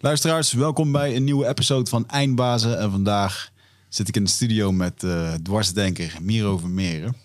[0.00, 2.78] Luisteraars, welkom bij een nieuwe episode van Eindbazen.
[2.78, 3.50] En vandaag
[3.88, 7.16] zit ik in de studio met uh, dwarsdenker Miro Vermeeren.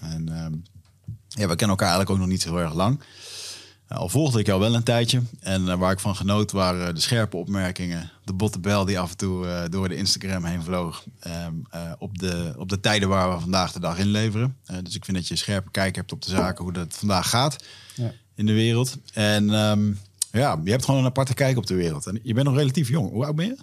[0.00, 0.46] En uh,
[1.28, 3.02] ja, we kennen elkaar eigenlijk ook nog niet zo heel erg lang.
[3.88, 5.22] Uh, al volgde ik jou wel een tijdje.
[5.40, 8.10] En uh, waar ik van genoot waren de scherpe opmerkingen.
[8.24, 11.04] De botte bel die af en toe door de Instagram heen vloog.
[11.46, 11.62] Um,
[11.98, 14.56] op, de, op de tijden waar we vandaag de dag inleveren.
[14.82, 17.64] dus ik vind dat je scherpe kijk hebt op de zaken, hoe dat vandaag gaat
[17.94, 18.12] ja.
[18.34, 18.96] in de wereld.
[19.12, 19.50] En...
[19.50, 19.98] Um,
[20.32, 22.06] ja, je hebt gewoon een aparte kijk op de wereld.
[22.06, 23.10] En je bent nog relatief jong.
[23.10, 23.56] Hoe oud ben je?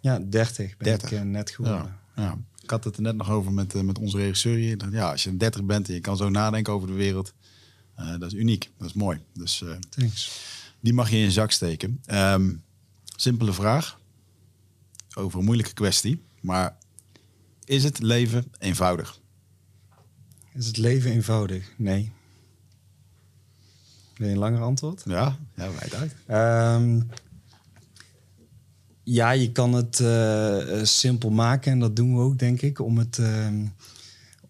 [0.00, 1.10] Ja, 30 ben 30.
[1.10, 1.98] ik uh, net geworden.
[2.16, 4.90] Ja, ja, Ik had het er net nog over met, uh, met onze regisseur hier.
[4.90, 7.34] Ja, als je 30 bent en je kan zo nadenken over de wereld,
[7.98, 8.70] uh, dat is uniek.
[8.78, 9.20] Dat is mooi.
[9.34, 10.40] Dus Thanks.
[10.80, 12.00] die mag je in je zak steken.
[12.12, 12.62] Um,
[13.16, 13.98] simpele vraag
[15.14, 16.22] over een moeilijke kwestie.
[16.40, 16.76] Maar
[17.64, 19.20] is het leven eenvoudig?
[20.54, 21.72] Is het leven eenvoudig?
[21.76, 22.12] Nee.
[24.18, 25.02] Wil je een langer antwoord?
[25.06, 26.14] Ja, ja wijd uit.
[26.80, 27.08] Um,
[29.02, 32.98] ja, je kan het uh, simpel maken en dat doen we ook, denk ik, om
[32.98, 33.46] het, uh,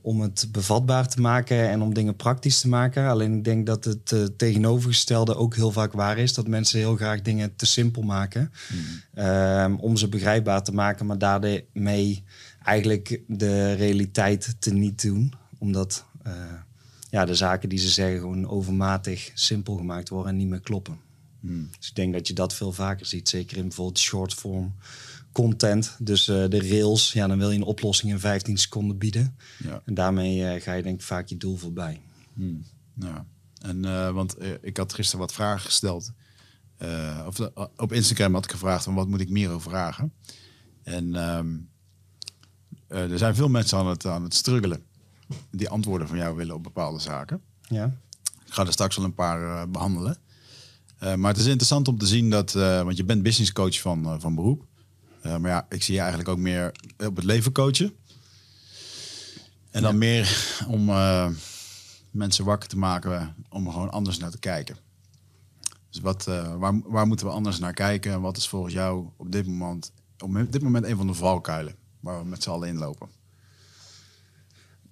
[0.01, 3.09] om het bevatbaar te maken en om dingen praktisch te maken.
[3.09, 6.97] Alleen ik denk dat het uh, tegenovergestelde ook heel vaak waar is, dat mensen heel
[6.97, 8.53] graag dingen te simpel maken
[9.15, 9.75] mm.
[9.75, 12.25] om ze begrijpbaar te maken, maar daarmee
[12.63, 16.05] eigenlijk de realiteit te niet doen, omdat
[17.11, 21.01] ja, de zaken die ze zeggen gewoon overmatig simpel gemaakt worden en niet meer kloppen.
[21.41, 21.69] Hmm.
[21.79, 24.75] Dus ik denk dat je dat veel vaker ziet, zeker in bijvoorbeeld shortform
[25.33, 25.97] content.
[25.99, 29.37] Dus uh, de rails, ja, dan wil je een oplossing in 15 seconden bieden.
[29.59, 29.83] Ja.
[29.85, 32.01] En daarmee uh, ga je denk ik vaak je doel voorbij.
[32.35, 32.65] Hmm.
[32.95, 33.27] Ja.
[33.63, 36.13] En uh, want ik had gisteren wat vragen gesteld.
[37.27, 37.41] of
[37.77, 40.13] op Instagram had ik gevraagd van wat moet ik meer over vragen.
[40.83, 41.69] En um,
[42.87, 44.88] er zijn veel mensen aan het, aan het struggelen
[45.51, 47.41] die antwoorden van jou willen op bepaalde zaken.
[47.63, 47.97] Ja.
[48.47, 50.17] Ik ga er straks wel een paar uh, behandelen.
[51.03, 53.81] Uh, maar het is interessant om te zien dat, uh, want je bent business coach
[53.81, 54.65] van, van beroep.
[55.23, 56.73] maar ja, ik zie je eigenlijk ook meer
[57.07, 57.93] op het leven coachen.
[59.71, 60.85] En dan meer om
[62.11, 64.77] mensen wakker te maken om er gewoon anders naar te kijken.
[65.91, 66.25] Dus wat,
[66.59, 68.13] waar, waar moeten we anders naar kijken?
[68.13, 71.75] En wat is volgens jou op dit moment, op dit moment een van de valkuilen
[72.01, 73.09] waar we met z'n allen inlopen?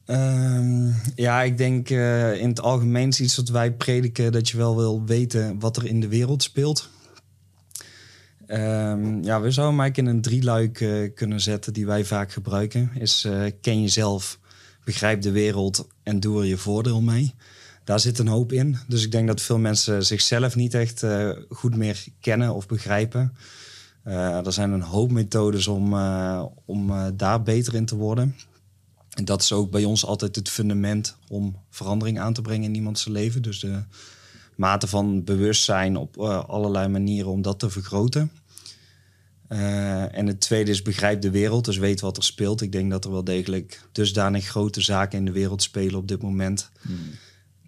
[0.06, 4.56] Um, ja, ik denk uh, in het algemeen is iets wat wij prediken dat je
[4.56, 6.88] wel wil weten wat er in de wereld speelt.
[8.48, 12.90] Um, ja, we zouden eigenlijk in een drieluik uh, kunnen zetten die wij vaak gebruiken.
[12.94, 14.38] Is uh, ken jezelf,
[14.84, 17.34] begrijp de wereld en doe er je voordeel mee.
[17.84, 18.76] Daar zit een hoop in.
[18.88, 21.04] Dus ik denk dat veel mensen zichzelf niet echt
[21.48, 23.36] goed meer kennen of begrijpen.
[24.04, 25.94] er zijn een hoop methodes om,
[26.64, 28.34] om daar beter in te worden.
[29.16, 32.74] En dat is ook bij ons altijd het fundament om verandering aan te brengen in
[32.74, 33.42] iemands leven.
[33.42, 33.82] Dus de
[34.56, 38.30] mate van bewustzijn op uh, allerlei manieren om dat te vergroten.
[39.48, 42.60] Uh, en het tweede is begrijp de wereld, dus weet wat er speelt.
[42.60, 46.22] Ik denk dat er wel degelijk dusdanig grote zaken in de wereld spelen op dit
[46.22, 46.70] moment.
[46.80, 46.96] Hmm.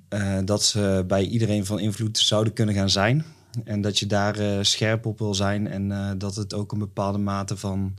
[0.08, 3.24] Uh, dat ze bij iedereen van invloed zouden kunnen gaan zijn.
[3.64, 7.56] En dat je daar scherp op wil zijn en dat het ook een bepaalde mate
[7.56, 7.94] van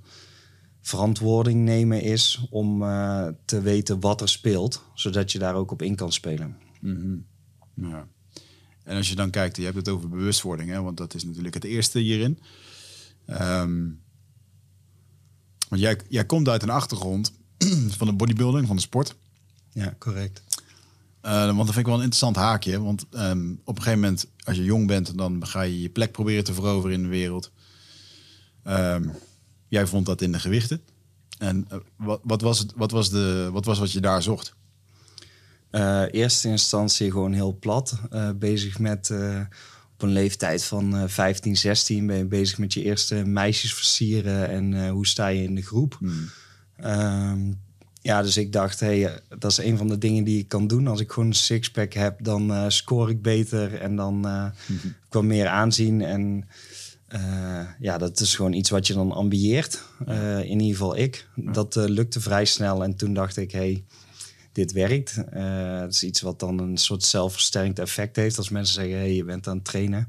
[0.90, 5.82] verantwoording nemen is om uh, te weten wat er speelt, zodat je daar ook op
[5.82, 6.58] in kan spelen.
[6.80, 7.26] Mm -hmm.
[7.90, 8.08] ja.
[8.84, 11.54] En als je dan kijkt, je hebt het over bewustwording, hè, want dat is natuurlijk
[11.54, 12.40] het eerste hierin.
[13.28, 14.02] Um,
[15.70, 17.34] want jij, jij komt uit een achtergrond
[17.98, 19.16] van de bodybuilding, van de sport.
[19.74, 20.44] Ja, correct.
[21.26, 22.82] Uh, want dat vind ik wel een interessant haakje.
[22.82, 26.12] Want um, op een gegeven moment, als je jong bent, dan ga je je plek
[26.12, 27.52] proberen te veroveren in de wereld.
[28.68, 29.12] Um,
[29.70, 30.82] Jij vond dat in de gewichten.
[31.38, 34.56] En uh, wat, wat, was het, wat, was de, wat was wat je daar zocht?
[35.72, 38.00] Uh, eerste instantie gewoon heel plat.
[38.14, 39.12] Uh, bezig met
[39.94, 44.90] op een leeftijd van 15, 16 ben je bezig met je eerste meisjes versieren en
[44.90, 45.98] hoe sta je in de groep.
[46.00, 46.30] Hmm.
[46.80, 47.34] Uh,
[48.02, 50.88] ja, dus ik dacht, hey, dat is een van de dingen die ik kan doen.
[50.88, 54.96] Als ik gewoon een sixpack heb, dan score ik beter en dan mm -hmm.
[55.10, 56.02] kwam meer aanzien.
[56.02, 56.48] En
[57.16, 59.84] uh, ja, dat is gewoon iets wat je dan ambieert.
[60.08, 61.28] Uh, in ieder geval ik.
[61.36, 62.84] Dat uh, lukte vrij snel.
[62.84, 63.84] En toen dacht ik, hey,
[64.52, 65.16] dit werkt.
[65.30, 68.38] Het is iets wat dan een soort zelfversterkend effect heeft.
[68.38, 70.08] Als mensen zeggen, hey, je bent aan het trainen.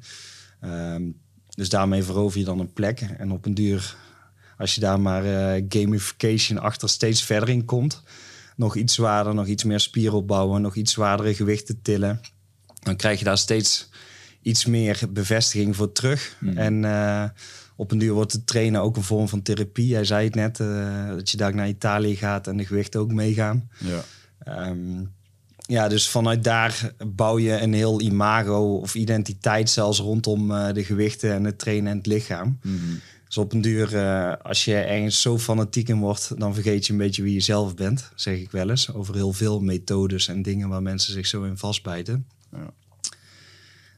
[0.61, 1.03] Ehm,
[1.49, 3.01] dus daarmee verover je dan een plek.
[3.01, 3.97] En op een duur,
[4.59, 5.23] als je daar maar
[5.69, 8.03] gamification achter steeds verder in komt.
[8.57, 10.63] Nog iets zwaarder, nog iets meer spier opbouwen.
[10.63, 12.21] Nog iets zwaardere gewichten tillen.
[12.81, 13.90] Dan krijg je daar steeds
[14.43, 16.37] iets meer bevestiging voor terug.
[16.39, 16.57] Hmm.
[16.57, 17.25] En uh,
[17.77, 19.87] op een duur wordt het trainen ook een vorm van therapie.
[19.87, 23.13] Jij zei het net, uh, dat je daar naar Italië gaat en de gewichten ook
[23.13, 23.71] meegaan.
[23.79, 24.69] Ja.
[24.69, 25.13] Um,
[25.71, 30.85] ja, dus vanuit daar bouw je een heel imago of identiteit zelfs rondom eh, de
[30.85, 32.59] gewichten en het trainen en het lichaam.
[33.27, 36.93] Dus op een duur, eh, als je ergens zo fanatiek in wordt, dan vergeet je
[36.93, 38.93] een beetje wie je zelf bent, zeg ik wel eens.
[38.93, 42.27] Over heel veel methodes en dingen waar mensen zich zo in vastbijten.
[42.53, 42.71] Ja.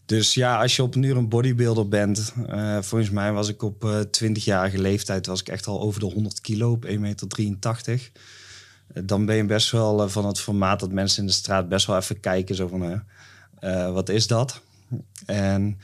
[0.06, 3.62] Dus ja, als je op een uur een bodybuilder bent, eh, volgens mij was ik
[3.62, 8.10] op eh 20-jarige leeftijd, was ik echt al over de 100 kilo op 1,83 meter.
[8.94, 11.86] Eh, dan ben je best wel van het formaat dat mensen in de straat best
[11.86, 13.02] wel even kijken, zo van,
[13.92, 14.60] wat is dat?
[15.26, 15.78] En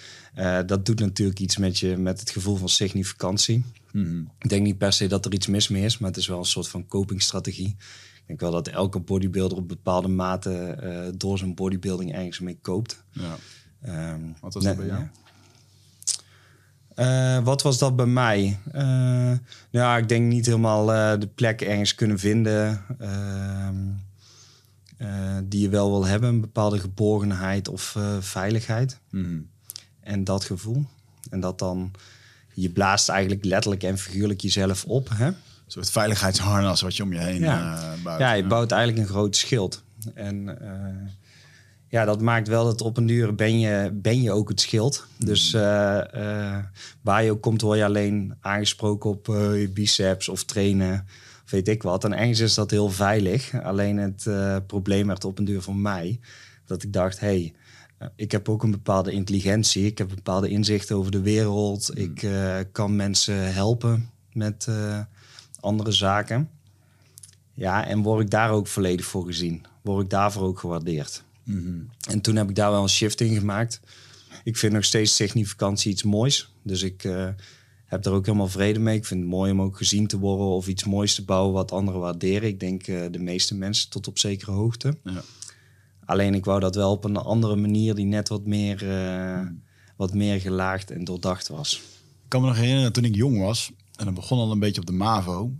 [0.66, 3.64] dat doet natuurlijk iets met, je, met het gevoel van significantie.
[3.92, 4.20] Mhm.
[4.38, 6.38] Ik denk niet per se dat er iets mis mee is, maar het is wel
[6.38, 7.76] een soort van copingstrategie.
[8.14, 13.04] Ik denk wel dat elke bodybuilder op bepaalde mate door zijn bodybuilding ergens mee koopt.
[13.12, 13.36] Ja.
[13.82, 15.02] Ehm, Wat was dat bij jou?
[16.94, 18.58] Eh, wat was dat bij mij?
[18.72, 19.32] Eh,
[19.70, 23.74] ja, ik denk niet helemaal eh, de plek ergens kunnen vinden ehm,
[24.96, 26.28] eh, die je wel wil hebben.
[26.28, 28.98] Een bepaalde geborgenheid of veiligheid.
[29.10, 29.38] Mhm.
[30.00, 30.84] En dat gevoel.
[31.30, 31.90] En dat dan,
[32.54, 35.08] je blaast eigenlijk letterlijk en figuurlijk jezelf op.
[35.14, 35.26] Hè?
[35.26, 35.34] Een
[35.66, 37.94] soort veiligheidsharnas wat je om je heen Ja.
[38.02, 38.18] bouwt.
[38.20, 39.82] Ja, je bouwt eigenlijk een groot schild.
[40.14, 40.58] En
[41.88, 45.06] ja, dat maakt wel dat op een duur ben je, ben je ook het schild.
[45.18, 46.64] Dus eh, eh,
[47.00, 51.06] waar je ook komt, word je alleen aangesproken op eh, je biceps of trainen.
[51.44, 52.04] Of weet ik wat.
[52.04, 53.62] En ergens is dat heel veilig.
[53.62, 56.20] Alleen het eh, probleem werd op een duur voor mij.
[56.66, 57.54] Dat ik dacht, hey,
[57.98, 59.86] eh, ik heb ook een bepaalde intelligentie.
[59.86, 61.98] Ik heb bepaalde inzichten over de wereld.
[61.98, 65.00] Ik eh, kan mensen helpen met eh,
[65.60, 66.50] andere zaken.
[67.52, 69.64] Ja, en word ik daar ook volledig voor gezien?
[69.82, 71.24] Word ik daarvoor ook gewaardeerd?
[71.48, 71.80] Mhm.
[72.10, 73.80] En toen heb ik daar wel een shift in gemaakt.
[74.44, 76.52] Ik vind nog steeds significantie iets moois.
[76.62, 77.28] Dus ik eh,
[77.84, 78.96] heb daar ook helemaal vrede mee.
[78.96, 81.72] Ik vind het mooi om ook gezien te worden of iets moois te bouwen wat
[81.72, 82.48] anderen waarderen.
[82.48, 84.96] Ik denk eh, de meeste mensen tot op zekere hoogte.
[85.04, 85.22] Ja.
[86.04, 89.46] Alleen ik wou dat wel op een andere manier die net wat meer, eh,
[89.96, 91.82] wat meer gelaagd en doordacht was.
[92.24, 94.80] Ik kan me nog herinneren toen ik jong was, en dat begon al een beetje
[94.80, 95.52] op de MAVO,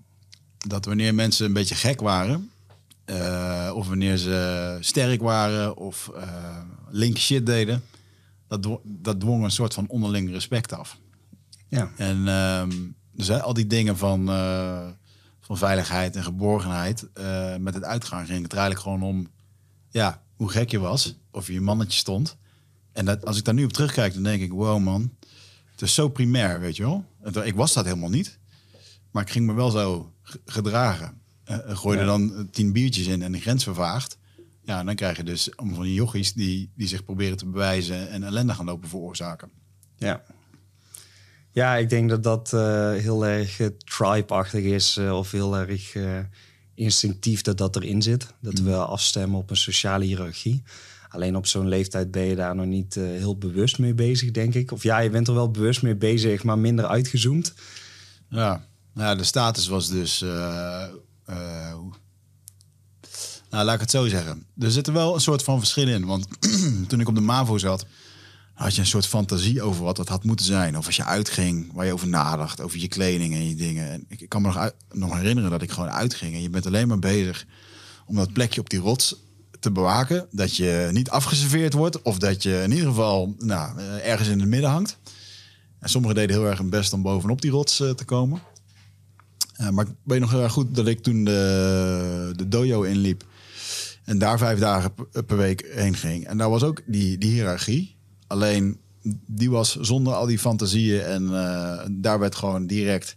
[0.67, 2.51] dat wanneer mensen een beetje gek waren,
[3.09, 6.61] eh, of wanneer ze sterk waren of eh
[6.91, 7.83] link shit deden,
[8.49, 10.99] dat, dwo- dat dwong een soort van onderling respect af.
[11.69, 12.73] Ja, En ehm,
[13.13, 14.87] dus hè, al die dingen van, eh,
[15.41, 17.07] van veiligheid en geborgenheid,
[17.61, 19.29] met het uitgaan ging het eigenlijk gewoon om,
[19.91, 22.37] ja, hoe gek je was, of je je mannetje stond.
[22.93, 25.15] En dat, als ik daar nu op terugkijk, dan denk ik, wow man,
[25.71, 27.05] het is zo primair, weet je wel.
[27.45, 28.39] Ik was dat helemaal niet,
[29.11, 30.13] maar ik ging me wel zo
[30.45, 31.21] gedragen.
[31.49, 34.19] Eh, eh, gooi er dan eh, tien biertjes in en de grens vervaagt.
[34.65, 38.11] Ja, dan krijg je dus allemaal van die jochies die, die zich proberen te bewijzen
[38.11, 39.51] en ellende gaan lopen veroorzaken.
[39.97, 40.23] ja.
[41.53, 42.51] Ja, ik denk dat dat
[43.01, 45.97] heel erg eh, tribe-achtig is of heel erg
[46.75, 48.27] instinctief dat dat erin zit.
[48.41, 50.63] Dat we afstemmen op een sociale hiërarchie.
[51.09, 54.73] Alleen op zo'n leeftijd ben je daar nog niet heel bewust mee bezig, denk ik.
[54.73, 57.55] Of ja, je bent er wel bewust mee bezig, maar minder uitgezoomd.
[58.29, 60.25] Ja, ja, de status was dus.
[61.29, 61.79] Eh,
[63.51, 64.47] nou, laat ik het zo zeggen.
[64.59, 66.07] Er zit er wel een soort van verschil in.
[66.07, 66.27] Want
[66.89, 67.87] toen ik op de MAVO zat,
[68.55, 70.79] had je een soort fantasie over wat het had moeten zijn.
[70.79, 73.91] Of als je uitging, waar je over nadacht, over je kleding en je dingen.
[73.91, 76.35] En ik, kan me nog, nog herinneren dat ik gewoon uitging.
[76.35, 77.47] En je bent alleen maar bezig
[78.07, 79.17] om dat plekje op die rots
[79.61, 80.27] te bewaken.
[80.31, 82.03] Dat je niet afgeserveerd wordt.
[82.03, 84.99] Of dat je in ieder geval nou, eh, ergens in het midden hangt.
[85.79, 88.41] En sommigen deden heel erg hun best om bovenop die rots eh, te komen.
[89.59, 93.25] Eh, maar ik weet nog heel erg goed dat ik toen de, de dojo inliep.
[94.05, 96.27] En daar vijf dagen p- per week heen ging.
[96.27, 97.97] En daar was ook die, die hiërarchie.
[98.27, 98.79] Alleen
[99.27, 101.01] die was zonder al die fantasieën.
[101.03, 103.17] En eh, daar werd gewoon direct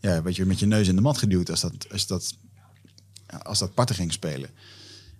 [0.00, 1.50] ja, een beetje met je neus in de mat geduwd.
[1.50, 2.34] Als dat, als dat,
[3.42, 4.50] als dat parten ging spelen.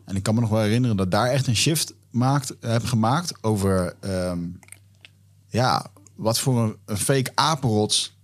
[0.04, 3.33] En ik kan me nog wel herinneren dat daar echt een shift maakt, heb gemaakt
[3.40, 4.38] over ehm,
[5.49, 8.16] ja, wat voor een, een fake apenrots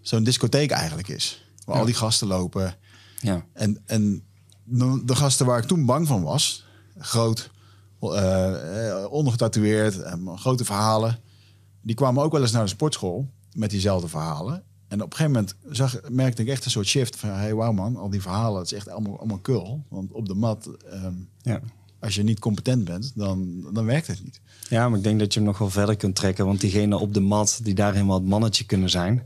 [0.00, 1.43] zo'n discotheek eigenlijk is.
[1.64, 1.80] Waar Ja.
[1.80, 2.76] al die gasten lopen.
[3.20, 4.22] Ja, En, en
[5.04, 6.64] de gasten waar ik toen bang van was,
[6.98, 7.50] groot,
[8.00, 11.18] eh, eh, ondergetatoeëerd, en grote verhalen,
[11.82, 14.62] die kwamen ook wel eens naar de sportschool met diezelfde verhalen.
[14.88, 17.72] En op een gegeven moment zag, merkte ik echt een soort shift van, hey, wauw
[17.72, 19.84] man, al die verhalen, het is echt allemaal, allemaal kul.
[19.88, 21.60] Want op de mat, ehm, ja.
[22.00, 24.40] als je niet competent bent, dan, dan werkt het niet.
[24.68, 26.46] Ja, maar ik denk dat je hem nog wel verder kunt trekken.
[26.46, 29.22] Want diegenen op de mat die daar helemaal het mannetje kunnen zijn.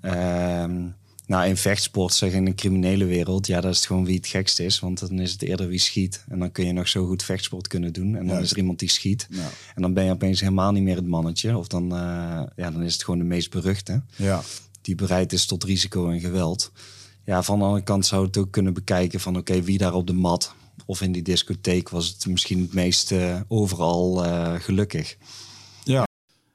[0.00, 0.86] Ehm,
[1.26, 4.26] nou, in vechtsport zeggen in de criminele wereld, ja, dat is het gewoon wie het
[4.26, 4.80] gekst is.
[4.80, 6.24] Want dan is het eerder wie schiet.
[6.28, 8.16] En dan kun je nog zo goed vechtsport kunnen doen.
[8.16, 9.26] En dan is er iemand die schiet.
[9.30, 11.56] Nou, En dan ben je opeens helemaal niet meer het mannetje.
[11.56, 14.02] Of dan, eh, ja, dan is het gewoon de meest beruchte.
[14.16, 14.42] ja.
[14.80, 16.72] Die bereid is tot risico en geweld.
[17.24, 20.06] Ja, van de andere kant zou het ook kunnen bekijken van oké, wie daar op
[20.06, 20.54] de mat
[20.86, 25.16] of in die discotheek was het misschien het meest eh, overal eh, gelukkig.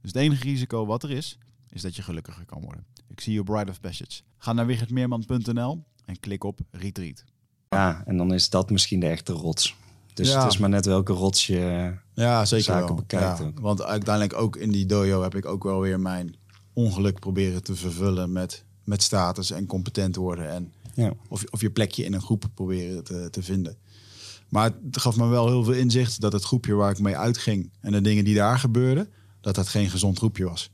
[0.00, 1.38] Dus het enige risico wat er is,
[1.70, 2.84] is dat je gelukkiger kan worden.
[3.08, 4.20] Ik zie je Bride of Passage.
[4.38, 7.24] Ga naar wichertmeerman.nl en klik op Retreat.
[7.68, 9.76] Ja, en dan is dat misschien de echte rots.
[10.14, 10.42] Dus Ja.
[10.42, 12.94] het is maar net welke rots je Ja, zeker zaken wel.
[12.96, 13.50] bekijkt Ja.
[13.60, 16.34] Want uiteindelijk ook in die dojo heb ik ook wel weer mijn
[16.72, 20.50] ongeluk proberen te vervullen met, met status en competent worden.
[20.50, 21.12] En Ja.
[21.28, 23.76] of, of je plekje in een groep proberen te, te vinden.
[24.48, 27.70] Maar het gaf me wel heel veel inzicht dat het groepje waar ik mee uitging
[27.80, 29.08] en de dingen die daar gebeurden,
[29.46, 30.70] dat dat geen gezond groepje was.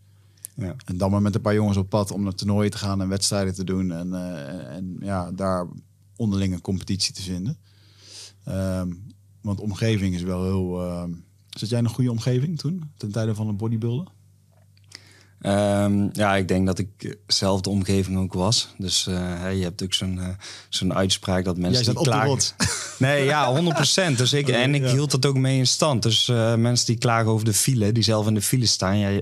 [0.55, 0.75] Ja.
[0.85, 3.09] En dan maar met een paar jongens op pad om naar toernooien te gaan en
[3.09, 3.93] wedstrijden te doen.
[3.93, 5.67] En, eh, en ja, daar
[6.17, 7.59] onderling een competitie te vinden.
[8.45, 8.93] Ehm,
[9.41, 10.83] want omgeving is wel heel...
[10.83, 11.11] ehm
[11.49, 12.91] zat jij in een goede omgeving toen?
[12.97, 14.07] Ten tijde van het bodybuilden?
[15.43, 18.69] Ehm, ja, ik denk dat ik zelf de omgeving ook was.
[18.79, 20.29] Dus eh, hè, je hebt ook zo'n eh,
[20.69, 22.39] zo'n uitspraak dat mensen Jij die op de klagen...
[22.99, 23.61] Nee, ja,
[24.13, 24.17] 100%.
[24.17, 24.91] Dus ik, en ik Ja.
[24.93, 26.03] hield dat ook mee in stand.
[26.03, 28.99] Dus eh, mensen die klagen over de file, die zelf in de file staan...
[28.99, 29.21] Ja,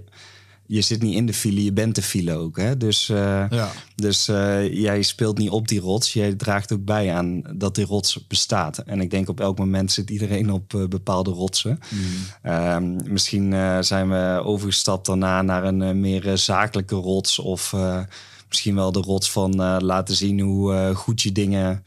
[0.70, 2.56] je, zit niet in de file, je bent de file ook.
[2.56, 2.76] Hè?
[2.76, 3.70] Dus, eh, Ja.
[3.94, 6.12] dus eh, jij speelt niet op die rots.
[6.12, 8.78] Jij draagt ook bij aan dat die rots bestaat.
[8.78, 11.78] En ik denk op elk moment zit iedereen op eh, bepaalde rotsen.
[12.42, 17.38] Ehm, misschien zijn we overgestapt daarna naar een meer zakelijke rots.
[17.38, 17.74] Of
[18.48, 21.84] misschien wel de rots van laten zien hoe goed je dingen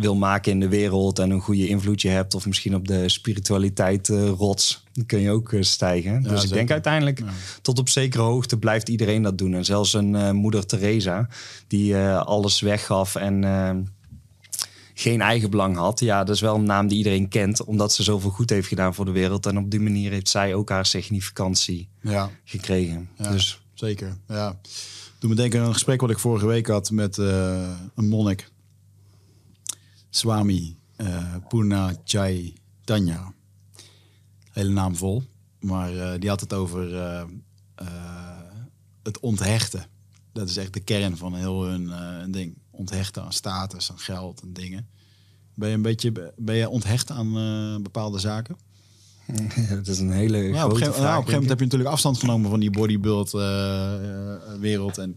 [0.00, 1.18] wil maken in de wereld.
[1.18, 2.34] En een goede invloed je hebt.
[2.34, 4.84] Of misschien op de spiritualiteit eh, rots.
[4.92, 6.22] Dan kun je ook eh, stijgen.
[6.22, 7.22] dus ik denk uiteindelijk
[7.62, 9.54] tot op zekere hoogte blijft iedereen dat doen.
[9.54, 11.28] En zelfs een eh, moeder Teresa
[11.66, 13.88] die alles weggaf en...
[14.94, 16.00] geen eigenbelang had.
[16.00, 18.94] Ja, dat is wel een naam die iedereen kent, omdat ze zoveel goed heeft gedaan
[18.94, 19.46] voor de wereld.
[19.46, 23.08] En op die manier heeft zij ook haar significantie Ja, gekregen.
[23.16, 23.30] Ja.
[23.30, 24.16] Dus zeker.
[24.28, 24.60] Ja.
[25.18, 28.48] Doe me denken aan een gesprek wat ik vorige week had met een monnik.
[30.10, 33.32] Swami eh Purna Chai Tanya.
[34.52, 35.22] Hele naam vol.
[35.60, 37.20] Maar eh, die had het over eh,
[37.74, 37.86] eh,
[39.02, 39.84] het onthechten.
[40.32, 42.54] Dat is echt de kern van heel hun eh, ding.
[42.70, 44.88] Onthechten aan status, aan geld en dingen.
[45.54, 48.56] Ben je een beetje ben je onthecht aan eh, bepaalde zaken?
[49.68, 51.02] dat is een hele Ja, op een grote gegeven, vraag.
[51.02, 54.58] ja, op een gegeven moment heb je natuurlijk afstand genomen van die bodybuild eh, eh,
[54.60, 54.98] wereld.
[54.98, 55.16] En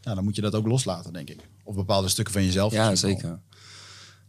[0.00, 1.48] ja, dan moet je dat ook loslaten, denk ik.
[1.62, 2.72] Of bepaalde stukken van jezelf.
[2.72, 3.40] Ja, zeker.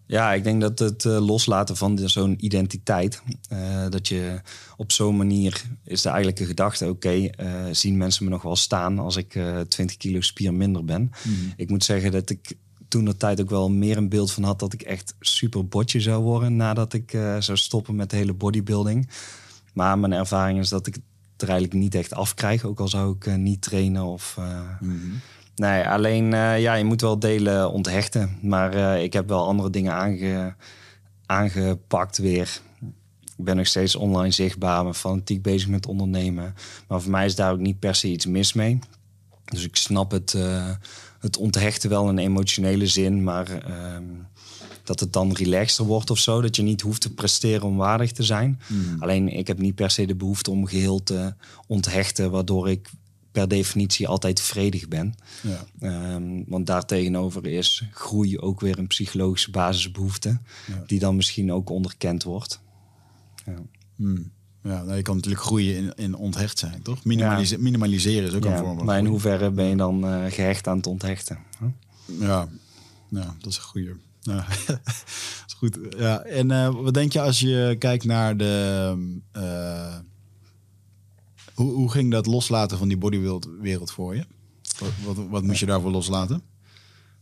[0.07, 4.41] Ja, ik denk dat het eh, loslaten van zo'n identiteit, eh, dat je
[4.77, 8.99] op zo'n manier is de eigenlijke gedachte, oké, eh, zien mensen me nog wel staan
[8.99, 11.11] als ik eh 20 kilo spier minder ben.
[11.55, 12.57] Ik moet zeggen dat ik
[12.87, 15.99] toen de tijd ook wel meer een beeld van had dat ik echt super botje
[15.99, 19.09] zou worden nadat ik zou stoppen met de hele bodybuilding.
[19.73, 23.15] Maar mijn ervaring is dat ik het er eigenlijk niet echt afkrijg, ook al zou
[23.19, 24.35] ik niet trainen of...
[24.37, 24.59] eh,
[25.55, 28.37] Nee, alleen eh, ja, je moet wel delen onthechten.
[28.41, 30.55] Maar eh, ik heb wel andere dingen aange,
[31.25, 32.59] aangepakt weer.
[33.37, 36.55] Ik ben nog steeds online zichtbaar, ben fanatiek bezig met ondernemen.
[36.87, 38.79] Maar voor mij is daar ook niet per se iets mis mee.
[39.45, 40.69] Dus ik snap het, eh,
[41.19, 44.03] het onthechten wel in emotionele zin, maar ehm,
[44.83, 46.41] dat het dan relaxter wordt of zo.
[46.41, 48.59] Dat je niet hoeft te presteren om waardig te zijn.
[48.99, 51.33] Alleen ik heb niet per se de behoefte om geheel te
[51.67, 52.89] onthechten, waardoor ik
[53.35, 55.13] per definitie altijd vredig ben.
[55.41, 55.65] Ja.
[55.79, 60.29] Ehm, want daartegenover is groei ook weer een psychologische basisbehoefte,
[60.67, 60.83] Ja.
[60.87, 62.59] die dan misschien ook onderkend wordt.
[63.45, 63.55] Ja.
[63.95, 64.31] Hmm.
[64.63, 67.03] Ja, nou, je kan natuurlijk groeien in, in onthecht zijn, toch?
[67.03, 70.67] Minimalise- Minimaliseren is ook een vorm van maar in hoeverre ben je dan eh, gehecht
[70.67, 71.37] aan het onthechten?
[71.59, 71.69] Huh?
[72.27, 72.47] Ja,
[73.09, 73.91] ja dat is een goeie.
[74.21, 74.45] Ja.
[74.67, 74.79] dat
[75.47, 75.77] is goed.
[75.97, 78.93] Ja, en eh, wat denk je als je kijkt naar de...
[79.31, 79.95] eh,
[81.55, 84.25] hoe, hoe ging dat loslaten van die bodybuild wereld voor je?
[84.79, 86.41] Wat, wat, wat moest je daarvoor loslaten?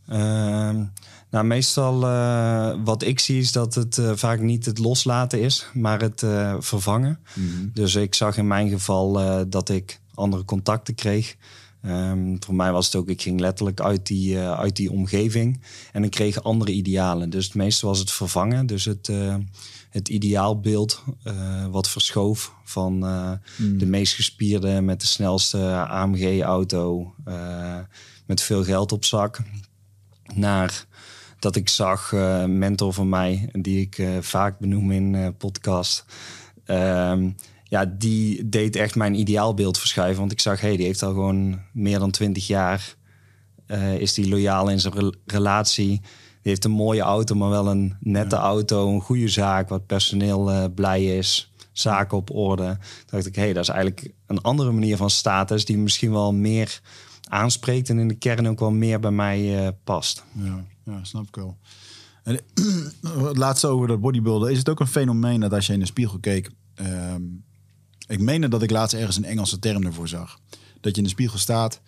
[0.08, 0.84] Ehm,
[1.30, 5.66] nou, meestal eh, wat ik zie is dat het eh, vaak niet het loslaten is,
[5.72, 7.18] maar het eh, vervangen.
[7.72, 9.12] Dus ik zag in mijn geval
[9.48, 11.36] dat ik andere contacten kreeg.
[11.82, 15.60] Ehm, voor mij was het ook, ik ging letterlijk uit die, uit die omgeving
[15.92, 17.30] en ik kreeg andere idealen.
[17.30, 18.66] Dus het meeste was het vervangen.
[18.66, 19.12] Dus het,
[19.94, 23.32] het ideaalbeeld eh, wat verschoof van eh,
[23.78, 25.58] de meest gespierde met de snelste
[25.88, 27.78] AMG-auto, eh,
[28.26, 29.38] met veel geld op zak,
[30.34, 30.86] naar
[31.38, 36.04] dat ik zag, een mentor van mij, die ik vaak benoem in podcast.
[36.64, 37.30] ehm,
[37.64, 40.20] ja, die deed echt mijn ideaalbeeld verschuiven.
[40.20, 42.94] Want ik zag, hé, hey, die heeft al gewoon meer dan twintig jaar.
[43.98, 46.00] is die loyaal in zijn rel- relatie.
[46.44, 48.94] Heeft een mooie auto, maar wel een nette auto.
[48.94, 51.50] Een goede zaak, wat personeel eh, blij is.
[51.72, 52.64] Zaken op orde.
[52.64, 55.64] Toen dacht ik, hé, hey, dat is eigenlijk een andere manier van status...
[55.64, 56.80] die misschien wel meer
[57.28, 57.88] aanspreekt...
[57.88, 60.24] en in de kern ook wel meer bij mij eh, past.
[60.32, 61.56] Ja, ja, snap ik wel.
[62.22, 62.40] En
[63.28, 64.50] het laatste over dat bodybuilden.
[64.50, 66.50] Is het ook een fenomeen dat als je in de spiegel keek...
[66.74, 67.22] ehm,
[68.06, 70.38] ik meende dat ik laatst ergens een Engelse term ervoor zag.
[70.80, 71.80] Dat je in de spiegel staat,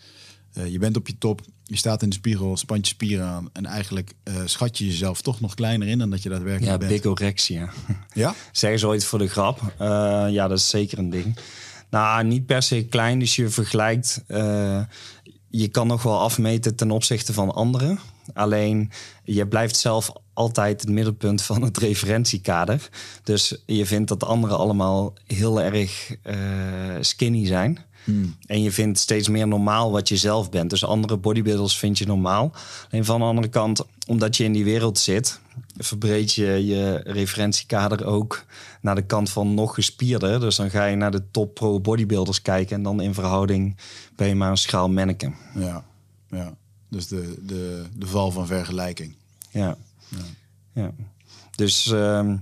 [0.53, 3.49] eh, je bent op je top, je staat in de spiegel, spant je spieren aan...
[3.53, 6.79] en eigenlijk eh, schat je jezelf toch nog kleiner in dan dat je daadwerkelijk Ja,
[6.79, 6.91] bent.
[7.03, 7.69] bigorexia.
[8.13, 8.35] Ja?
[8.53, 9.61] Zeggen ze ooit voor de grap.
[9.79, 9.87] Eh,
[10.31, 11.37] ja, dat is zeker een ding.
[11.91, 14.25] Nou, niet per se klein, dus je vergelijkt.
[14.27, 14.81] eh,
[15.51, 17.99] je kan nog wel afmeten ten opzichte van anderen.
[18.35, 18.91] Alleen
[19.25, 22.89] je blijft zelf altijd het middelpunt van het referentiekader.
[23.23, 26.15] Dus je vindt dat de anderen allemaal heel erg
[27.01, 27.79] skinny zijn.
[28.47, 30.71] En je vindt steeds meer normaal wat je zelf bent.
[30.71, 32.53] Dus andere bodybuilders vind je normaal.
[32.91, 35.41] Alleen van de andere kant, omdat je in die wereld zit,
[35.77, 38.45] verbreed je je referentiekader ook
[38.80, 40.41] naar de kant van nog gespierder.
[40.41, 43.76] Dus dan ga je naar de top pro bodybuilders kijken en dan in verhouding
[44.17, 45.35] ben je maar een schaal manneken.
[45.54, 45.85] Ja,
[46.30, 46.54] ja.
[46.89, 49.15] Dus de, de, de val van vergelijking.
[49.50, 49.76] Ja.
[50.73, 50.91] ja.
[51.54, 52.37] Dus ehm,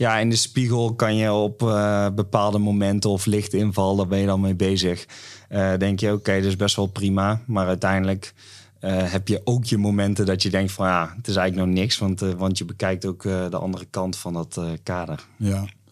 [0.00, 4.26] ja, in de spiegel kan je op eh, bepaalde momenten of lichtinval, daar ben je
[4.26, 5.06] dan mee bezig.
[5.48, 7.42] Eh, denk je, oké, dat is best wel prima.
[7.46, 8.34] Maar uiteindelijk
[8.78, 11.78] eh, heb je ook je momenten dat je denkt van ja, het is eigenlijk nog
[11.78, 11.98] niks.
[11.98, 15.24] Want, want je bekijkt ook de andere kant van dat kader.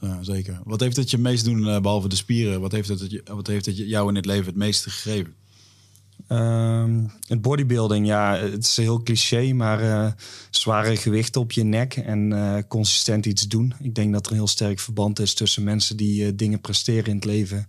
[0.00, 0.60] Ja, zeker.
[0.64, 2.60] Wat heeft het je meest doen, eh, behalve de spieren?
[2.60, 5.34] Wat heeft het, wat heeft het jou in het leven het meeste gegeven?
[6.26, 10.12] Ehm, het bodybuilding, ja, het is heel cliché, maar eh,
[10.50, 13.74] zware gewichten op je nek en eh, consistent iets doen.
[13.80, 17.06] Ik denk dat er een heel sterk verband is tussen mensen die eh, dingen presteren
[17.06, 17.68] in het leven.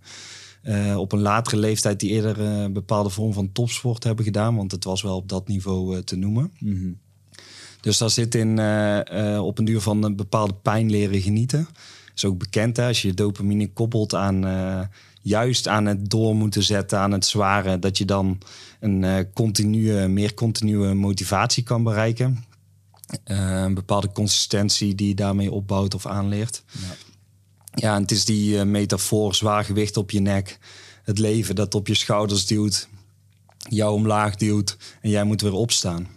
[0.96, 4.84] op een latere leeftijd die eerder een bepaalde vorm van topsport hebben gedaan, want het
[4.84, 6.52] was wel op dat niveau te noemen.
[7.80, 8.50] Dus daar zit in
[9.38, 11.68] op een duur van een bepaalde pijn leren genieten.
[12.14, 14.44] Is ook bekend hè, als je dopamine koppelt aan
[15.20, 18.38] juist aan het door moeten zetten, aan het zware, dat je dan
[18.80, 22.44] een eh, continue, meer continue motivatie kan bereiken.
[23.24, 26.62] Eh, een bepaalde consistentie die je daarmee opbouwt of aanleert.
[26.72, 26.94] Ja.
[27.74, 30.58] Ja, en het is die eh, metafoor, zwaar gewicht op je nek.
[31.02, 32.88] Het leven dat op je schouders duwt,
[33.68, 36.08] jou omlaag duwt en jij moet weer opstaan.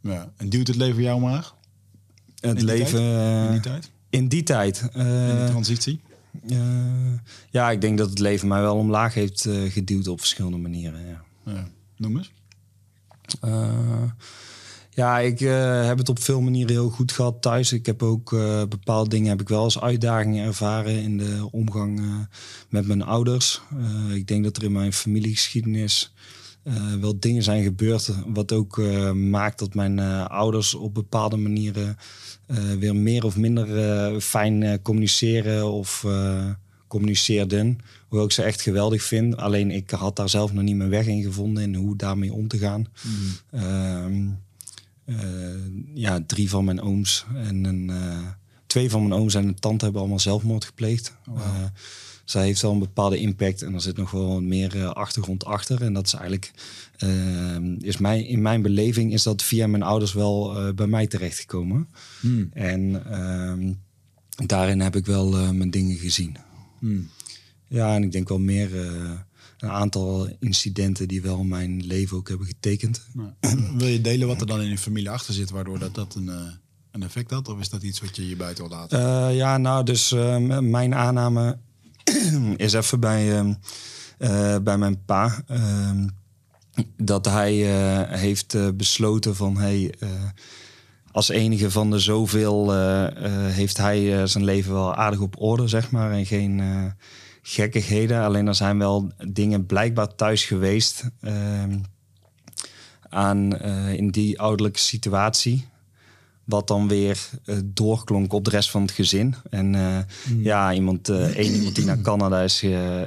[0.00, 0.32] Ja.
[0.36, 1.54] En duwt het leven jou omlaag?
[2.34, 3.40] Het In die leven tijd?
[3.44, 3.90] In die tijd?
[4.10, 4.88] in die tijd.
[4.94, 6.00] In die transitie?
[6.48, 7.12] Eh,
[7.50, 11.06] ja, ik denk dat het leven mij wel omlaag heeft eh, geduwd op verschillende manieren.
[11.06, 11.24] Ja.
[11.44, 11.68] Ja.
[11.96, 12.32] Noem eens.
[13.40, 14.02] Eh,
[14.90, 15.38] ja, ik
[15.86, 17.72] heb het op veel manieren heel goed gehad thuis.
[17.72, 18.30] Ik heb ook
[18.68, 22.00] bepaalde dingen heb ik wel als uitdagingen ervaren in de omgang
[22.68, 23.60] met mijn ouders.
[24.12, 26.13] Ik denk dat er in mijn familiegeschiedenis
[26.64, 31.36] eh, wel dingen zijn gebeurd wat ook eh, maakt dat mijn eh, ouders op bepaalde
[31.36, 31.96] manieren
[32.78, 36.06] weer meer of minder fijn communiceren of
[36.86, 37.78] communiceerden.
[38.08, 39.36] Hoewel ik ze echt geweldig vind.
[39.36, 42.48] Alleen ik had daar zelf nog niet mijn weg in gevonden in hoe daarmee om
[42.48, 42.86] te gaan.
[43.50, 44.28] Ehm,
[45.04, 45.16] eh,
[45.94, 47.90] ja, drie van mijn ooms en een,
[48.66, 51.16] twee van mijn ooms en een tante hebben allemaal zelfmoord gepleegd.
[51.28, 51.64] Oh,
[52.24, 55.44] Eh, zij heeft wel een bepaalde impact en er zit nog wel meer eh, achtergrond
[55.44, 55.82] achter.
[55.82, 56.50] En dat is eigenlijk,
[56.96, 61.06] ehm, is mijn, in mijn beleving is dat via mijn ouders wel eh, bij mij
[61.06, 61.88] terechtgekomen.
[62.20, 62.50] Hmm.
[62.52, 63.72] En ehm,
[64.46, 66.36] daarin heb ik wel eh, mijn dingen gezien.
[66.78, 67.08] Hmm.
[67.68, 69.10] Ja, en ik denk wel meer eh,
[69.58, 73.06] een aantal incidenten die wel mijn leven ook hebben getekend.
[73.78, 76.28] Wil je delen wat er dan in je familie achter zit, waardoor dat, dat een,
[76.28, 76.52] eh,
[76.90, 77.48] een effect had?
[77.48, 79.00] Of is dat iets wat je je buiten wil laten?
[79.00, 81.58] Uh, ja, nou, dus uh, mijn aanname
[82.56, 83.42] is even bij,
[84.18, 85.42] uh, bij mijn pa.
[85.46, 86.08] Ehm,
[86.96, 87.52] dat hij
[88.18, 89.56] heeft besloten van...
[89.56, 89.94] Hey,
[91.12, 92.72] als enige van de zoveel
[93.50, 96.12] heeft hij zijn leven wel aardig op orde, zeg maar.
[96.12, 96.62] En geen
[97.42, 98.22] gekkigheden.
[98.22, 101.04] Alleen er zijn wel dingen blijkbaar thuis geweest...
[101.20, 101.78] Ehm,
[103.08, 103.58] aan,
[103.90, 105.68] in die ouderlijke situatie
[106.44, 109.34] wat dan weer uh, doorklonk op de rest van het gezin.
[109.50, 109.98] En uh,
[110.42, 112.62] ja, iemand, uh, één iemand die naar Canada is,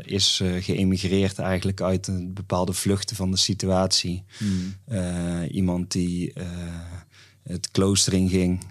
[0.06, 4.24] is geëmigreerd eigenlijk uit een bepaalde vluchten van de situatie.
[4.40, 4.74] Mm.
[5.52, 6.34] iemand die
[7.44, 8.66] het klooster in ging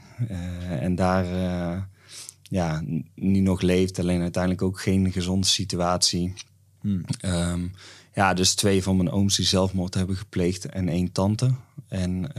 [0.80, 1.26] en daar
[2.42, 2.82] ja,
[3.14, 6.32] nu nog leeft, alleen uiteindelijk ook geen gezonde situatie.
[6.82, 7.04] Mm.
[7.24, 7.72] Um,
[8.14, 11.54] ja, dus twee van mijn ooms die zelfmoord hebben gepleegd en één tante.
[11.88, 12.32] En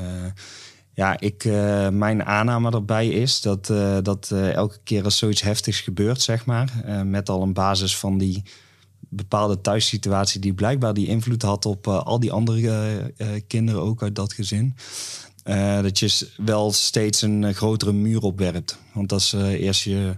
[0.98, 5.42] ja, ik, uh, mijn aanname erbij is dat, uh, dat uh, elke keer als zoiets
[5.42, 6.74] heftigs gebeurt, zeg maar,
[7.06, 8.44] met al een basis van die
[9.10, 13.14] bepaalde thuissituatie die blijkbaar die invloed had op al die andere
[13.48, 14.76] kinderen ook uit dat gezin,
[15.82, 18.80] dat je wel steeds een grotere muur opwerpt.
[18.94, 20.18] Want als eerst je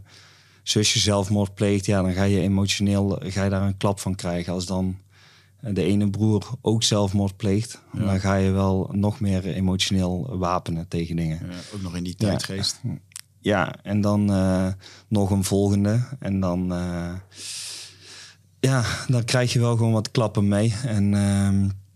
[0.63, 4.53] zusje zelfmoord pleegt, ja, dan ga je emotioneel ga je daar een klap van krijgen.
[4.53, 4.97] Als dan
[5.61, 11.15] de ene broer ook zelfmoord pleegt, dan ga je wel nog meer emotioneel wapenen tegen
[11.15, 11.39] dingen.
[11.49, 12.79] Ja, ook nog in die tijdgeest.
[12.83, 12.99] Ja,
[13.39, 14.67] ja en dan uh,
[15.07, 16.07] nog een volgende.
[16.19, 17.13] En dan, uh,
[18.59, 20.75] ja, dan krijg je wel gewoon wat klappen mee.
[20.85, 21.47] En uh,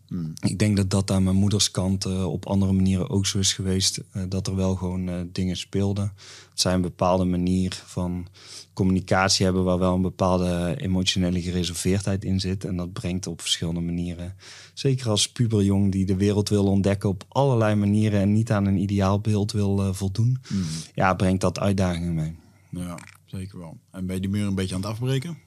[0.07, 0.33] hmm.
[0.39, 3.53] ik denk dat dat aan mijn moeders kant uh, op andere manieren ook zo is
[3.53, 4.01] geweest.
[4.29, 6.13] dat er wel gewoon dingen speelden.
[6.49, 8.27] Het zijn een bepaalde manier van
[8.73, 12.65] communicatie hebben waar wel een bepaalde emotionele gereserveerdheid in zit.
[12.65, 14.35] En dat brengt op verschillende manieren.
[14.73, 18.77] Zeker als puberjong die de wereld wil ontdekken op allerlei manieren en niet aan een
[18.77, 20.37] ideaalbeeld wil uh, voldoen.
[20.49, 20.63] Mm.
[20.93, 22.35] Ja, brengt dat uitdagingen mee.
[22.69, 23.77] Ja, zeker wel.
[23.91, 25.37] En ben je die muur een beetje aan het afbreken?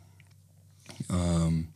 [1.11, 1.71] Um,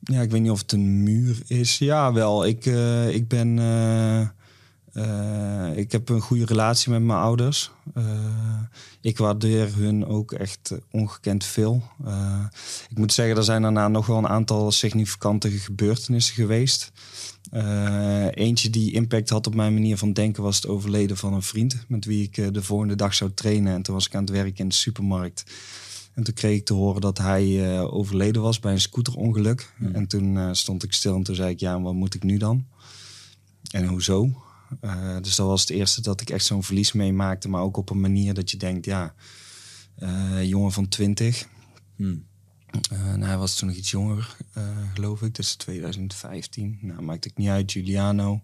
[0.00, 1.78] ja, ik weet niet of het een muur is.
[1.78, 2.46] Ja, wel.
[2.46, 3.56] Ik, uh, ik ben.
[3.56, 4.28] Uh,
[4.98, 7.70] uh, ik heb een goede relatie met mijn ouders.
[7.94, 8.04] Uh,
[9.00, 11.82] ik waardeer hun ook echt ongekend veel.
[12.06, 12.44] Uh,
[12.88, 16.92] ik moet zeggen, er zijn daarna nog wel een aantal significante gebeurtenissen geweest.
[18.30, 21.84] eentje die impact had op mijn manier van denken was het overleden van een vriend
[21.88, 23.74] met wie ik de volgende dag zou trainen.
[23.74, 25.44] En toen was ik aan het werk in de supermarkt.
[26.14, 29.72] En toen kreeg ik te horen dat hij overleden was bij een scooterongeluk.
[29.76, 29.94] Hmm.
[29.94, 32.66] En toen stond ik stil en toen zei ik, ja, wat moet ik nu dan?
[33.70, 34.46] En hoezo?
[34.80, 37.48] Uh, dus dat was het eerste dat ik echt zo'n verlies meemaakte.
[37.48, 39.14] Maar ook op een manier dat je denkt, ja,
[39.98, 41.46] uh, jongen van 20.
[41.96, 42.26] Hmm.
[42.92, 44.36] Uh, nou, hij was toen nog iets jonger,
[44.94, 45.34] geloof ik.
[45.34, 46.78] Dus 2015.
[46.80, 47.72] Nou, maakte ik niet uit.
[47.72, 48.42] Giuliano.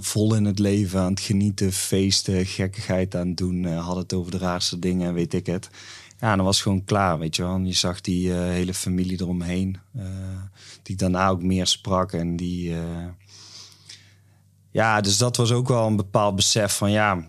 [0.00, 3.64] vol in het leven, aan het genieten, feesten, gekkigheid aan het doen.
[3.64, 5.70] had het over de raarste dingen, weet ik het.
[6.20, 7.54] Ja, en dan was het gewoon klaar, weet je wel.
[7.54, 9.78] En je zag die hele familie eromheen.
[10.82, 12.74] die daarna ook meer sprak en die
[14.78, 17.24] ja, dus dat was ook wel een bepaald besef van ja,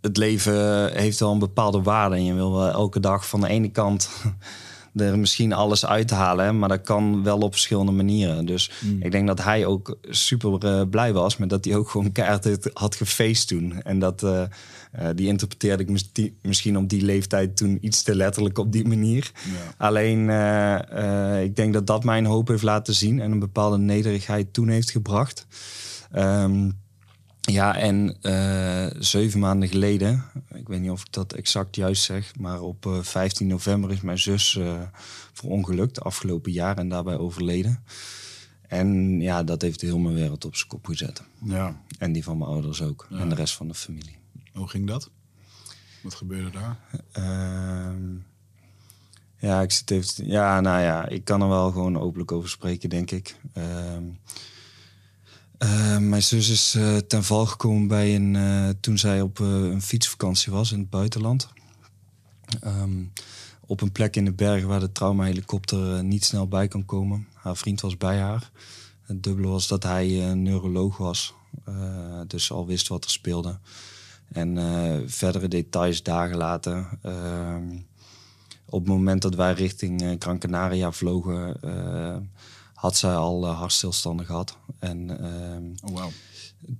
[0.00, 2.16] het leven heeft wel een bepaalde waarde.
[2.16, 4.10] En je wil wel elke dag van de ene kant
[4.94, 8.46] er misschien alles uithalen, maar dat kan wel op verschillende manieren.
[8.46, 9.02] Dus hmm.
[9.02, 12.70] ik denk dat hij ook super uh, blij was met dat hij ook gewoon keihard
[12.72, 13.82] had gefeest toen.
[13.82, 14.42] En dat uh,
[15.00, 16.02] uh, die interpreteerde ik
[16.42, 19.32] misschien op die leeftijd toen iets te letterlijk op die manier.
[19.34, 19.86] Ja.
[19.86, 20.20] Alleen
[21.42, 24.90] ik denk dat dat mijn hoop heeft laten zien en een bepaalde nederigheid toen heeft
[24.90, 25.46] gebracht.
[26.14, 26.80] Um,
[27.40, 32.36] ja, en uh, zeven maanden geleden, ik weet niet of ik dat exact juist zeg,
[32.36, 34.82] maar op uh, eh, 15 november is mijn zus uh,
[35.32, 37.84] verongelukt afgelopen jaar en daarbij overleden.
[38.68, 41.22] En ja, dat heeft heel mijn wereld op zijn kop gezet.
[41.44, 41.80] Ja.
[41.98, 43.06] En die van mijn ouders ook.
[43.10, 44.16] En de rest van de familie.
[44.52, 45.10] Hoe ging dat?
[46.02, 46.78] Wat gebeurde daar?
[47.12, 48.14] Ehm,
[49.36, 50.26] ja, ik zit even.
[50.26, 53.36] Ja, nou ja, ik kan er wel gewoon openlijk over spreken, denk ik.
[55.62, 59.38] Ehm, uh, mijn zus is uh, ten val gekomen bij een, uh, toen zij op
[59.38, 61.48] een fietsvakantie was in het buitenland.
[62.64, 63.12] Um,
[63.66, 67.26] op een plek in de bergen waar de traumahelikopter niet snel bij kan komen.
[67.34, 68.50] Haar vriend was bij haar.
[69.02, 71.34] Het dubbele was dat hij een neuroloog was.
[72.26, 73.58] dus al wist wat er speelde.
[74.32, 74.58] En
[75.06, 76.88] verdere details dagen later.
[77.02, 77.76] Ehm,
[78.64, 81.56] op het moment dat wij richting Gran vlogen
[82.82, 84.56] had zij al uh, hartstilstanden gehad.
[84.78, 86.10] En ehm, oh, wow.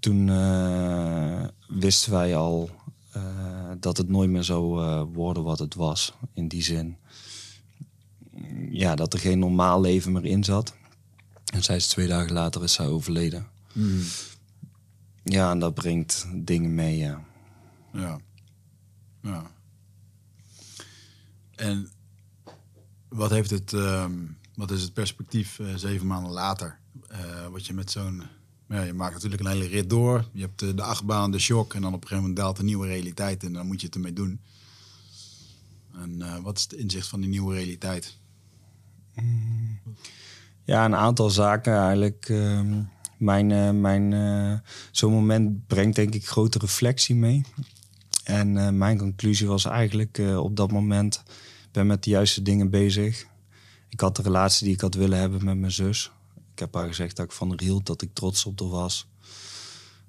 [0.00, 2.70] toen uh, wisten wij al
[3.16, 3.22] uh,
[3.78, 6.12] dat het nooit meer zou worden wat het was.
[6.34, 6.96] In die zin.
[8.70, 10.74] Ja, dat er geen normaal leven meer in zat.
[11.52, 13.46] En zij is twee dagen later is zij overleden.
[13.72, 14.02] Mm.
[15.24, 17.24] Ja, en dat brengt dingen mee, ja.
[17.92, 18.20] Ja.
[19.22, 19.50] ja.
[21.54, 21.88] En
[23.08, 24.12] wat heeft het, ehm,
[24.54, 26.78] wat is het perspectief eh, zeven maanden later?
[27.08, 28.22] Eh, wat je met zo'n,
[28.68, 30.28] ja, je maakt natuurlijk een hele rit door.
[30.32, 32.86] Je hebt de, achtbaan, de shock en dan op een gegeven moment daalt de nieuwe
[32.86, 34.40] realiteit en dan moet je het ermee doen.
[35.94, 38.16] En eh, wat is het inzicht van die nieuwe realiteit?
[40.64, 42.28] Ja, een aantal zaken eigenlijk.
[42.28, 42.82] ehm,
[43.16, 47.44] mijn, mijn, zo'n moment brengt denk ik grote reflectie mee.
[48.24, 51.22] En mijn conclusie was eigenlijk op dat moment...
[51.72, 53.26] ben met de juiste dingen bezig.
[53.92, 56.10] Ik had de relatie die ik had willen hebben met mijn zus.
[56.52, 59.06] Ik heb haar gezegd dat ik van haar hield, dat ik trots op haar was.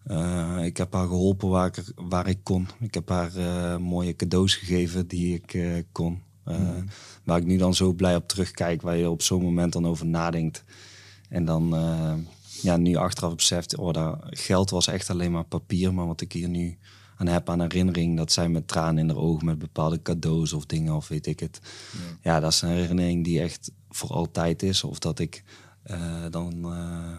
[0.03, 2.67] Eh, ik heb haar geholpen waar ik, waar ik kon.
[2.79, 6.21] Ik heb haar eh, mooie cadeaus gegeven die ik eh, kon.
[6.43, 6.77] Eh,
[7.23, 10.05] Waar ik nu dan zo blij op terugkijk, waar je op zo'n moment dan over
[10.05, 10.63] nadenkt.
[11.29, 11.69] En dan
[12.61, 15.93] ja, nu achteraf beseft, oh, dat geld was echt alleen maar papier.
[15.93, 16.77] Maar wat ik hier nu
[17.27, 20.65] aan heb aan herinnering, dat zij met tranen in de ogen met bepaalde cadeaus of
[20.65, 21.61] dingen of weet ik het.
[22.21, 24.83] Ja, dat is een herinnering die echt voor altijd is.
[24.83, 25.43] Of dat ik
[25.83, 27.17] eh, dan eh,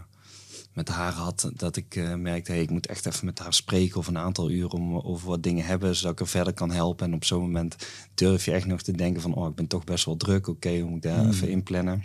[0.73, 3.99] met haar had, dat ik eh, merkte, hey, ik moet echt even met haar spreken
[3.99, 7.07] of een aantal uur om over wat dingen hebben, zodat ik er verder kan helpen.
[7.07, 7.77] En op zo'n moment
[8.15, 10.47] durf je echt nog te denken van, oh, ik ben toch best wel druk.
[10.47, 12.03] Oké, hoe moet ik daar even inplannen?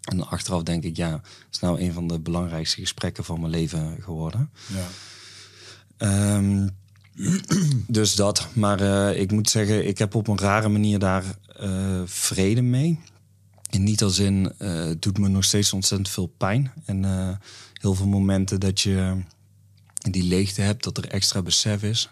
[0.00, 1.20] En achteraf denk ik, ja,
[1.50, 4.50] is nou een van de belangrijkste gesprekken van mijn leven geworden.
[4.66, 4.86] Ja.
[5.96, 6.68] Ehm,
[7.86, 8.48] dus dat.
[8.52, 11.24] Maar eh, ik moet zeggen, ik heb op een rare manier daar
[11.56, 12.98] eh, vrede mee.
[13.70, 16.72] En niet als in, eh, het doet me nog steeds ontzettend veel pijn.
[16.84, 17.36] En eh,
[17.72, 19.16] heel veel momenten dat je
[20.10, 22.10] die leegte hebt, dat er extra besef is.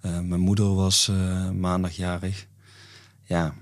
[0.00, 2.46] Eh, mijn moeder was eh, maandagjarig.
[3.24, 3.54] Ja,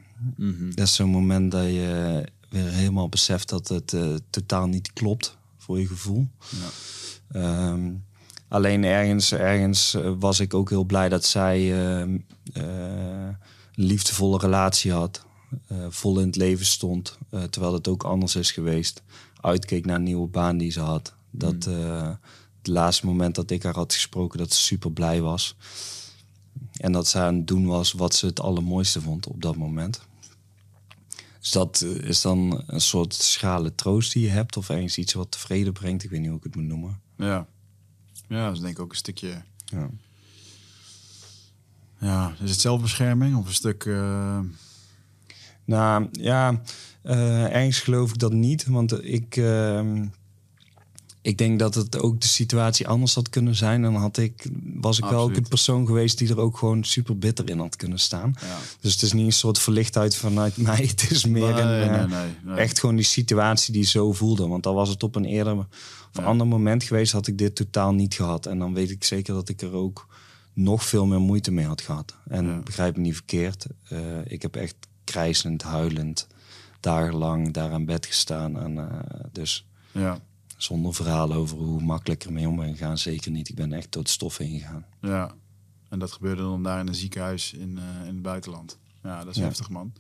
[0.75, 5.37] dat is zo'n moment dat je weer helemaal beseft dat het eh, totaal niet klopt
[5.59, 6.29] voor je gevoel.
[6.51, 6.69] Ja.
[7.41, 7.93] Ehm,
[8.49, 12.19] alleen ergens, ergens eh, was ik ook heel blij dat zij ehm,
[12.53, 12.63] eh,
[13.75, 15.25] een liefdevolle relatie had.
[15.69, 17.19] eh, vol in het leven stond.
[17.31, 19.03] eh, terwijl het ook anders is geweest.
[19.41, 21.15] Uitkeek naar een nieuwe baan die ze had.
[21.31, 22.09] Dat eh,
[22.59, 25.57] het laatste moment dat ik haar had gesproken, dat ze super blij was.
[26.77, 30.01] En dat ze aan het doen was wat ze het allermooiste vond op dat moment.
[31.41, 34.57] Dus dat eh, is dan een soort schrale troost die je hebt.
[34.57, 36.05] Of ergens iets wat tevreden brengt.
[36.05, 37.01] Ik weet niet hoe ik het moet noemen.
[37.17, 37.47] Ja.
[38.29, 39.43] Ja, dat is denk ik ook een stukje...
[39.65, 39.89] Ja.
[42.01, 43.85] Ja, is het zelfbescherming of een stuk...
[43.85, 44.39] eh,
[45.65, 46.61] Nou ja,
[47.03, 48.67] eh, ergens geloof ik dat niet.
[48.67, 50.07] Want ik, ehm,
[51.23, 53.83] ik denk dat het ook de situatie anders had kunnen zijn.
[53.83, 57.19] Dan had ik, was ik wel ook een persoon geweest die er ook gewoon super
[57.19, 58.35] bitter in had kunnen staan.
[58.41, 58.57] ja.
[58.81, 60.87] Dus het is niet een soort verlichtheid vanuit mij.
[60.97, 62.57] Het is meer Nee, een, eh, nee, nee, nee.
[62.57, 64.47] echt gewoon die situatie die zo voelde.
[64.49, 65.67] Want al was het op een eerder
[66.23, 66.29] Ja.
[66.29, 68.47] ander moment geweest, had ik dit totaal niet gehad.
[68.47, 70.07] En dan weet ik zeker dat ik er ook
[70.53, 72.15] nog veel meer moeite mee had gehad.
[72.29, 72.59] En Ja.
[72.59, 73.67] begrijp me niet verkeerd.
[73.89, 74.75] eh, ik heb echt
[75.05, 76.27] krijzend, huilend,
[76.81, 78.59] dagenlang daar aan bed gestaan.
[78.59, 80.19] En, eh, dus Ja,
[80.57, 82.99] zonder verhaal over hoe makkelijk ik ermee om ben gegaan.
[82.99, 83.49] Zeker niet.
[83.49, 84.85] Ik ben echt tot stof heen gegaan.
[85.01, 85.35] ja.
[85.89, 88.79] En dat gebeurde dan daar in een ziekenhuis in, eh, in het buitenland.
[89.03, 89.43] Ja, dat is Ja.
[89.43, 89.93] heftig, man.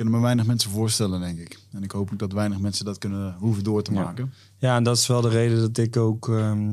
[0.00, 1.58] Kunnen me weinig mensen voorstellen, denk ik.
[1.72, 4.32] En ik hoop ook dat weinig mensen dat kunnen hoeven door te maken.
[4.58, 6.72] Ja, en dat is wel de reden dat ik ook ehm,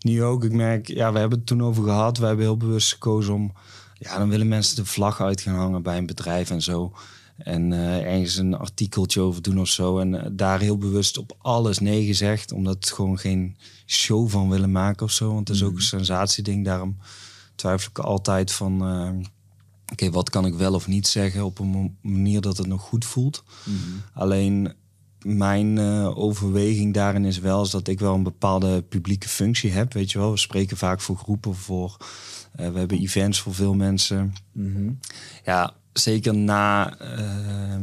[0.00, 2.18] nu ook, ik merk, ja, we hebben het toen over gehad.
[2.18, 3.52] We hebben heel bewust gekozen om,
[3.98, 6.92] ja, dan willen mensen de vlag uit gaan hangen bij een bedrijf en zo.
[7.36, 9.98] En eh ergens een artikeltje over doen of zo.
[9.98, 14.48] En eh, daar heel bewust op alles nee gezegd, omdat het gewoon geen show van
[14.48, 15.34] willen maken of zo.
[15.34, 16.64] Want het is ook een sensatieding.
[16.64, 16.96] Daarom
[17.54, 19.28] twijfel ik altijd van, eh,
[19.92, 23.04] oké, wat kan ik wel of niet zeggen op een manier dat het nog goed
[23.04, 23.44] voelt.
[24.14, 24.74] Alleen
[25.22, 29.92] mijn eh, overweging daarin is wel is dat ik wel een bepaalde publieke functie heb.
[29.92, 31.96] Weet je wel, we spreken vaak voor groepen, voor,
[32.52, 34.32] eh, we hebben events voor veel mensen.
[35.44, 37.76] Ja, zeker na eh,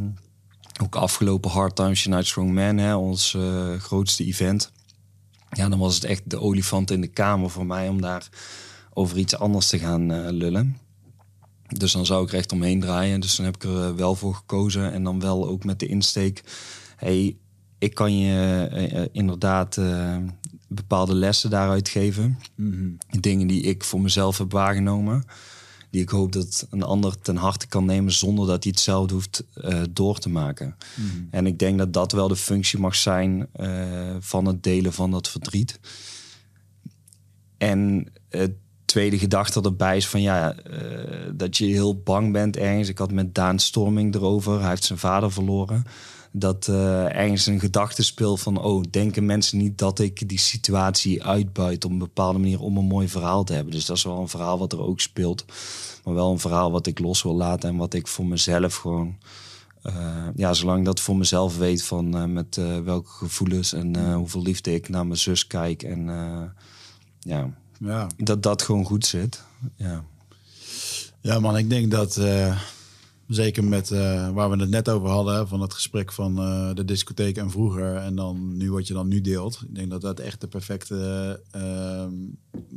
[0.82, 4.72] ook afgelopen Hard Times United Strong Man, hè, ons eh, grootste event.
[5.50, 8.30] Ja, dan was het echt de olifant in de kamer voor mij om daar
[8.93, 10.78] over iets anders te gaan lullen.
[11.77, 13.19] Dus dan zou ik recht omheen draaien.
[13.19, 14.91] Dus dan heb ik er eh, wel voor gekozen.
[14.91, 16.43] En dan wel ook met de insteek.
[16.95, 17.38] hey,
[17.79, 19.79] ik kan je eh, eh, inderdaad
[20.67, 22.39] bepaalde lessen daaruit geven.
[23.19, 25.23] Dingen die ik voor mezelf heb waargenomen.
[25.89, 29.43] Die ik hoop dat een ander ten harte kan nemen zonder dat hij hetzelfde hoeft
[29.53, 30.75] eh, door te maken.
[31.32, 33.47] En ik denk dat dat wel de functie mag zijn
[34.19, 35.79] van het delen van dat verdriet.
[37.58, 38.51] En het
[38.89, 40.80] tweede gedachte erbij is van ja, eh,
[41.34, 42.89] dat je heel bang bent ergens.
[42.89, 44.60] Ik had met Daan Storming erover.
[44.60, 45.84] Hij heeft zijn vader verloren.
[46.32, 51.23] Dat uh, ergens een gedachte speelt van oh, denken mensen niet dat ik die situatie
[51.23, 53.73] uitbuit op een bepaalde manier om een mooi verhaal te hebben.
[53.73, 55.45] Dus dat is wel een verhaal wat er ook speelt.
[56.04, 59.17] Maar wel een verhaal wat ik los wil laten en wat ik voor mezelf gewoon.
[59.84, 64.89] Uh, ja, zolang dat voor mezelf weet van met welke gevoelens en hoeveel liefde ik
[64.89, 66.10] naar mijn zus kijk en
[67.19, 67.49] ja,
[67.80, 68.08] ja.
[68.18, 69.44] Dat dat gewoon goed zit.
[69.76, 70.04] Ja,
[71.22, 72.60] ja man, ik denk dat uh,
[73.28, 76.86] zeker met uh, waar we het net over hadden, van het gesprek van uh, de
[76.86, 79.62] discotheek en vroeger en dan nu wat je dan nu deelt.
[79.62, 82.13] Ik denk dat dat echt de perfecte ehm,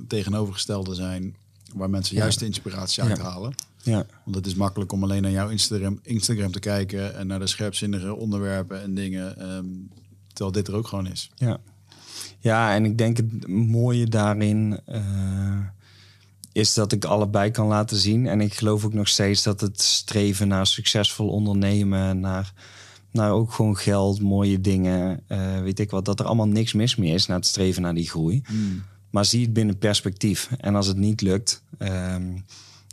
[0.07, 1.37] tegenovergestelde zijn
[1.75, 3.55] waar mensen juist de inspiratie uithalen.
[3.83, 4.07] Ja.
[4.25, 7.47] Want het is makkelijk om alleen naar jouw Instagram, Instagram te kijken en naar de
[7.47, 9.53] scherpzinnige onderwerpen en dingen.
[9.55, 9.91] Um,
[10.27, 11.31] terwijl dit er ook gewoon is.
[11.35, 11.61] Ja,
[12.43, 15.59] ja, en ik denk het mooie daarin uh,
[16.53, 18.27] is dat ik allebei kan laten zien.
[18.27, 22.53] En ik geloof ook nog steeds dat het streven naar succesvol ondernemen, naar,
[23.11, 26.97] naar ook gewoon geld, mooie dingen, uh, weet ik wat, dat er allemaal niks mis
[26.97, 28.43] meer is naar het streven naar die groei.
[28.47, 28.83] Hmm.
[29.11, 30.51] Maar zie het binnen perspectief.
[30.59, 32.45] En als het niet lukt, um,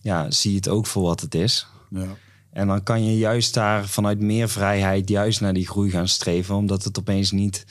[0.01, 1.67] ja, zie het ook voor wat het is.
[1.89, 2.07] Ja.
[2.51, 6.55] En dan kan je juist daar vanuit meer vrijheid juist naar die groei gaan streven,
[6.55, 7.65] omdat het opeens niet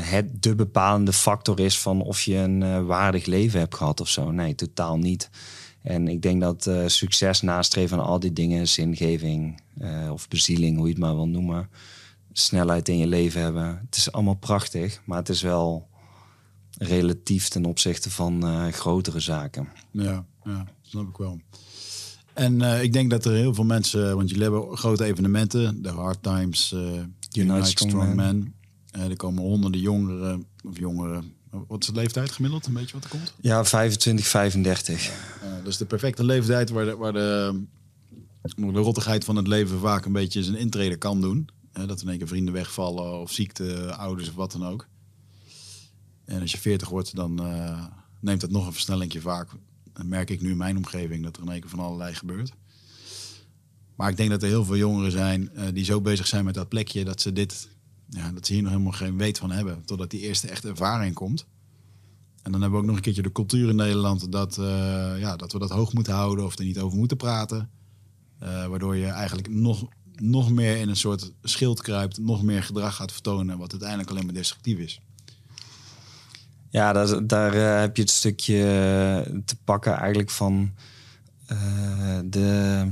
[0.00, 4.08] het de bepalende factor is van of je een uh, waardig leven hebt gehad of
[4.08, 4.30] zo.
[4.30, 5.30] Nee, totaal niet.
[5.82, 9.60] En ik denk dat uh, succes nastreven aan al die dingen, zingeving
[10.10, 11.68] of bezieling, hoe je het maar wil noemen,
[12.32, 13.80] snelheid in je leven hebben.
[13.86, 15.88] Het is allemaal prachtig, maar het is wel
[16.78, 19.68] relatief ten opzichte van grotere zaken.
[19.90, 21.40] Ja, ja, snap ik wel.
[22.32, 26.22] En ik denk dat er heel veel mensen, want jullie hebben grote evenementen, de Hard
[26.22, 28.36] Times, Unite, Unite Strong, Strong Man.
[28.36, 28.44] Uh,
[28.90, 32.66] er komen honderden jongeren, of jongeren, wat is de leeftijd gemiddeld?
[32.66, 33.34] Een beetje wat er komt?
[33.40, 35.06] Ja, 25, 35.
[35.42, 37.62] Uh, dus de perfecte leeftijd waar de, waar de,
[38.56, 41.48] de rottigheid van het leven vaak een beetje zijn intrede kan doen.
[41.78, 44.86] Uh, dat in één keer vrienden wegvallen of ziekte, ouders of wat dan ook.
[46.24, 47.84] En als je 40 wordt, dan uh,
[48.20, 49.48] neemt dat nog een versnellingje vaak.
[49.92, 52.52] Dan merk ik nu in mijn omgeving dat er in één keer van allerlei gebeurt.
[53.96, 56.54] Maar ik denk dat er heel veel jongeren zijn uh, die zo bezig zijn met
[56.54, 57.68] dat plekje dat ze dit
[58.08, 59.84] ja, dat ze hier nog helemaal geen weet van hebben.
[59.84, 61.46] Totdat die eerste echte ervaring komt.
[62.42, 64.64] En dan hebben we ook nog een keertje de cultuur in Nederland dat, uh,
[65.18, 67.70] ja, dat we dat hoog moeten houden of er niet over moeten praten.
[68.42, 72.94] Uh, waardoor je eigenlijk nog, nog meer in een soort schild kruipt, nog meer gedrag
[72.94, 75.00] gaat vertonen, wat uiteindelijk alleen maar destructief is.
[76.70, 80.74] Ja, daar, daar uh, heb je het stukje te pakken eigenlijk van
[82.24, 82.90] de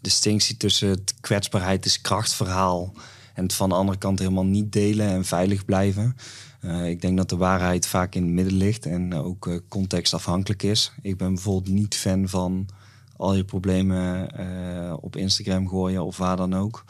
[0.00, 2.94] distinctie tussen het kwetsbaarheid is krachtverhaal
[3.40, 6.16] en het van de andere kant helemaal niet delen en veilig blijven.
[6.64, 10.62] Uh, ik denk dat de waarheid vaak in het midden ligt en ook uh, contextafhankelijk
[10.62, 10.92] is.
[11.02, 12.68] Ik ben bijvoorbeeld niet fan van
[13.16, 16.84] al je problemen uh, op Instagram gooien of waar dan ook.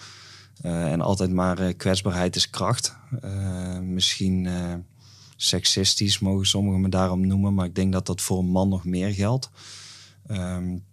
[0.62, 2.96] en altijd maar kwetsbaarheid is kracht.
[3.82, 4.48] misschien
[5.36, 8.84] seksistisch mogen sommigen me daarom noemen, maar ik denk dat dat voor een man nog
[8.84, 9.50] meer geldt.
[10.30, 10.84] Um,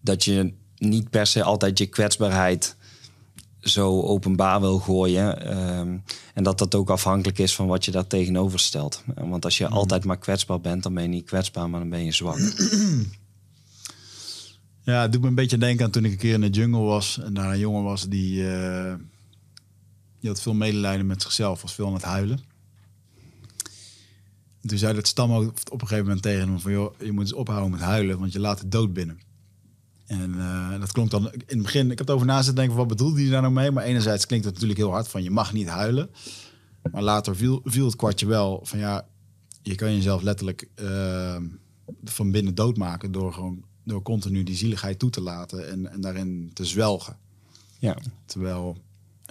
[0.00, 2.76] dat je niet per se altijd je kwetsbaarheid
[3.64, 5.46] zo openbaar wil gooien.
[5.46, 5.96] Ehm,
[6.34, 9.02] en dat dat ook afhankelijk is van wat je daar tegenover stelt.
[9.14, 9.74] Want als je hmm.
[9.74, 12.38] altijd maar kwetsbaar bent, dan ben je niet kwetsbaar, maar dan ben je zwak.
[14.84, 16.80] Ja, het doet me een beetje denken aan toen ik een keer in de jungle
[16.80, 18.94] was en daar een jongen was die, uh,
[20.20, 22.38] die had veel medelijden met zichzelf, was veel aan het huilen.
[24.60, 27.12] En toen zei het stam ook op een gegeven moment tegen hem van joh, je
[27.12, 29.20] moet eens ophouden met huilen, want je laat het dood binnen.
[30.06, 32.76] En uh, dat klonk dan in het begin, ik heb het over na zitten denken,
[32.76, 33.70] wat bedoelde hij daar nou mee?
[33.70, 36.10] Maar enerzijds klinkt het natuurlijk heel hard van je mag niet huilen.
[36.92, 39.06] Maar later viel, viel het kwartje wel van ja,
[39.62, 41.36] je kan jezelf letterlijk uh,
[42.04, 46.50] van binnen doodmaken door gewoon door continu die zieligheid toe te laten en, en daarin
[46.52, 47.16] te zwelgen.
[47.78, 47.96] Ja.
[48.24, 48.76] Terwijl,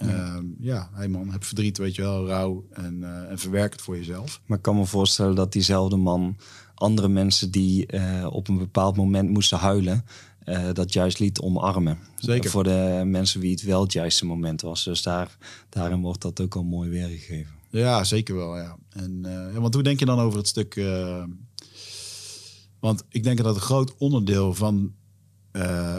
[0.02, 3.72] uh, ja, ja hey man, heb verdriet, weet je wel, rouw en, uh, en verwerk
[3.72, 4.40] het voor jezelf.
[4.46, 6.36] Maar ik kan me voorstellen dat diezelfde man
[6.74, 7.86] andere mensen die
[8.30, 10.04] op een bepaald moment moesten huilen,
[10.44, 11.98] uh, dat juist liet omarmen.
[12.16, 12.50] Zeker.
[12.50, 14.84] Voor de mensen wie het wel het juiste moment was.
[14.84, 15.36] Dus daar,
[15.68, 17.52] daarin wordt dat ook al mooi weergegeven.
[17.70, 18.56] Ja, zeker wel.
[18.56, 18.76] Ja.
[18.88, 20.76] En, uh, ja, want hoe denk je dan over het stuk?
[20.76, 21.24] Uh,
[22.78, 24.94] want ik denk dat een groot onderdeel van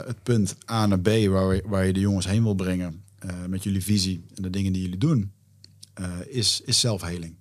[0.05, 3.03] het punt A naar B, waar, waar je de jongens heen wil brengen,
[3.47, 5.31] met jullie visie en de dingen die jullie doen,
[6.27, 7.35] is, is zelfheling.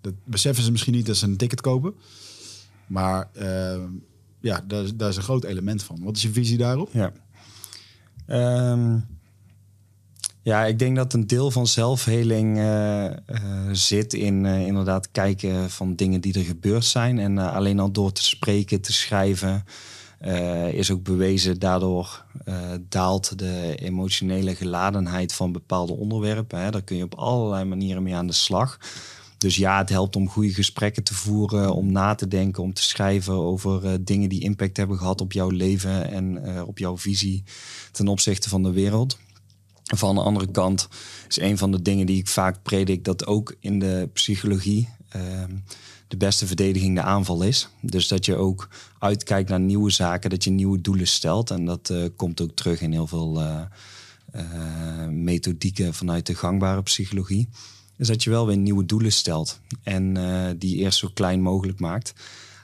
[0.00, 1.94] Dat beseffen ze misschien niet als ze een ticket kopen.
[2.86, 3.30] Maar
[4.46, 5.98] ja, daar, is, een groot element van.
[6.02, 6.90] Wat is je visie daarop?
[6.92, 7.12] Ja.
[8.72, 9.06] Um,
[10.42, 13.10] Ja, ik denk dat een deel van zelfheling uh, uh,
[13.72, 17.18] zit in uh, inderdaad kijken van dingen die er gebeurd zijn.
[17.18, 19.64] En alleen al door te spreken, te schrijven,
[20.72, 22.24] is ook bewezen daardoor
[22.88, 26.60] daalt de emotionele geladenheid van bepaalde onderwerpen.
[26.60, 26.70] Hè.
[26.70, 28.78] Daar kun je op allerlei manieren mee aan de slag.
[29.38, 32.82] Dus ja, het helpt om goede gesprekken te voeren, om na te denken, om te
[32.82, 37.44] schrijven over dingen die impact hebben gehad op jouw leven en op jouw visie
[37.92, 39.18] ten opzichte van de wereld.
[39.94, 40.88] Van de andere kant
[41.28, 45.54] is een van de dingen die ik vaak predik dat ook in de psychologie ehm,
[46.08, 47.68] de beste verdediging de aanval is.
[47.80, 48.68] Dus dat je ook
[48.98, 51.50] uitkijkt naar nieuwe zaken, dat je nieuwe doelen stelt.
[51.50, 53.42] En dat uh, komt ook terug in heel veel
[55.10, 57.48] methodieken vanuit de gangbare psychologie.
[57.98, 60.14] Is dat je wel weer nieuwe doelen stelt en
[60.58, 62.12] die eerst zo klein mogelijk maakt.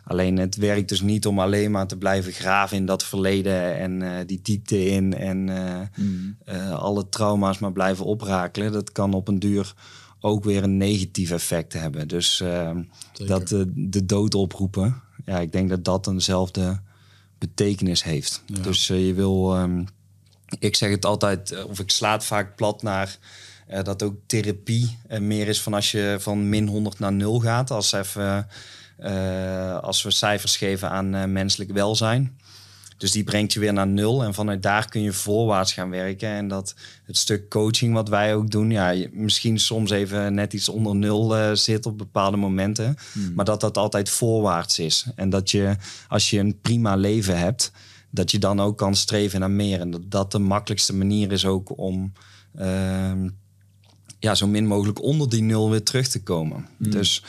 [0.04, 4.00] Alleen het werkt dus niet om alleen maar te blijven graven in dat verleden en
[4.00, 6.36] uh, die diepte in en uh, mm.
[6.72, 8.72] alle trauma's maar blijven oprakelen.
[8.72, 9.74] Dat kan op een duur
[10.20, 12.08] ook weer een negatief effect hebben.
[12.08, 12.82] Dus ehm,
[13.26, 16.80] dat de, dood oproepen, ja, ik denk dat dat eenzelfde
[17.38, 18.42] betekenis heeft.
[18.46, 18.58] Ja.
[18.58, 19.86] Dus je wil, um,
[20.58, 23.18] ik zeg het altijd, of ik sla het vaak plat naar
[23.82, 27.70] dat ook therapie meer is van als je van min 100 naar 0 gaat.
[27.70, 28.48] Als even
[29.00, 32.36] uh, als we cijfers geven aan menselijk welzijn.
[33.02, 34.24] Dus die brengt je weer naar nul.
[34.24, 36.28] En vanuit daar kun je voorwaarts gaan werken.
[36.28, 40.68] En dat het stuk coaching wat wij ook doen, ja, misschien soms even net iets
[40.68, 42.96] onder nul uh, zit op bepaalde momenten.
[43.12, 43.32] Hmm.
[43.34, 45.06] Maar dat dat altijd voorwaarts is.
[45.14, 45.76] En dat je,
[46.08, 47.72] als je een prima leven hebt,
[48.10, 49.80] dat je dan ook kan streven naar meer.
[49.80, 52.12] En dat dat de makkelijkste manier is ook om
[52.54, 53.28] ehm,
[54.22, 56.66] ja, zo min mogelijk onder die nul weer terug te komen.
[56.76, 56.90] Hmm.
[56.90, 57.22] Dus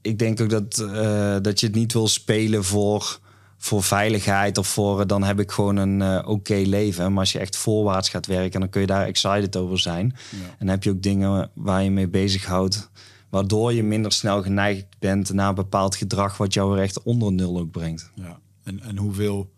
[0.00, 3.20] ik denk ook dat, uh, dat je het niet wil spelen voor,
[3.56, 7.10] voor veiligheid of voor dan heb ik gewoon een uh, oké leven.
[7.10, 10.14] Maar als je echt voorwaarts gaat werken, dan kun je daar excited over zijn.
[10.30, 10.54] Ja.
[10.58, 12.90] En heb je ook dingen waar je mee bezighoudt,
[13.28, 17.32] waardoor je minder snel geneigd bent naar een bepaald gedrag wat jou er echt onder
[17.32, 18.10] nul ook brengt.
[18.14, 18.38] Ja.
[18.62, 19.50] En, en hoeveel,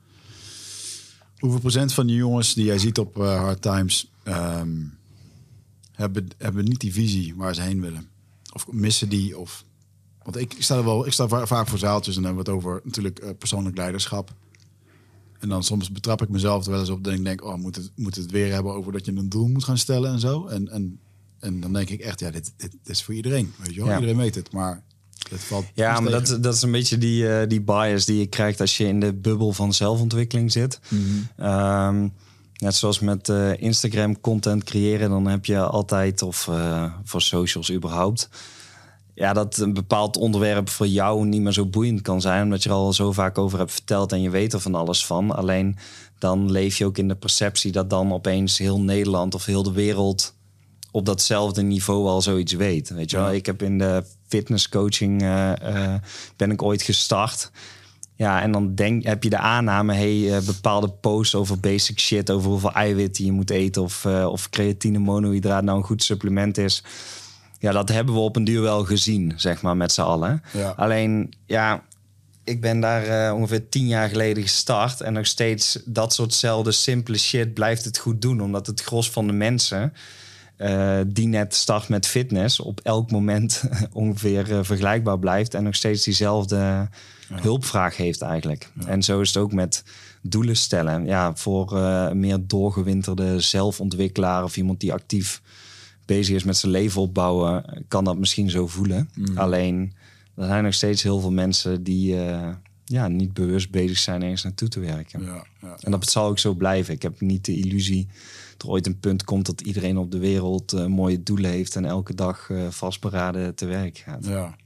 [1.38, 4.98] hoeveel procent van die jongens die jij ziet op Hard Times um,
[6.00, 8.08] hebben, hebben niet die visie waar ze heen willen?
[8.52, 9.38] Of missen die?
[9.38, 9.64] Of
[10.22, 12.60] want ik, sta er wel, ik sta vaak voor zaaltjes en dan hebben we het
[12.60, 14.34] over natuurlijk uh, persoonlijk leiderschap.
[15.38, 17.76] En dan soms betrap ik mezelf er wel eens op dat ik denk, oh, moet
[17.76, 20.46] het, moet het weer hebben over dat je een doel moet gaan stellen en zo.
[20.46, 21.00] En, en,
[21.38, 23.52] en dan denk ik echt, ja, dit, dit, is voor iedereen.
[23.56, 23.88] Weet je wel?
[23.88, 23.94] Ja.
[23.94, 24.82] Iedereen weet het, maar
[25.30, 25.66] het valt.
[25.74, 28.76] Ja, maar dat, dat is een beetje die, uh, die bias die je krijgt als
[28.76, 30.80] je in de bubbel van zelfontwikkeling zit.
[30.88, 31.46] Mm -hmm.
[31.46, 32.12] um,
[32.60, 37.72] Net zoals met uh, Instagram content creëren, dan heb je altijd, of uh, voor socials
[37.72, 38.28] überhaupt,
[39.14, 42.68] ja, dat een bepaald onderwerp voor jou niet meer zo boeiend kan zijn, omdat je
[42.68, 45.36] er al zo vaak over hebt verteld en je weet er van alles van.
[45.36, 45.76] Alleen
[46.18, 49.72] dan leef je ook in de perceptie dat dan opeens heel Nederland of heel de
[49.72, 50.34] wereld
[50.90, 52.88] op datzelfde niveau al zoiets weet.
[52.88, 55.94] Weet je wel, ik heb in de fitnesscoaching uh, uh,
[56.36, 57.50] ben ik ooit gestart.
[58.20, 62.30] Ja, en dan denk, heb je de aanname, hey, uh, bepaalde posts over basic shit,
[62.30, 66.82] over hoeveel eiwitten je moet eten of, of creatine monohydraat nou een goed supplement is
[67.60, 70.42] ja, dat hebben we op een duur wel gezien, zeg maar, met z'n allen.
[70.52, 70.70] Ja.
[70.76, 71.82] Alleen, ja,
[72.44, 75.00] ik ben daar uh, ongeveer tien jaar geleden gestart.
[75.00, 78.40] En nog steeds dat soortzelfde simpele shit blijft het goed doen.
[78.40, 79.92] Omdat het gros van de mensen
[80.58, 82.60] uh, die net start met fitness...
[82.60, 83.62] op elk moment
[83.92, 85.54] ongeveer uh, vergelijkbaar blijft.
[85.54, 86.88] En nog steeds diezelfde.
[87.32, 88.72] Hulpvraag heeft eigenlijk.
[88.86, 89.84] En zo is het ook met
[90.22, 91.04] doelen stellen.
[91.04, 91.80] Ja, voor
[92.16, 94.44] meer doorgewinterde zelfontwikkelaar...
[94.44, 95.42] of iemand die actief
[96.04, 99.10] bezig is met zijn leven opbouwen, kan dat misschien zo voelen.
[99.14, 99.38] Mm.
[99.38, 99.92] Alleen,
[100.36, 102.48] er zijn nog steeds heel veel mensen die uh,
[102.84, 105.24] ja, niet bewust bezig zijn ergens naartoe te werken.
[105.24, 106.94] Ja, ja, en dat zal ook zo blijven.
[106.94, 108.08] Ik heb niet de illusie
[108.52, 111.76] dat er ooit een punt komt dat iedereen op de wereld uh, mooie doelen heeft
[111.76, 114.26] en elke dag uh, vastberaden te werk gaat.
[114.26, 114.56] Ja,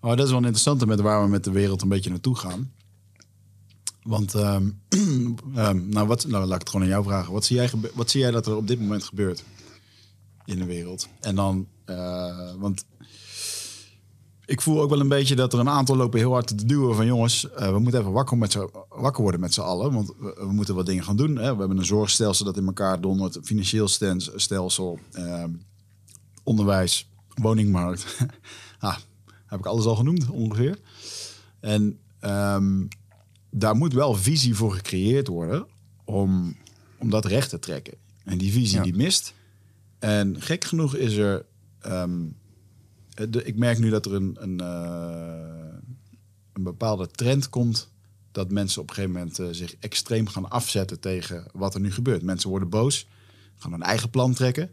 [0.00, 2.36] oh, dat is wel een interessante met waar we met de wereld een beetje naartoe
[2.36, 2.72] gaan.
[4.02, 4.80] Want, um,
[5.56, 7.32] um, nou, wat, nou, laat ik het gewoon aan jou vragen.
[7.32, 9.44] Wat zie, jij wat zie jij dat er op dit moment gebeurt?
[10.50, 11.08] in de wereld.
[11.20, 12.84] En dan, uh, want
[14.44, 16.94] ik voel ook wel een beetje dat er een aantal lopen heel hard te duwen
[16.94, 18.56] van jongens, uh, we moeten even wakker, met
[18.88, 21.36] wakker worden met z'n allen, want we, moeten wat dingen gaan doen.
[21.36, 21.52] Hè.
[21.52, 23.88] We hebben een zorgstelsel dat in elkaar dondert, financieel
[24.34, 25.44] stelsel, uh,
[26.42, 28.06] onderwijs, woningmarkt.
[29.50, 30.78] heb ik alles al genoemd ongeveer.
[31.60, 32.88] En um,
[33.50, 35.66] daar moet wel visie voor gecreëerd worden
[36.04, 36.56] om,
[36.98, 37.94] om dat recht te trekken.
[38.24, 38.82] En die visie ja.
[38.82, 39.34] die mist.
[39.98, 41.44] En gek genoeg is er.
[41.86, 42.36] Um,
[43.28, 45.78] de, ik merk nu dat er een, een, uh,
[46.52, 47.90] een bepaalde trend komt.
[48.32, 51.92] Dat mensen op een gegeven moment uh, zich extreem gaan afzetten tegen wat er nu
[51.92, 52.22] gebeurt.
[52.22, 53.06] Mensen worden boos.
[53.56, 54.70] gaan een eigen plan trekken.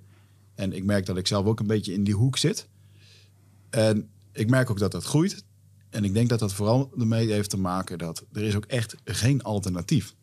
[0.56, 2.68] En ik merk dat ik zelf ook een beetje in die hoek zit.
[3.70, 4.10] En
[4.40, 5.44] ik merk ook dat dat groeit.
[5.90, 8.96] En ik denk dat dat vooral ermee heeft te maken dat er is ook echt
[9.06, 10.16] geen alternatief.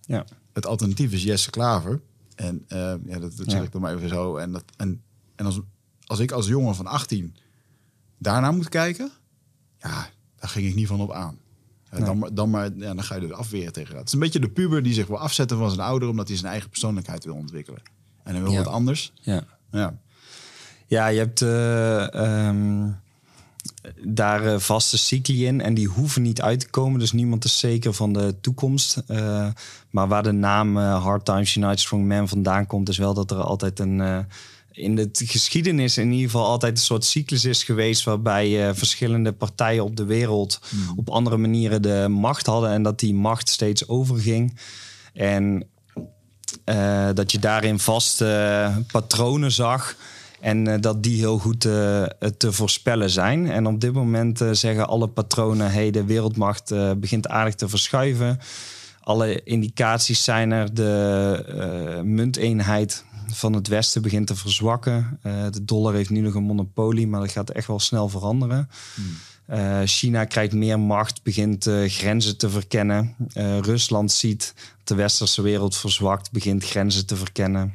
[0.00, 0.24] Ja.
[0.52, 2.00] Het alternatief is Jesse Klaver.
[2.34, 3.62] En eh, ja, dat, dat zeg Ja.
[3.62, 4.36] ik dan maar even zo.
[4.36, 5.02] En, dat, en,
[5.34, 5.60] en als,
[6.06, 7.36] als ik als jongen van 18
[8.18, 9.10] daarna moet kijken,
[9.78, 11.38] ja, daar ging ik niet van op aan.
[11.90, 12.04] Nee.
[12.04, 13.98] dan, dan, maar, ja, dan ga je er afweren tegen dat.
[13.98, 16.36] Het is een beetje de puber die zich wil afzetten van zijn ouder, omdat hij
[16.36, 17.82] zijn eigen persoonlijkheid wil ontwikkelen.
[18.22, 18.56] En hij wil Ja.
[18.58, 19.12] wat anders.
[19.14, 19.44] Ja.
[19.70, 19.98] Ja.
[20.86, 22.90] Ja, je hebt eh, ehm,
[23.94, 27.00] daar eh, vaste cycli in en die hoeven niet uit te komen.
[27.00, 29.02] Dus niemand is zeker van de toekomst.
[29.06, 29.46] Eh,
[29.90, 33.30] maar waar de naam eh, Hard Times United Strong Man vandaan komt, is wel dat
[33.30, 34.26] er altijd een.
[34.72, 39.84] in de geschiedenis in ieder geval altijd een soort cyclus is geweest waarbij verschillende partijen
[39.84, 40.60] op de wereld
[40.96, 44.58] op andere manieren de macht hadden en dat die macht steeds overging.
[45.12, 45.66] En
[47.14, 49.96] dat je daarin vaste patronen zag.
[50.46, 52.02] En eh, dat die heel goed eh,
[52.36, 53.50] te voorspellen zijn.
[53.50, 58.38] En op dit moment eh, zeggen alle patronen: hey, de wereldmacht begint aardig te verschuiven.
[59.00, 60.74] Alle indicaties zijn er.
[60.74, 65.18] De munteenheid van het Westen begint te verzwakken.
[65.50, 68.68] De dollar heeft nu nog een monopolie, maar dat gaat echt wel snel veranderen.
[69.46, 73.14] Eh, China krijgt meer macht, begint grenzen te verkennen.
[73.60, 77.74] Rusland ziet dat de westerse wereld verzwakt, begint grenzen te verkennen.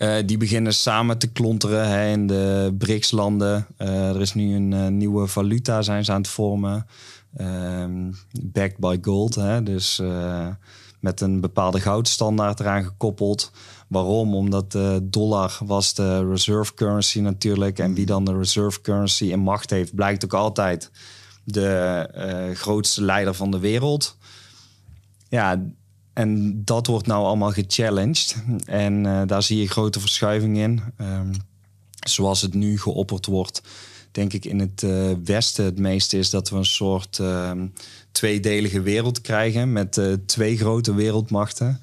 [0.00, 3.66] Eh, die beginnen samen te klonteren hè, in de BRICS-landen.
[3.76, 6.86] Eh, er is nu een eh, nieuwe valuta, zijn ze aan het vormen.
[7.36, 8.10] Ehm,
[8.42, 10.02] backed by gold, hè, dus
[11.00, 13.50] met een bepaalde goudstandaard eraan gekoppeld.
[13.88, 14.34] Waarom?
[14.34, 17.78] Omdat de dollar was de reserve currency natuurlijk.
[17.78, 20.90] En wie dan de reserve currency in macht heeft, blijkt ook altijd
[21.44, 24.16] de grootste leider van de wereld.
[25.28, 25.62] Ja,
[26.12, 28.36] en dat wordt nou allemaal gechallenged.
[28.64, 30.82] En eh, daar zie je grote verschuiving in.
[30.96, 31.32] Ehm,
[32.06, 33.62] zoals het nu geopperd wordt,
[34.10, 37.66] denk ik in het eh, Westen het meeste is dat we een soort ehm,
[38.12, 41.80] tweedelige wereld krijgen met eh, twee grote wereldmachten.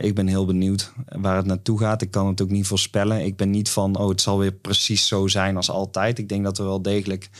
[0.00, 2.02] Ik ben heel benieuwd waar het naartoe gaat.
[2.02, 3.24] Ik kan het ook niet voorspellen.
[3.24, 6.18] Ik ben niet van, oh, het zal weer precies zo zijn als altijd.
[6.18, 7.30] Ik denk dat we wel degelijk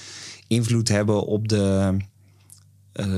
[0.47, 1.97] invloed hebben op de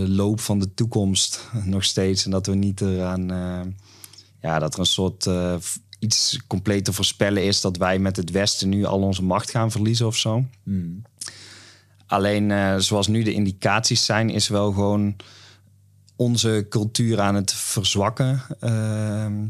[0.06, 2.24] loop van de toekomst nog steeds.
[2.24, 3.72] En dat we niet eraan, eh,
[4.40, 5.54] ja, dat er een soort eh,
[5.98, 9.70] iets compleet te voorspellen is dat wij met het Westen nu al onze macht gaan
[9.70, 10.44] verliezen of zo.
[12.06, 15.16] Alleen eh, zoals nu de indicaties zijn, is wel gewoon
[16.16, 18.42] onze cultuur aan het verzwakken.
[18.60, 19.48] ehm,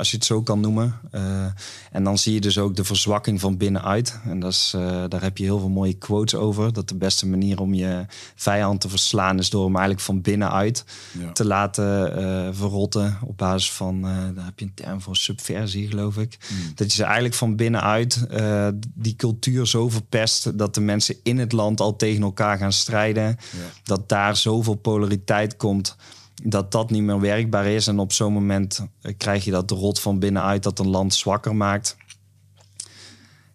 [0.00, 1.00] als je het zo kan noemen.
[1.10, 1.44] Eh,
[1.92, 4.20] en dan zie je dus ook de verzwakking van binnenuit.
[4.24, 6.72] En dat is, eh, daar heb je heel veel mooie quotes over.
[6.72, 10.84] Dat de beste manier om je vijand te verslaan is door hem eigenlijk van binnenuit
[11.18, 11.32] Ja.
[11.32, 13.18] te laten eh, verrotten.
[13.24, 16.38] Op basis van, daar heb je een term voor, subversie geloof ik.
[16.74, 18.26] Dat je ze eigenlijk van binnenuit
[18.94, 20.58] die cultuur zo verpest...
[20.58, 23.36] dat de mensen in het land al tegen elkaar gaan strijden.
[23.82, 25.96] Dat daar zoveel polariteit komt
[26.42, 27.86] dat dat niet meer werkbaar is.
[27.86, 31.56] En op zo'n moment eh, krijg je dat rot van binnenuit dat een land zwakker
[31.56, 31.96] maakt.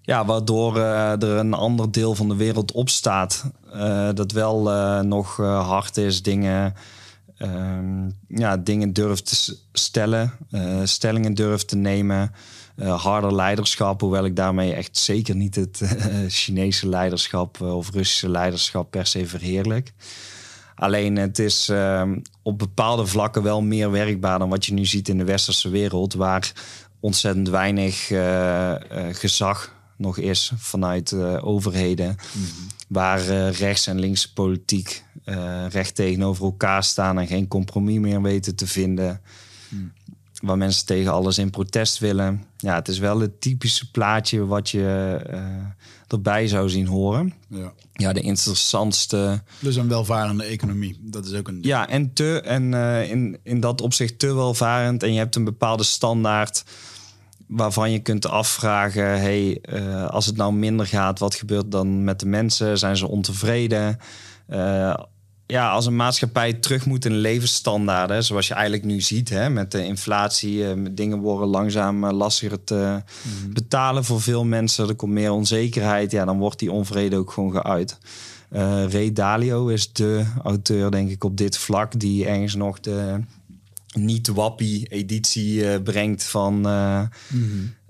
[0.01, 3.51] Ja, waardoor eh, er een ander deel van de wereld opstaat.
[3.71, 4.63] eh, dat wel
[5.03, 6.73] nog hard is, dingen,
[7.37, 10.31] ehm, ja, dingen durft te stellen,
[10.83, 12.31] stellingen durft te nemen.
[12.85, 15.81] harder leiderschap, hoewel ik daarmee echt zeker niet het
[16.27, 19.93] Chinese leiderschap of Russische leiderschap per se verheerlijk.
[20.75, 25.09] Alleen het is ehm, op bepaalde vlakken wel meer werkbaar dan wat je nu ziet
[25.09, 26.51] in de westerse wereld, waar
[26.99, 32.15] ontzettend weinig eh, eh, gezag nog is vanuit eh, overheden.
[32.87, 35.03] Waar eh, rechts en linkse politiek
[35.69, 39.21] recht tegenover elkaar staan en geen compromis meer weten te vinden.
[40.41, 42.43] Waar mensen tegen alles in protest willen.
[42.57, 45.19] Ja, het is wel het typische plaatje wat je
[46.07, 47.33] erbij zou zien horen.
[47.47, 47.73] Ja.
[47.93, 49.41] Ja, de interessantste.
[49.59, 50.99] Plus een welvarende economie.
[51.01, 51.59] Dat is ook een...
[51.61, 55.03] Ja, en te en eh, in, in dat opzicht te welvarend.
[55.03, 56.63] En je hebt een bepaalde standaard
[57.47, 62.19] waarvan je kunt afvragen: hey, eh, als het nou minder gaat, wat gebeurt dan met
[62.19, 62.77] de mensen?
[62.77, 63.97] Zijn ze ontevreden?
[64.47, 64.97] Eh,
[65.47, 69.71] ja, als een maatschappij terug moet in levensstandaarden, zoals je eigenlijk nu ziet, hè, met
[69.71, 73.01] de inflatie, eh, dingen worden langzaam eh, lastiger te
[73.49, 74.87] betalen voor veel mensen.
[74.87, 77.97] Er komt meer onzekerheid, ja, dan wordt die onvrede ook gewoon geuit.
[78.49, 83.19] Eh Ray Dalio is de auteur, denk ik, op dit vlak, die ergens nog de
[83.95, 87.01] niet-wappie-editie eh, brengt van, eh,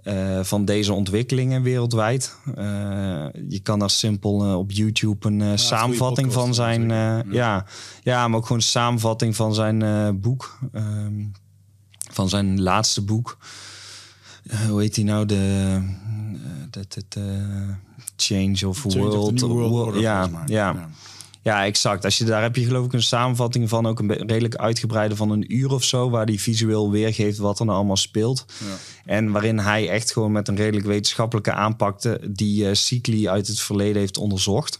[0.05, 2.35] eh, van deze ontwikkelingen wereldwijd.
[2.55, 6.91] Eh, je kan daar simpel eh, op YouTube een samenvatting podcast, van zijn.
[6.91, 7.65] eh, ja.
[8.03, 10.59] Ja, maar ook gewoon een samenvatting van zijn boek.
[10.73, 11.23] ehm,
[12.11, 13.37] van zijn laatste boek.
[14.69, 15.25] hoe heet die nou?
[15.25, 15.79] De,
[18.15, 19.31] Change of Change of World.
[19.33, 20.43] New World ja, ja.
[20.45, 20.89] Ja.
[21.45, 22.05] Ja, exact.
[22.05, 25.29] Als je, daar heb je geloof ik een samenvatting van, ook een redelijk uitgebreide van
[25.29, 28.45] een uur of zo, waar die visueel weergeeft wat er nou allemaal speelt.
[28.47, 28.75] Ja.
[29.05, 33.59] En waarin hij echt gewoon met een redelijk wetenschappelijke aanpakte die eh, cycli uit het
[33.59, 34.79] verleden heeft onderzocht.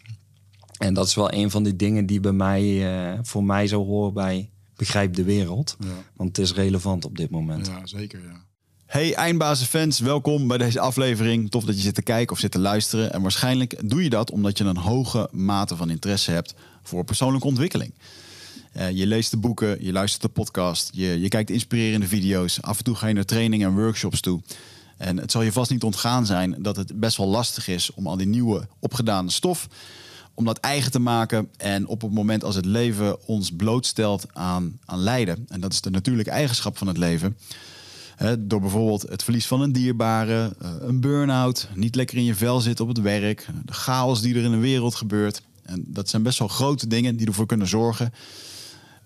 [0.78, 3.86] En dat is wel een van die dingen die bij mij, eh, voor mij zo
[3.86, 5.78] horen bij Begrijp de Wereld.
[5.80, 5.88] Ja.
[6.16, 7.68] Want het is relevant op dit moment.
[7.68, 8.20] Ja, zeker.
[8.24, 8.45] Ja.
[8.86, 11.52] Hey Eindbazen-fans, welkom bij deze aflevering.
[11.52, 13.14] Tof dat je zit te kijken of zit te luisteren.
[13.14, 17.48] En waarschijnlijk doe je dat omdat je een hoge mate van interesse hebt voor persoonlijke
[17.48, 17.94] ontwikkeling.
[18.72, 22.62] Eh, je leest de boeken, je luistert de podcast, je, je kijkt inspirerende video's.
[22.62, 24.42] Af en toe ga je naar trainingen en workshops toe.
[24.98, 28.08] En het zal je vast niet ontgaan zijn dat het best wel lastig is om
[28.08, 29.68] al die nieuwe opgedane stof
[30.34, 31.50] om dat eigen te maken.
[31.58, 35.82] En op het moment als het leven ons blootstelt aan, aan lijden, en dat is
[35.82, 37.38] de natuurlijke eigenschap van het leven.
[38.40, 42.62] Door bijvoorbeeld het verlies van een dierbare, eh, een burn-out, niet lekker in je vel
[42.62, 45.42] zitten op het werk, de chaos die er in de wereld gebeurt.
[45.64, 48.14] En dat zijn best wel grote dingen die ervoor kunnen zorgen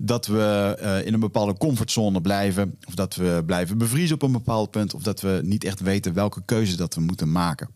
[0.01, 2.77] dat we eh, in een bepaalde comfortzone blijven.
[2.87, 4.93] Of dat we blijven bevriezen op een bepaald punt.
[4.93, 7.69] Of dat we niet echt weten welke keuze dat we moeten maken.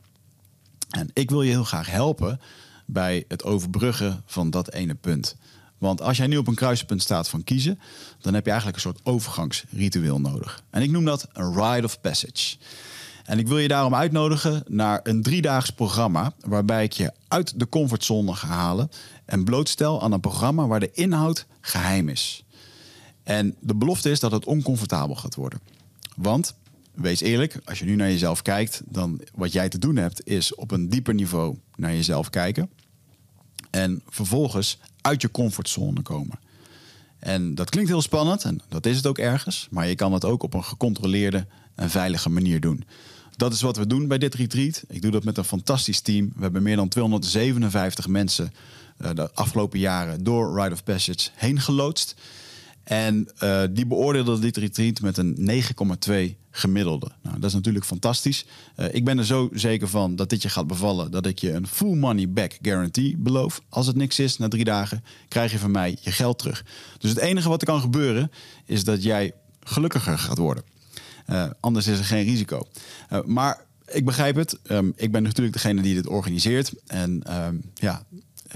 [0.90, 2.40] En ik wil je heel graag helpen
[2.86, 5.36] bij het overbruggen van dat ene punt.
[5.84, 7.80] Want als jij nu op een kruispunt staat van kiezen,
[8.22, 10.64] dan heb je eigenlijk een soort overgangsritueel nodig.
[10.70, 12.56] En ik noem dat een rite of passage.
[13.24, 17.70] En ik wil je daarom uitnodigen naar een driedaags programma waarbij ik je uit de
[17.70, 18.92] comfortzone ga halen
[19.26, 22.44] en blootstel aan een programma waar de inhoud geheim is.
[23.24, 25.60] En de belofte is dat het oncomfortabel gaat worden.
[26.16, 26.56] Want,
[26.94, 30.56] wees eerlijk, als je nu naar jezelf kijkt, dan wat jij te doen hebt, is
[30.56, 32.70] op een dieper niveau naar jezelf kijken.
[33.70, 36.40] En vervolgens uit je comfortzone komen.
[37.20, 39.68] En dat klinkt heel spannend en dat is het ook ergens.
[39.72, 41.46] Maar je kan het ook op een gecontroleerde
[41.76, 42.84] en veilige manier doen.
[43.36, 44.84] Dat is wat we doen bij dit retreat.
[44.88, 46.32] Ik doe dat met een fantastisch team.
[46.36, 48.54] We hebben meer dan 257 mensen
[48.98, 52.16] eh, de afgelopen jaren door Rite of Passage heen geloodst.
[52.84, 55.64] En eh, die beoordeelden dit retreat met een
[56.10, 57.12] 9,2 gemiddelde.
[57.22, 58.46] Nou, dat is natuurlijk fantastisch.
[58.76, 61.12] Eh, ik ben er zo zeker van dat dit je gaat bevallen...
[61.12, 63.62] dat ik je een full money back guarantee beloof.
[63.70, 66.66] Als het niks is, na drie dagen krijg je van mij je geld terug.
[66.98, 68.32] Dus het enige wat er kan gebeuren...
[68.66, 70.64] is dat jij gelukkiger gaat worden.
[71.26, 72.68] Eh, anders is er geen risico.
[73.26, 74.60] Maar ik begrijp het.
[74.64, 76.74] Ehm, ik ben natuurlijk degene die dit organiseert.
[76.88, 78.06] En ehm, ja,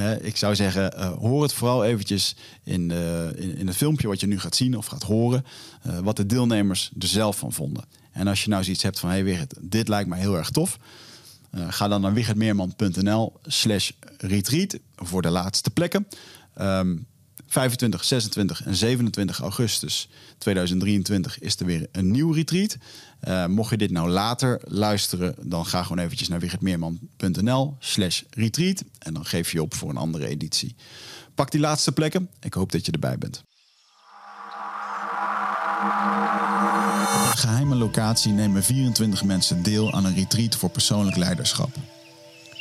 [0.05, 4.19] ik zou zeggen, eh, hoor het vooral eventjes in, de, in, in het filmpje wat
[4.19, 5.45] je nu gaat zien of gaat horen.
[5.81, 7.83] eh, wat de deelnemers er zelf van vonden.
[8.11, 10.77] En als je nou zoiets hebt van, hey Wigert, dit lijkt mij heel erg tof.
[11.51, 16.07] eh, ga dan naar wichertmeerman.nl slash retreat voor de laatste plekken.
[16.53, 16.95] Ehm,
[17.47, 22.77] 25, 26 en 27 augustus 2023 is er weer een nieuw retreat.
[23.19, 28.83] Eh, mocht je dit nou later luisteren, dan ga gewoon eventjes naar wichertmeerman.nl slash retreat.
[28.99, 30.75] En dan geef je op voor een andere editie.
[31.35, 32.29] Pak die laatste plekken.
[32.39, 33.43] Ik hoop dat je erbij bent.
[37.25, 41.75] Op geheime locatie nemen 24 mensen deel aan een retreat voor persoonlijk leiderschap.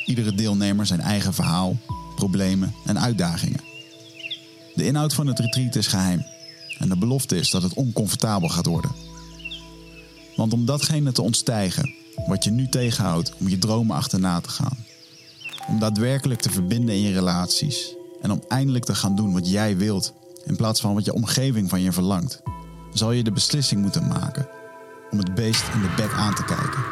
[0.05, 1.77] Iedere deelnemer zijn eigen verhaal,
[2.15, 3.66] problemen en uitdagingen.
[4.77, 6.25] De inhoud van het retreat is geheim.
[6.77, 8.91] En de belofte is dat het oncomfortabel gaat worden.
[10.35, 11.93] Want om datgene te ontstijgen
[12.27, 14.77] wat je nu tegenhoudt om je dromen achterna te gaan.
[15.67, 17.95] Om daadwerkelijk te verbinden in je relaties.
[18.21, 20.13] En om eindelijk te gaan doen wat jij wilt.
[20.45, 22.41] In plaats van wat je omgeving van je verlangt.
[22.93, 24.47] Zal je de beslissing moeten maken
[25.11, 26.83] om het beest in de bek aan te kijken.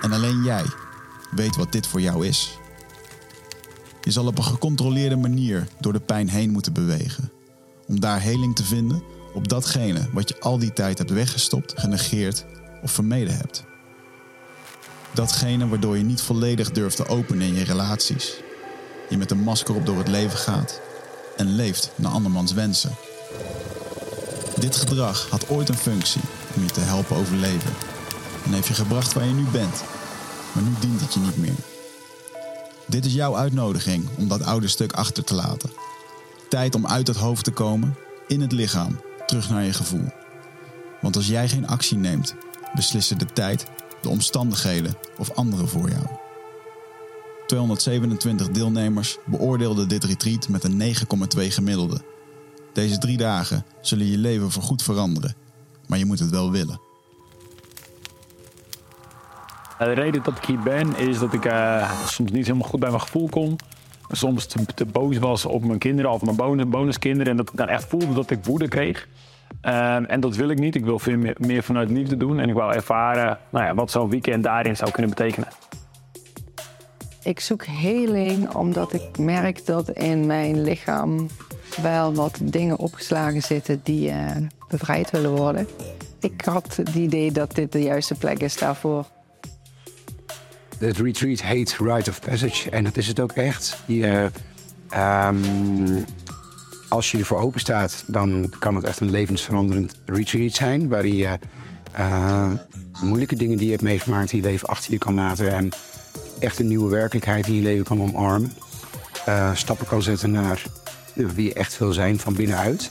[0.00, 0.64] En alleen jij
[1.30, 2.58] weet wat dit voor jou is.
[4.04, 7.32] Je zal op een gecontroleerde manier door de pijn heen moeten bewegen.
[7.86, 9.02] Om daar heling te vinden
[9.34, 12.44] op datgene wat je al die tijd hebt weggestopt, genegeerd
[12.82, 13.64] of vermeden hebt.
[15.14, 18.34] Datgene waardoor je niet volledig durft te openen in je relaties.
[19.08, 20.80] Je met een masker op door het leven gaat
[21.36, 22.96] en leeft naar andermans wensen.
[24.58, 26.22] Dit gedrag had ooit een functie
[26.56, 27.72] om je te helpen overleven.
[28.44, 29.84] En heeft je gebracht waar je nu bent.
[30.52, 31.73] Maar nu dient het je niet meer.
[32.86, 35.70] Dit is jouw uitnodiging om dat oude stuk achter te laten.
[36.48, 40.12] Tijd om uit het hoofd te komen, in het lichaam, terug naar je gevoel.
[41.00, 42.34] Want als jij geen actie neemt,
[42.74, 43.66] beslissen de tijd,
[44.02, 46.06] de omstandigheden of anderen voor jou.
[47.46, 50.94] 227 deelnemers beoordeelden dit retreat met een
[51.36, 52.00] 9,2 gemiddelde.
[52.72, 55.34] Deze drie dagen zullen je leven voorgoed veranderen,
[55.86, 56.80] maar je moet het wel willen.
[59.84, 62.88] De reden dat ik hier ben is dat ik eh, soms niet helemaal goed bij
[62.88, 63.56] mijn gevoel kom.
[64.10, 67.30] Soms te, te boos was op mijn kinderen of mijn bonus, bonuskinderen.
[67.30, 69.08] En dat ik dan echt voelde dat ik woede kreeg.
[69.60, 70.74] Ehm, en dat wil ik niet.
[70.74, 72.40] Ik wil veel meer, vanuit liefde doen.
[72.40, 75.48] En ik wil ervaren nou ja, wat zo'n weekend daarin zou kunnen betekenen.
[77.22, 81.28] Ik zoek heling omdat ik merk dat in mijn lichaam
[81.82, 84.30] wel wat dingen opgeslagen zitten die uh,
[84.68, 85.66] bevrijd willen worden.
[86.20, 89.04] Ik had het idee dat dit de juiste plek is daarvoor.
[90.84, 93.76] Het retreat heet Rite of Passage en dat is het ook echt.
[93.86, 94.30] Je,
[94.96, 96.04] um,
[96.88, 100.88] als je ervoor open staat, dan kan het echt een levensveranderend retreat zijn.
[100.88, 101.38] Waar je
[101.98, 102.52] uh,
[103.02, 105.52] moeilijke dingen die je hebt meegemaakt in je leven achter je kan laten.
[105.52, 105.68] En
[106.38, 108.52] echt een nieuwe werkelijkheid in je leven kan omarmen.
[109.28, 110.62] Uh, stappen kan zetten naar
[111.14, 112.90] wie je echt wil zijn van binnenuit.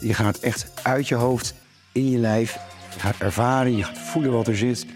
[0.00, 1.54] Je gaat echt uit je hoofd,
[1.92, 2.58] in je lijf.
[3.18, 4.86] Ervaren, je gaat voelen wat er zit.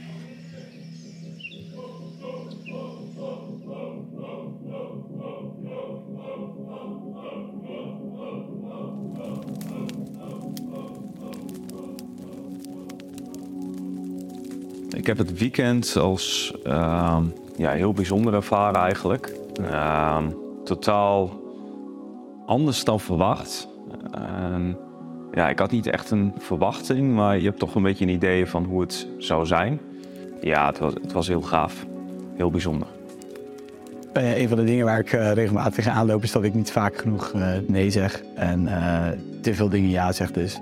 [15.07, 17.19] Ik heb het weekend als uh,
[17.57, 19.33] ja, heel bijzonder ervaren eigenlijk.
[19.61, 20.27] Uh,
[20.65, 21.41] totaal
[22.47, 23.69] anders dan verwacht.
[25.33, 28.47] ja, ik had niet echt een verwachting, maar je hebt toch een beetje een idee
[28.47, 29.81] van hoe het zou zijn.
[30.41, 31.87] Ja, het was, het was heel gaaf.
[32.37, 32.89] Heel bijzonder.
[34.17, 36.73] Uh, een van de dingen waar ik uh, regelmatig tegenaan loop is dat ik niet
[36.73, 38.23] vaak genoeg uh, nee zeg.
[38.35, 38.65] En
[39.43, 40.61] te veel dingen ja zeg dus.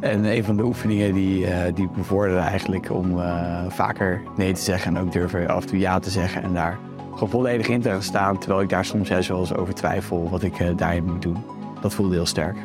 [0.00, 3.20] En een van de oefeningen die, die bevorderen eigenlijk om
[3.68, 6.42] vaker nee te zeggen en ook durven af en toe ja te zeggen.
[6.42, 6.78] En daar
[7.12, 10.42] gewoon volledig in te staan, terwijl ik daar soms juist wel eens over twijfel wat
[10.42, 11.36] ik daarin moet doen.
[11.80, 12.56] Dat voelde heel sterk.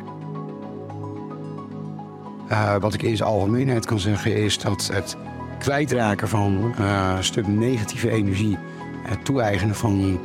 [2.80, 5.16] wat ik in zijn algemeenheid kan zeggen is dat het
[5.58, 6.74] kwijtraken van
[7.16, 8.58] een stuk negatieve energie,
[9.02, 10.20] het toe-eigenen van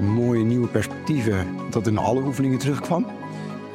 [0.00, 3.06] mooie nieuwe perspectieven, dat in alle oefeningen terugkwam.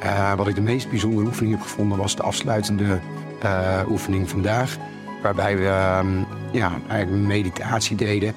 [0.02, 2.98] Uh, wat ik de meest bijzondere oefening heb gevonden was de afsluitende
[3.44, 4.76] uh, oefening vandaag.
[5.22, 6.00] Waarbij we uh,
[6.52, 8.34] ja, eigenlijk een meditatie deden.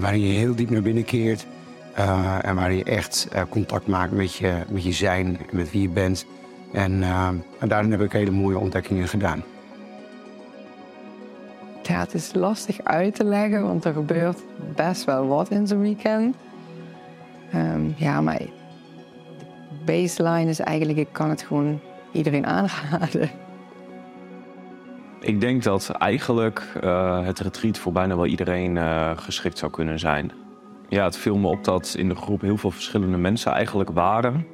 [0.00, 1.46] waarin je heel diep naar binnen keert.
[2.42, 6.26] en waar je echt contact maakt met je, met je zijn, met wie je bent.
[6.72, 7.02] En,
[7.58, 9.42] en daarin heb ik hele mooie ontdekkingen gedaan.
[11.82, 14.38] Ja, het is lastig uit te leggen, want er gebeurt
[14.74, 16.36] best wel wat in zo'n weekend.
[17.54, 18.40] Um, ja, maar
[19.92, 21.80] baseline is eigenlijk, ik kan het gewoon
[22.12, 23.30] iedereen aanraden.
[25.20, 29.98] Ik denk dat eigenlijk uh, het retreat voor bijna wel iedereen uh, geschikt zou kunnen
[29.98, 30.32] zijn.
[30.88, 34.46] Ja, het viel me op dat in de groep heel veel verschillende mensen eigenlijk waren.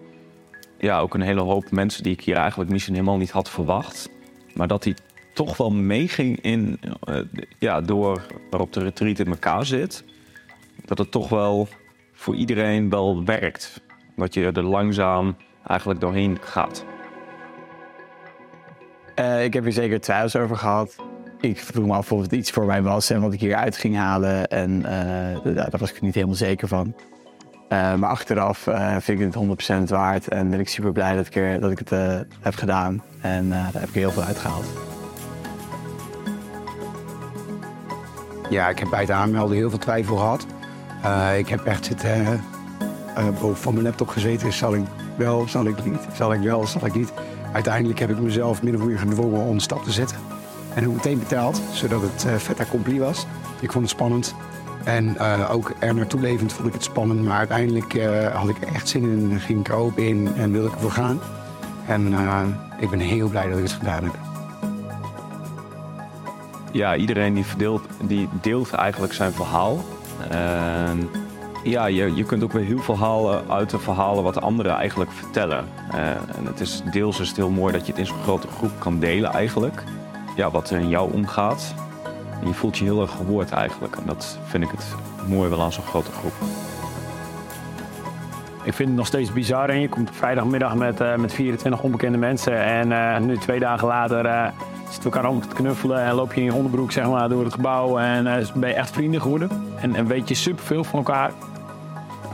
[0.78, 4.10] Ja, ook een hele hoop mensen die ik hier eigenlijk misschien helemaal niet had verwacht.
[4.54, 4.94] Maar dat die
[5.34, 7.20] toch wel meeging in, uh,
[7.58, 10.04] ja, door waarop de retreat in elkaar zit.
[10.84, 11.68] Dat het toch wel
[12.12, 13.80] voor iedereen wel werkt.
[14.16, 15.36] Dat je er langzaam
[15.66, 16.84] eigenlijk doorheen gaat.
[19.20, 20.96] Uh, ik heb hier zeker twijfels over gehad.
[21.40, 23.76] Ik vroeg me af of het iets voor mij was en wat ik hier uit
[23.76, 24.48] ging halen.
[24.48, 26.94] En uh, daar was ik niet helemaal zeker van.
[27.68, 28.58] Uh, maar achteraf
[28.98, 31.78] vind ik het 100% waard en ben ik super blij dat ik, er, dat ik
[31.78, 31.90] het
[32.40, 33.02] heb gedaan.
[33.20, 34.66] En daar heb ik heel veel uitgehaald.
[38.50, 40.46] Ja, ik heb bij het aanmelden heel veel twijfel gehad.
[41.36, 41.86] ik heb echt
[43.40, 44.52] boven van mijn laptop gezeten.
[44.52, 44.82] Zal ik
[45.16, 46.00] wel, zal ik niet?
[46.14, 47.12] Zal ik wel, zal ik niet?
[47.52, 50.16] Uiteindelijk heb ik mezelf min of meer gedwongen om een stap te zetten.
[50.74, 53.26] En heb meteen betaald, zodat het uh, vet accompli was.
[53.60, 54.34] Ik vond het spannend.
[54.84, 57.22] En uh, ook er naartoe levend vond ik het spannend.
[57.22, 59.40] Maar uiteindelijk uh, had ik echt zin in.
[59.40, 61.20] Ging ik er open in en wilde ik ervoor gaan.
[61.86, 62.14] En
[62.80, 64.18] ik ben heel blij dat ik het gedaan heb.
[66.70, 69.84] Ja, iedereen die, verdeelt, die deelt eigenlijk zijn verhaal.
[71.64, 75.10] Ja, je, je kunt ook weer heel veel halen uit de verhalen wat anderen eigenlijk
[75.10, 75.64] vertellen.
[75.94, 78.46] Uh, en het is deels is het heel mooi dat je het in zo'n grote
[78.48, 79.82] groep kan delen eigenlijk.
[80.36, 81.74] Ja, wat er in jou omgaat.
[82.40, 83.96] En je voelt je heel erg gehoord eigenlijk.
[83.96, 84.94] En dat vind ik het
[85.28, 86.32] mooi wel aan zo'n grote groep.
[88.62, 89.68] Ik vind het nog steeds bizar.
[89.68, 92.64] En je komt vrijdagmiddag met, uh, met 24 onbekende mensen.
[92.64, 94.52] En uh, nu twee dagen later
[94.90, 96.04] zitten we elkaar om te knuffelen.
[96.04, 97.98] En loop je in je onderbroek zeg maar, door het gebouw.
[97.98, 99.50] En ben je echt vrienden geworden.
[99.76, 101.32] En, en weet je superveel van elkaar.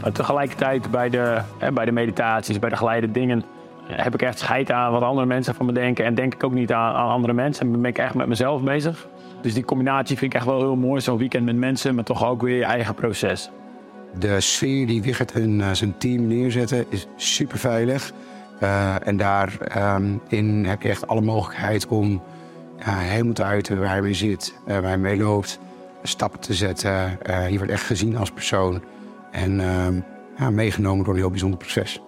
[0.03, 3.45] Maar tegelijkertijd bij de, hè, bij de meditaties, bij de geleide dingen,
[3.87, 6.05] heb ik echt scheid aan wat andere mensen van me denken.
[6.05, 7.67] En denk ik ook niet aan, aan andere mensen.
[7.67, 9.07] En ben ik echt met mezelf bezig.
[9.43, 11.01] Dus die combinatie vind ik echt wel heel mooi.
[11.01, 13.51] Zo'n weekend met mensen, maar toch ook weer je eigen proces.
[14.19, 18.13] De sfeer die Wigert hun uh, zijn team neerzetten is super veilig.
[18.63, 22.23] Uh, en daarin ehm, heb je echt alle mogelijkheid om
[22.79, 25.59] uh, helemaal te uiten waar hij mee zit, waar hij mee loopt,
[26.03, 27.19] stappen te zetten.
[27.51, 28.83] je wordt echt gezien als persoon.
[29.31, 30.01] En ehm,
[30.39, 32.01] ja, meegenomen door een heel bijzonder proces.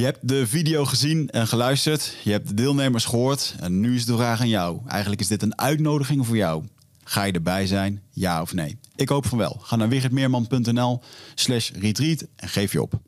[0.00, 2.16] Je hebt de video gezien en geluisterd.
[2.24, 3.54] Je hebt de deelnemers gehoord.
[3.60, 4.80] En nu is de vraag aan jou.
[4.86, 6.64] Eigenlijk is dit een uitnodiging voor jou.
[7.04, 8.78] Ga je erbij zijn, ja of nee?
[9.00, 9.56] Ik hoop van wel.
[9.60, 11.02] Ga naar wichertmeerman.nl
[11.34, 13.00] slash retreat en geef je op.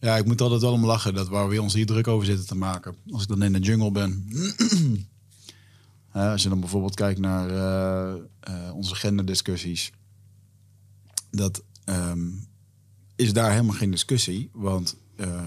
[0.00, 2.46] Ja, ik moet altijd wel om lachen dat waar we ons hier druk over zitten
[2.46, 2.96] te maken.
[3.10, 4.28] Als ik dan in de jungle ben.
[6.12, 9.92] als je dan bijvoorbeeld kijkt naar uh, uh, onze genderdiscussies.
[11.30, 12.28] Dat ehm,
[13.14, 14.50] is daar helemaal geen discussie.
[14.52, 14.96] Want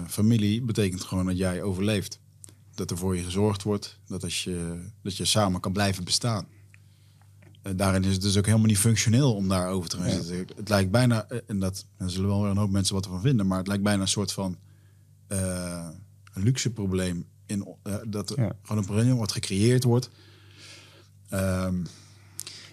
[0.08, 2.18] familie betekent gewoon dat jij overleeft.
[2.74, 3.98] Dat er voor je gezorgd wordt.
[4.06, 6.46] Dat, als je, dat je samen kan blijven bestaan.
[7.62, 10.56] Uh, daarin is het dus ook helemaal niet functioneel om daar over te gaan zitten.
[10.56, 13.46] Het lijkt bijna, en dat daar zullen wel weer een hoop mensen wat ervan vinden,
[13.46, 14.56] maar het lijkt bijna een soort van
[15.28, 15.88] uh,
[16.34, 17.24] luxe probleem.
[17.46, 18.52] In, dat er ja.
[18.62, 20.10] gewoon een probleem wordt gecreëerd wordt.
[21.32, 21.86] Um,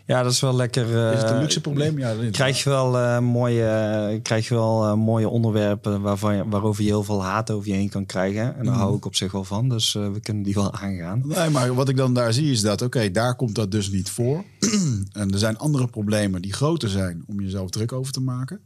[0.07, 0.89] ja, dat is wel lekker.
[0.89, 1.97] Uh, is het een luxe probleem?
[1.97, 6.89] Ja, krijg je wel uh, mooie, krijg je wel uh, mooie onderwerpen waarvan, waarover je
[6.89, 8.57] heel veel haat over je heen kan krijgen.
[8.57, 8.79] En daar mm.
[8.79, 9.69] hou ik op zich wel van.
[9.69, 11.23] Dus we kunnen die wel aangaan.
[11.25, 13.89] Nee, maar wat ik dan daar zie is dat, oké, okay, daar komt dat dus
[13.89, 14.43] niet voor.
[15.11, 18.59] en er zijn andere problemen die groter zijn om jezelf druk over te maken.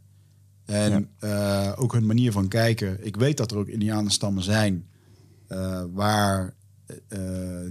[0.64, 1.74] En ja.
[1.74, 3.06] ook hun manier van kijken.
[3.06, 4.86] Ik weet dat er ook Indianenstammen zijn
[5.92, 6.54] waar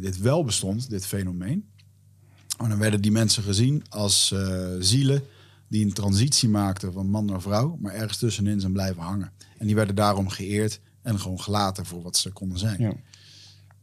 [0.01, 1.70] dit wel bestond, dit fenomeen.
[2.63, 5.23] En dan werden die mensen gezien als uh, zielen
[5.67, 9.31] die een transitie maakten van man naar vrouw, maar ergens tussenin zijn blijven hangen.
[9.57, 12.81] En die werden daarom geëerd en gewoon gelaten voor wat ze konden zijn.
[12.81, 12.93] Ja.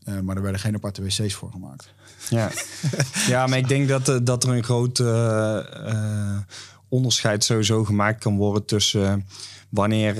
[0.04, 1.94] Uh, maar er werden geen aparte wc's voor gemaakt.
[2.30, 2.50] Ja,
[3.32, 5.02] ja maar ik denk dat, uh, dat er een groot
[6.88, 9.26] onderscheid sowieso gemaakt kan worden tussen
[9.68, 10.14] wanneer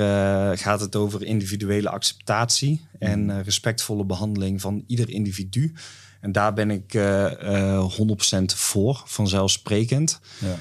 [0.57, 5.73] gaat het over individuele acceptatie en respectvolle behandeling van ieder individu.
[6.21, 7.93] En daar ben ik uh, uh,
[8.41, 10.21] 100% voor, vanzelfsprekend.
[10.39, 10.57] Ja.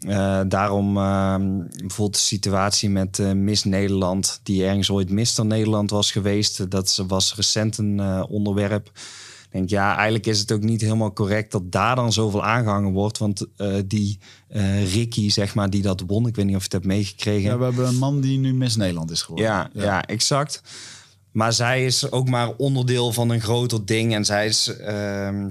[0.00, 1.36] Uh, daarom uh,
[1.78, 6.70] bijvoorbeeld de situatie met Miss Nederland, die ergens ooit Mister Nederland was geweest.
[6.70, 8.90] Dat was recent een onderwerp.
[9.46, 12.92] Ik denk, ja, eigenlijk is het ook niet helemaal correct dat daar dan zoveel aangehangen
[12.92, 13.18] wordt.
[13.18, 13.46] Want
[13.84, 14.18] die
[14.92, 17.50] Ricky, zeg maar, die dat won, ik weet niet of je het hebt meegekregen.
[17.50, 19.46] Ja, we hebben een man die nu Miss Nederland is geworden.
[19.52, 19.82] Ja, ja.
[19.82, 20.62] ja exact.
[21.36, 24.14] Maar zij is ook maar onderdeel van een groter ding.
[24.14, 25.44] En zij is, uh,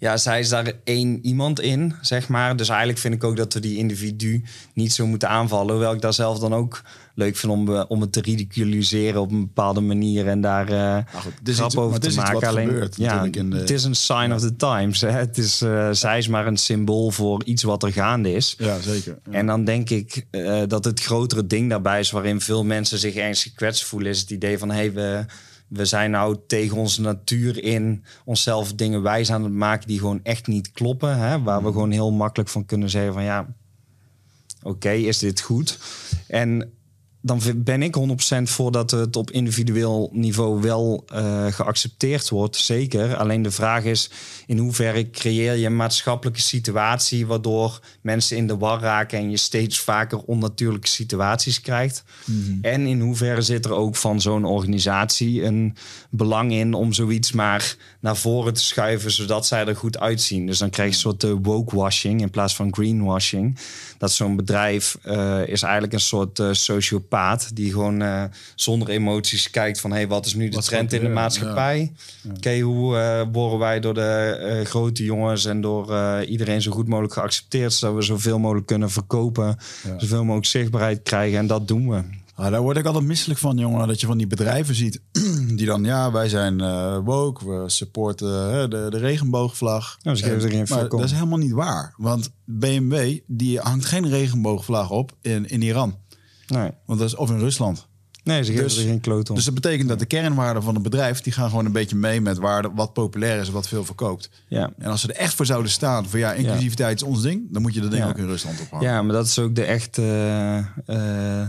[0.00, 2.56] ja, zij is daar één iemand in, zeg maar.
[2.56, 4.44] Dus eigenlijk vind ik ook dat we die individu
[4.74, 5.70] niet zo moeten aanvallen.
[5.72, 6.82] Hoewel ik daar zelf dan ook
[7.14, 10.28] leuk vind om, uh, om het te ridiculiseren op een bepaalde manier.
[10.28, 12.48] En daar uh, nou goed, grap over te maken.
[12.48, 13.46] Alleen, gebeurt, ja, de...
[13.50, 15.00] het is een sign of the times.
[15.00, 15.10] Hè.
[15.10, 18.54] Het is, uh, zij is maar een symbool voor iets wat er gaande is.
[18.58, 19.18] Ja, zeker.
[19.30, 19.32] Ja.
[19.32, 20.26] En dan denk ik
[20.66, 22.10] dat het grotere ding daarbij is...
[22.10, 24.10] waarin veel mensen zich ergens gekwetst voelen...
[24.10, 24.70] is het idee van...
[24.70, 25.24] Hey, we,
[25.70, 30.20] we zijn nou tegen onze natuur in onszelf dingen wijs aan het maken die gewoon
[30.22, 31.18] echt niet kloppen.
[31.18, 31.42] Hè?
[31.42, 33.54] Waar we gewoon heel makkelijk van kunnen zeggen van ja,
[34.58, 35.78] oké, okay, is dit goed?
[36.26, 36.72] En
[37.22, 37.96] dan ben ik
[38.38, 42.56] 100% voor dat het op individueel niveau wel uh, geaccepteerd wordt.
[42.56, 43.16] Zeker.
[43.16, 44.10] Alleen de vraag is:
[44.46, 49.36] in hoeverre creëer je een maatschappelijke situatie waardoor mensen in de war raken en je
[49.36, 52.04] steeds vaker onnatuurlijke situaties krijgt?
[52.24, 52.58] Mm -hmm.
[52.62, 55.76] En in hoeverre zit er ook van zo'n organisatie een
[56.10, 60.46] belang in om zoiets maar naar voren te schuiven zodat zij er goed uitzien?
[60.46, 63.58] Dus dan krijg je een soort uh, woke-washing in plaats van greenwashing.
[64.00, 68.24] Dat zo'n bedrijf uh, is eigenlijk een soort uh, sociopaat die gewoon uh,
[68.54, 71.78] zonder emoties kijkt van hey, wat is nu de wat trend in de maatschappij?
[71.78, 71.90] Ja.
[72.22, 72.30] Ja.
[72.36, 77.72] Oké, hoe worden wij door de grote jongens en door iedereen zo goed mogelijk geaccepteerd,
[77.72, 79.98] zodat we zoveel mogelijk kunnen verkopen, ja.
[79.98, 82.02] zoveel mogelijk zichtbaarheid krijgen en dat doen we.
[82.40, 83.88] Ah, daar word ik altijd misselijk van, jongen.
[83.88, 85.00] Dat je van die bedrijven ziet
[85.56, 89.98] die dan, ja, wij zijn uh, woke, we supporten uh, de, de regenboogvlag.
[90.02, 91.94] Nou, ze geven er maar dat is helemaal niet waar.
[91.96, 95.98] Want BMW, die hangt geen regenboogvlag op in, in Iran.
[96.46, 96.70] Nee.
[96.86, 97.88] Want dat is of in Rusland.
[98.24, 99.34] Nee, ze geven dus, er geen kloot om.
[99.34, 101.20] Dus dat betekent dat de kernwaarden van het bedrijf...
[101.20, 104.30] die gaan gewoon een beetje mee met waarde, wat populair is en wat veel verkoopt.
[104.48, 104.72] Ja.
[104.78, 106.08] En als ze er echt voor zouden staan...
[106.08, 107.52] van ja, inclusiviteit is ons ding...
[107.52, 108.08] dan moet je dat ding ja.
[108.08, 108.86] ook in Rusland ophangen.
[108.86, 110.02] Ja, maar dat is ook de echte...
[110.86, 111.48] Uh,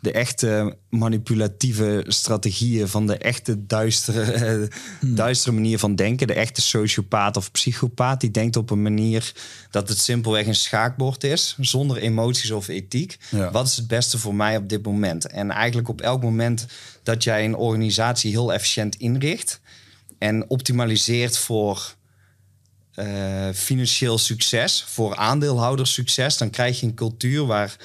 [0.00, 4.68] de echte manipulatieve strategieën van de echte duistere,
[5.00, 5.14] hmm.
[5.14, 6.26] duistere manier van denken.
[6.26, 9.32] De echte sociopaat of psychopaat, die denkt op een manier
[9.70, 13.18] dat het simpelweg een schaakbord is, zonder emoties of ethiek.
[13.30, 13.50] Ja.
[13.50, 15.26] Wat is het beste voor mij op dit moment?
[15.26, 16.66] En eigenlijk op elk moment
[17.02, 19.60] dat jij een organisatie heel efficiënt inricht
[20.18, 21.96] en optimaliseert voor
[22.94, 27.76] uh, financieel succes, voor aandeelhouderssucces, dan krijg je een cultuur waar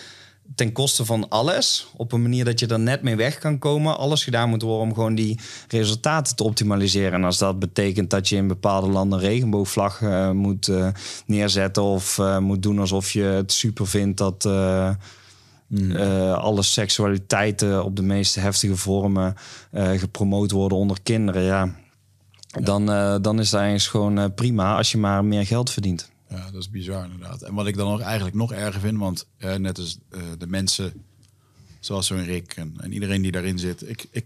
[0.55, 1.87] ten koste van alles.
[1.95, 3.97] Op een manier dat je er net mee weg kan komen.
[3.97, 7.13] Alles gedaan moet worden om gewoon die resultaten te optimaliseren.
[7.13, 10.87] En als dat betekent dat je in bepaalde landen een regenboogvlag uh, moet uh,
[11.25, 11.83] neerzetten.
[11.83, 18.01] Of uh, moet doen alsof je het super vindt dat eh, alle seksualiteiten op de
[18.01, 19.35] meest heftige vormen
[19.71, 21.75] eh, gepromoot worden onder kinderen, ja,
[22.61, 26.11] Dan, eh, dan is het eigenlijk gewoon eh, prima als je maar meer geld verdient.
[26.35, 27.41] Ja, dat is bizar inderdaad.
[27.41, 30.47] En wat ik dan ook eigenlijk nog erger vind, want eh, net als eh, de
[30.47, 30.93] mensen
[31.79, 34.25] zoals zo'n Rick en, en iedereen die daarin zit, ik, ik,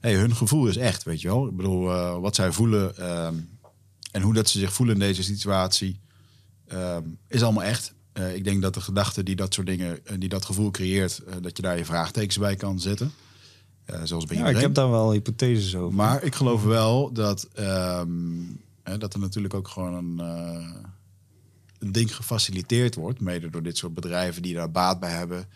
[0.00, 1.46] hey, hun gevoel is echt, weet je wel.
[1.48, 3.34] Ik bedoel, eh, wat zij voelen ehm,
[4.10, 6.00] en hoe dat ze zich voelen in deze situatie,
[6.66, 7.92] ehm, is allemaal echt.
[8.34, 11.62] Ik denk dat de gedachte die dat soort dingen, die dat gevoel creëert, dat je
[11.62, 13.12] daar je vraagtekens bij kan zetten.
[14.04, 14.62] Zoals bij Ja, ik iedereen.
[14.62, 15.94] heb daar wel hypotheses over.
[15.96, 17.48] Maar ik geloof wel dat,
[18.82, 20.20] hè, dat er natuurlijk ook gewoon een,
[21.84, 23.20] een ding gefaciliteerd wordt.
[23.20, 25.48] Mede door dit soort bedrijven die daar baat bij hebben.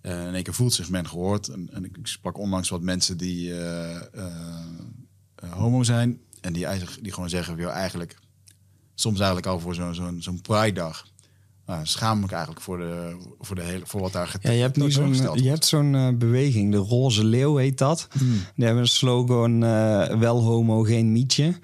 [0.00, 1.48] Eh in één keer voelt zich men gehoord.
[1.48, 6.20] En, en ik sprak onlangs wat mensen die eh, eh, homo zijn.
[6.40, 8.16] En die, eigenlijk, die gewoon zeggen, joh, eigenlijk
[8.94, 11.06] soms eigenlijk al voor zo'n zo'n zo'n Pride dag.
[11.66, 14.76] Nou, schaam ik eigenlijk voor, de, voor, de hele, voor wat daar Ja, je hebt
[14.76, 18.08] nu zo'n, je hebt zo'n beweging, de Roze Leeuw heet dat.
[18.54, 19.60] Die hebben een slogan,
[20.20, 21.54] wel homo, geen mietje.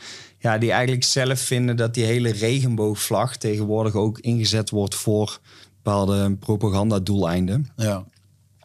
[0.43, 5.39] Ja, die eigenlijk zelf vinden dat die hele regenboogvlag tegenwoordig ook ingezet wordt voor
[5.83, 7.69] bepaalde propagandadoeleinden.
[7.77, 8.05] Ja.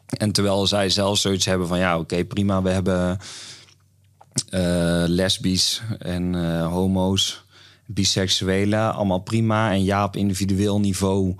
[0.06, 3.18] En terwijl zij zelf zoiets hebben van ja, oké, prima, we hebben
[4.50, 7.44] eh lesbisch en eh, homo's,
[7.86, 9.72] biseksuelen, allemaal prima.
[9.72, 11.36] En ja, op individueel niveau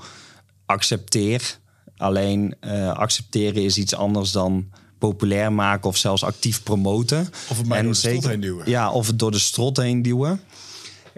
[0.67, 1.59] accepteer.
[1.97, 7.29] Alleen eh, accepteren is iets anders dan populair maken of zelfs actief promoten.
[7.51, 8.71] Of het maar door de strot heen duwen.
[8.71, 10.41] Ja, of het door de strot heen duwen.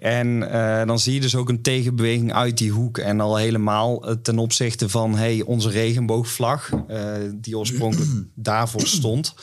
[0.01, 2.99] En eh, dan zie je dus ook een tegenbeweging uit die hoek.
[2.99, 9.35] En al helemaal eh, ten opzichte van hey, onze regenboogvlag, eh, die oorspronkelijk daarvoor stond.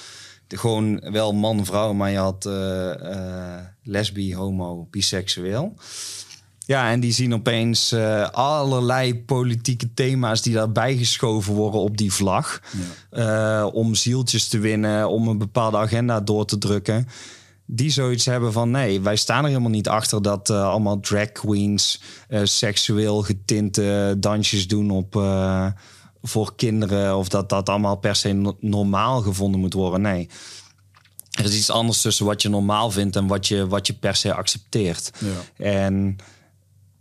[0.47, 5.73] De, gewoon wel man-vrouw, maar je had eh, lesbi, homo, biseksueel.
[6.67, 12.13] Ja, en die zien opeens eh, allerlei politieke thema's die daarbij geschoven worden op die
[12.13, 12.61] vlag.
[13.09, 17.07] Eh, om zieltjes te winnen, om een bepaalde agenda door te drukken.
[17.65, 21.31] Die zoiets hebben van nee, wij staan er helemaal niet achter dat eh, allemaal drag
[21.31, 22.01] queens
[22.43, 25.23] seksueel getinte dansjes doen op,
[26.21, 27.17] voor kinderen.
[27.17, 30.01] Of dat dat allemaal per se no- normaal gevonden moet worden.
[30.01, 30.29] Nee.
[31.31, 34.15] Er is iets anders tussen wat je normaal vindt en wat je, wat je per
[34.15, 35.11] se accepteert.
[35.19, 35.65] Ja.
[35.65, 36.17] En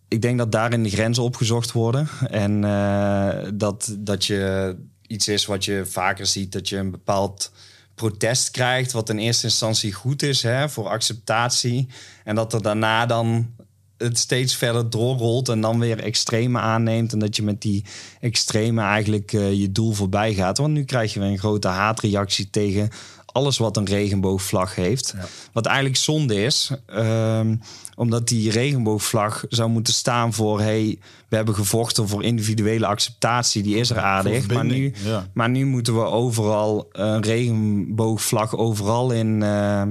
[0.08, 2.08] ik denk dat daarin de grenzen opgezocht worden.
[2.30, 4.76] En eh, dat, dat je
[5.06, 7.52] iets is wat je vaker ziet, dat je een bepaald
[7.94, 11.88] protest krijgt, wat in eerste instantie goed is hè, voor acceptatie.
[12.24, 13.54] En dat er daarna dan
[13.98, 17.12] het steeds verder doorrolt en dan weer extreme aanneemt.
[17.12, 17.84] En dat je met die
[18.20, 20.58] extreme eigenlijk eh, je doel voorbij gaat.
[20.58, 22.90] Want nu krijg je weer een grote haatreactie tegen
[23.26, 25.14] alles wat een regenboogvlag heeft.
[25.52, 27.56] Wat eigenlijk zonde is, ehm,
[27.96, 30.60] omdat die regenboogvlag zou moeten staan voor...
[30.60, 34.52] hey, we hebben gevochten voor individuele acceptatie, die is er aardig.
[34.52, 35.30] Maar nu, ja.
[35.34, 39.82] maar nu moeten we overal een regenboogvlag overal in, eh,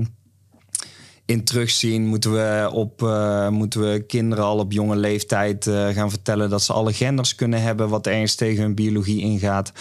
[1.26, 2.08] in terugzien.
[2.08, 6.62] Moeten we, op, eh, moeten we kinderen al op jonge leeftijd eh, gaan vertellen dat
[6.62, 9.72] ze alle genders kunnen hebben, wat ergens tegen hun biologie ingaat.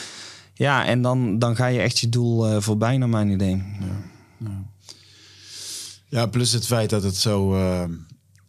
[0.55, 3.63] Ja, en dan, dan ga je echt je doel eh, voorbij, naar mijn idee.
[6.09, 7.57] Ja, plus het feit dat het zo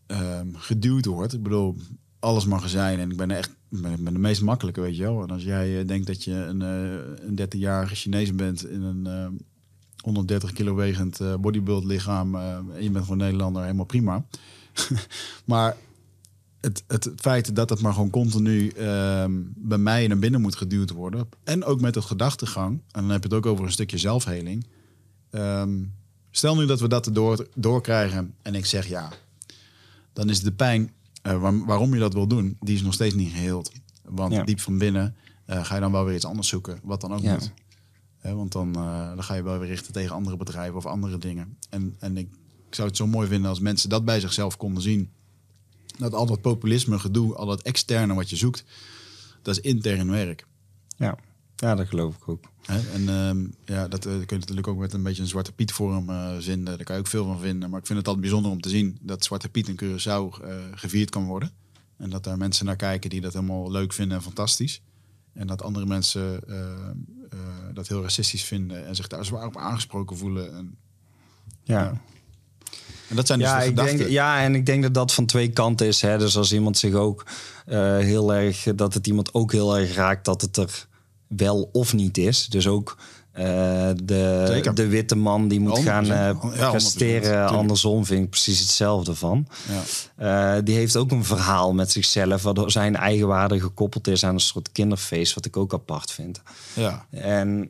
[0.08, 1.34] ehm, geduwd wordt.
[1.34, 1.76] Ik bedoel,
[2.20, 3.00] alles mag zijn.
[3.00, 5.22] En ik ben echt ik ben, de meest makkelijke, weet je wel.
[5.22, 9.08] En als jij eh, denkt dat je een, eh, een 13-jarige Chinees bent in een
[9.08, 9.34] ehm,
[10.06, 12.36] 130 kilo wegend eh, bodybuild lichaam.
[12.36, 14.26] eh, en je bent gewoon Nederlander, helemaal prima.
[15.46, 15.76] maar
[16.62, 20.92] het, het feit dat het maar gewoon continu ehm, bij mij naar binnen moet geduwd
[20.92, 21.30] worden.
[21.44, 22.82] En ook met het gedachtegang.
[22.92, 24.66] En dan heb je het ook over een stukje zelfheling.
[25.30, 25.84] Ehm,
[26.32, 29.12] stel nu dat we dat erdoor doorkrijgen en ik zeg ja.
[30.16, 30.92] Dan is de pijn
[31.22, 33.72] eh, waar- waarom je dat wil doen, die is nog steeds niet geheeld.
[34.04, 34.44] Want Ja.
[34.44, 36.80] diep van binnen eh, ga je dan wel weer iets anders zoeken.
[36.84, 37.32] Wat dan ook Ja.
[37.34, 37.52] moet.
[38.18, 41.18] Hè, want dan, eh, dan ga je wel weer richten tegen andere bedrijven of andere
[41.18, 41.58] dingen.
[41.70, 42.28] En, en ik,
[42.68, 45.10] ik zou het zo mooi vinden als mensen dat bij zichzelf konden zien.
[45.98, 48.64] Dat al dat populisme, gedoe, al dat externe wat je zoekt,
[49.42, 50.48] dat is intern werk.
[50.98, 51.18] Ja,
[51.56, 52.44] ja dat geloof ik ook.
[52.66, 52.80] Hè?
[52.94, 55.72] En ehm, ja, dat eh, kun je natuurlijk ook met een beetje een Zwarte Piet
[55.72, 56.76] vorm eh zinden.
[56.76, 57.70] Daar kan je ook veel van vinden.
[57.70, 60.56] Maar ik vind het altijd bijzonder om te zien dat Zwarte Piet in Curaçao eh,
[60.76, 61.52] gevierd kan worden.
[61.98, 64.82] En dat daar mensen naar kijken die dat helemaal leuk vinden en fantastisch.
[65.34, 66.40] En dat andere mensen
[67.74, 70.54] dat heel racistisch vinden en zich daar zwaar op aangesproken voelen.
[70.56, 70.78] En,
[71.64, 72.02] Ja.
[73.10, 73.98] en dat zijn dus Ja, de ik gedachten.
[73.98, 76.02] denk, ja, en ik denk dat dat van twee kanten is.
[76.02, 76.18] Hè.
[76.18, 77.26] Dus als iemand zich ook
[77.66, 80.88] eh, heel erg, dat het iemand ook heel erg raakt dat het er
[81.38, 82.48] wel of niet is.
[82.48, 82.98] Dus ook
[83.36, 84.76] Eh, de, Zeker.
[84.76, 85.84] de witte man die moet 100%.
[85.88, 87.22] gaan Ja, 100%, presteren.
[87.22, 87.50] tuurlijk.
[87.50, 89.48] Andersom vind ik precies hetzelfde van.
[90.16, 90.56] Ja.
[90.56, 94.40] Eh, die heeft ook een verhaal met zichzelf, waardoor zijn eigenwaarde gekoppeld is aan een
[94.40, 96.42] soort kinderfeest, wat ik ook apart vind.
[96.74, 97.06] Ja.
[97.10, 97.70] En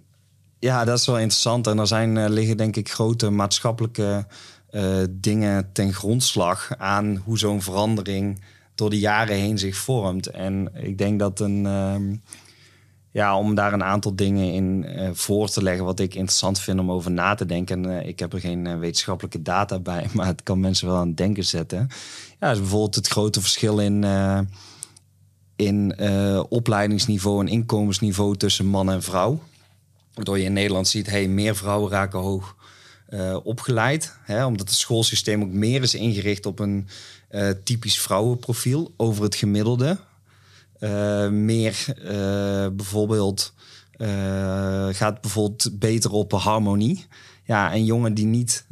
[0.59, 1.67] ja, dat is wel interessant.
[1.67, 4.25] En er zijn, liggen denk ik grote maatschappelijke
[5.09, 8.41] dingen ten grondslag aan hoe zo'n verandering
[8.75, 10.27] door de jaren heen zich vormt.
[10.27, 12.15] En ik denk dat een, ehm,
[13.15, 16.79] ja, om daar een aantal dingen in eh, voor te leggen, wat ik interessant vind
[16.79, 17.85] om over na te denken.
[17.85, 20.95] En eh, ik heb er geen eh, wetenschappelijke data bij, maar het kan mensen wel
[20.95, 21.87] aan het denken zetten.
[22.39, 24.05] Ja, is bijvoorbeeld het grote verschil in.
[25.55, 25.99] in
[26.49, 29.39] opleidingsniveau en inkomensniveau tussen man en vrouw.
[30.13, 32.55] Waardoor je in Nederland ziet, hey, meer vrouwen raken hoog
[33.43, 34.17] opgeleid.
[34.23, 36.87] Hè, omdat het schoolsysteem ook meer is ingericht op een
[37.63, 39.97] typisch vrouwenprofiel over het gemiddelde.
[40.79, 43.53] Eh, meer eh, bijvoorbeeld
[43.97, 47.05] eh, gaat bijvoorbeeld beter op harmonie.
[47.43, 48.65] Ja, een jongen die niet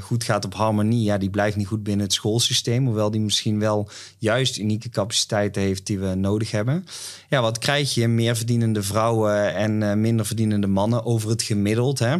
[0.00, 2.86] goed gaat op harmonie, ja, die blijft niet goed binnen het schoolsysteem.
[2.86, 3.88] Hoewel die misschien wel
[4.18, 6.84] juist unieke capaciteiten heeft die we nodig hebben.
[7.28, 8.08] Ja, wat krijg je?
[8.08, 11.98] Meer verdienende vrouwen en minder verdienende mannen over het gemiddeld.
[11.98, 12.16] Hè?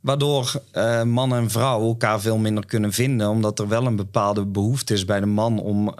[0.00, 4.46] Waardoor eh, man en vrouw elkaar veel minder kunnen vinden, omdat er wel een bepaalde
[4.46, 5.94] behoefte is bij de man om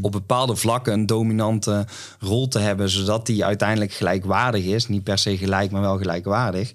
[0.00, 1.86] op bepaalde vlakken een dominante
[2.18, 4.88] rol te hebben, zodat die uiteindelijk gelijkwaardig is.
[4.88, 6.74] Niet per se gelijk, maar wel gelijkwaardig.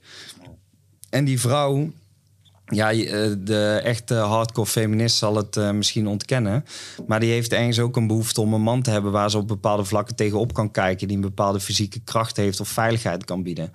[1.09, 1.91] En die vrouw,
[2.65, 6.65] ja, eh, de echte hardcore feminist zal het eh, misschien ontkennen.
[7.07, 9.47] Maar die heeft ergens ook een behoefte om een man te hebben waar ze op
[9.47, 11.07] bepaalde vlakken tegenop kan kijken.
[11.07, 13.73] Die een bepaalde fysieke kracht heeft of veiligheid kan bieden.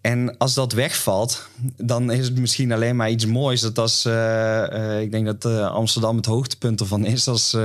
[0.00, 3.60] En als dat wegvalt, dan is het misschien alleen maar iets moois.
[3.60, 7.28] Dat als, eh, eh, ik denk dat eh, Amsterdam het hoogtepunt ervan is.
[7.28, 7.56] Als,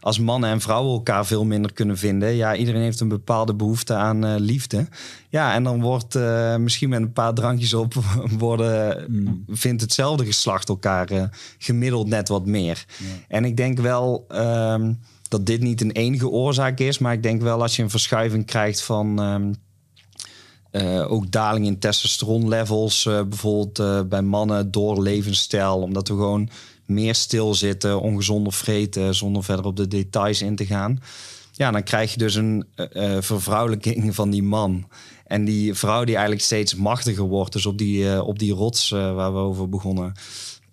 [0.00, 2.34] als mannen en vrouwen elkaar veel minder kunnen vinden.
[2.34, 4.88] Ja, iedereen heeft een bepaalde behoefte aan liefde.
[5.28, 6.14] Ja, en dan wordt
[6.58, 7.94] misschien met een paar drankjes op
[8.38, 12.84] worden, vindt hetzelfde geslacht elkaar gemiddeld net wat meer.
[13.28, 14.92] En ik denk wel ehm,
[15.28, 16.98] dat dit niet een enige oorzaak is.
[16.98, 19.20] Maar ik denk wel als je een verschuiving krijgt van.
[19.20, 19.52] ehm,
[20.70, 26.48] eh, ook daling in testosteronlevels, eh bijvoorbeeld eh, bij mannen door levensstijl, omdat we gewoon
[26.86, 31.00] meer stilzitten, ongezonder vreten, zonder verder op de details in te gaan.
[31.52, 32.64] Ja, dan krijg je dus een
[33.20, 34.88] vervrouwelijking van die man.
[35.26, 39.32] En die vrouw die eigenlijk steeds machtiger wordt, dus op die, op die rots waar
[39.32, 40.12] we over begonnen,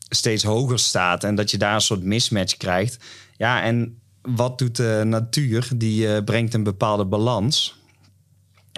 [0.10, 1.24] steeds hoger staat.
[1.24, 2.98] En dat je daar een soort mismatch krijgt.
[3.38, 5.70] Ja, en wat doet de natuur?
[5.76, 7.77] Die brengt een bepaalde balans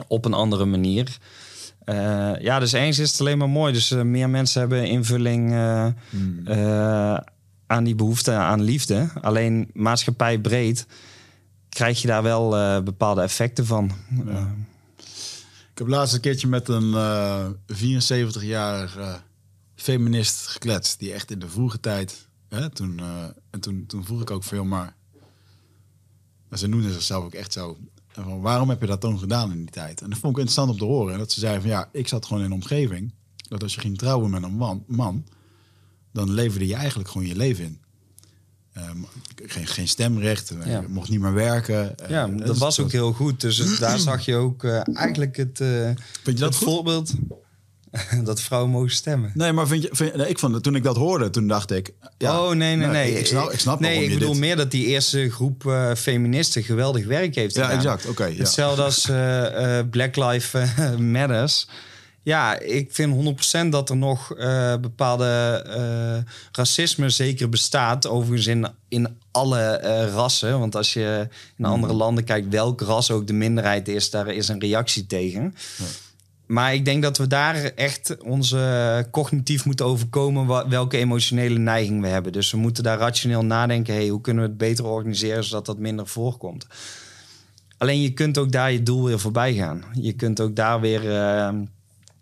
[0.07, 1.17] op een andere manier.
[1.89, 3.73] Eh, ja, dus eens is het alleen maar mooi.
[3.73, 5.85] Dus eh, meer mensen hebben invulling eh,
[6.45, 7.17] eh,
[7.67, 9.09] aan die behoefte aan liefde.
[9.21, 10.85] Alleen maatschappij breed
[11.69, 13.91] krijg je daar wel bepaalde effecten van.
[15.79, 19.13] Ik heb laatst een keertje met een eh 74-jarig eh,
[19.75, 20.99] feminist gekletst.
[20.99, 22.27] Die echt in de vroege tijd...
[22.49, 23.01] Hè, toen,
[23.49, 24.95] en toen, toen vroeg ik ook veel, maar...
[26.53, 27.77] Ze noemden zichzelf ook echt zo.
[28.15, 30.01] En Van, waarom heb je dat dan gedaan in die tijd?
[30.01, 31.17] En dat vond ik interessant om te horen.
[31.17, 33.13] Dat ze zeiden van ja, ik zat gewoon in een omgeving...
[33.49, 35.25] dat als je ging trouwen met een man, man
[36.13, 37.79] dan leverde je eigenlijk gewoon je leven in.
[38.73, 38.97] Ehm,
[39.45, 40.83] geen, geen stemrecht, eh, Ja.
[40.87, 41.97] mocht niet meer werken.
[41.97, 43.41] Eh, ja, dat was ook heel goed.
[43.41, 47.13] Dus het- daar zag je ook eh, eigenlijk het, Vind je dat het voorbeeld
[48.23, 49.31] dat vrouwen mogen stemmen.
[49.33, 51.93] Nee, maar vind je, vind, nee, ik vond toen ik dat hoorde, toen dacht ik...
[52.17, 53.19] Ja, oh, nee, nee, nee.
[53.19, 56.63] Ik snap, ik snap nee, ik bedoel dit- meer dat die eerste groep eh, feministen
[56.63, 57.77] geweldig werk heeft Ja, gedaan.
[57.77, 58.05] exact.
[58.07, 58.37] Oké, ja.
[58.37, 60.51] Hetzelfde als eh, eh, Black Lives
[60.97, 61.67] Matters.
[62.23, 64.27] Ja, ik vind 100% dat er nog
[64.81, 65.63] bepaalde
[66.51, 68.07] racisme zeker bestaat.
[68.07, 69.77] Overigens in, in alle
[70.13, 70.59] rassen.
[70.59, 71.27] Want als je
[71.57, 75.55] in andere landen kijkt welk ras ook de minderheid is, daar is een reactie tegen.
[76.49, 82.07] Maar ik denk dat we daar echt onze cognitief moeten overkomen welke emotionele neiging we
[82.07, 82.31] hebben.
[82.31, 83.93] Dus we moeten daar rationeel nadenken.
[83.93, 86.67] Hey, hoe kunnen we het beter organiseren zodat dat minder voorkomt?
[87.77, 89.83] Alleen je kunt ook daar je doel weer voorbij gaan.
[89.93, 91.53] Je kunt ook daar weer eh,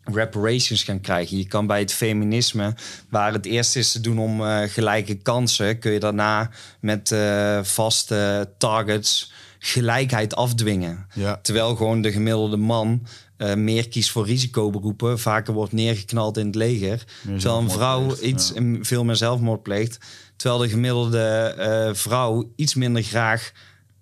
[0.03, 1.38] reparations gaan krijgen.
[1.38, 2.76] Je kan bij het feminisme,
[3.10, 6.49] waar het eerst is te doen om eh, gelijke kansen, kun je daarna
[6.80, 11.06] met eh, vaste targets gelijkheid afdwingen.
[11.14, 11.39] Ja.
[11.41, 13.07] Terwijl gewoon de gemiddelde man
[13.38, 17.03] eh, meer kiest voor risicoberoepen, vaker wordt neergeknald in het leger.
[17.23, 18.77] terwijl een vrouw pleegt, iets ja.
[18.81, 19.97] veel meer zelfmoord pleegt.
[20.35, 21.19] Terwijl de gemiddelde
[21.57, 23.51] eh, vrouw iets minder graag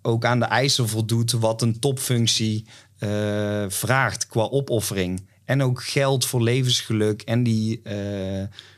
[0.01, 2.65] ook aan de eisen voldoet wat een topfunctie
[2.97, 5.27] eh, vraagt qua opoffering.
[5.45, 7.81] En ook geld voor levensgeluk en die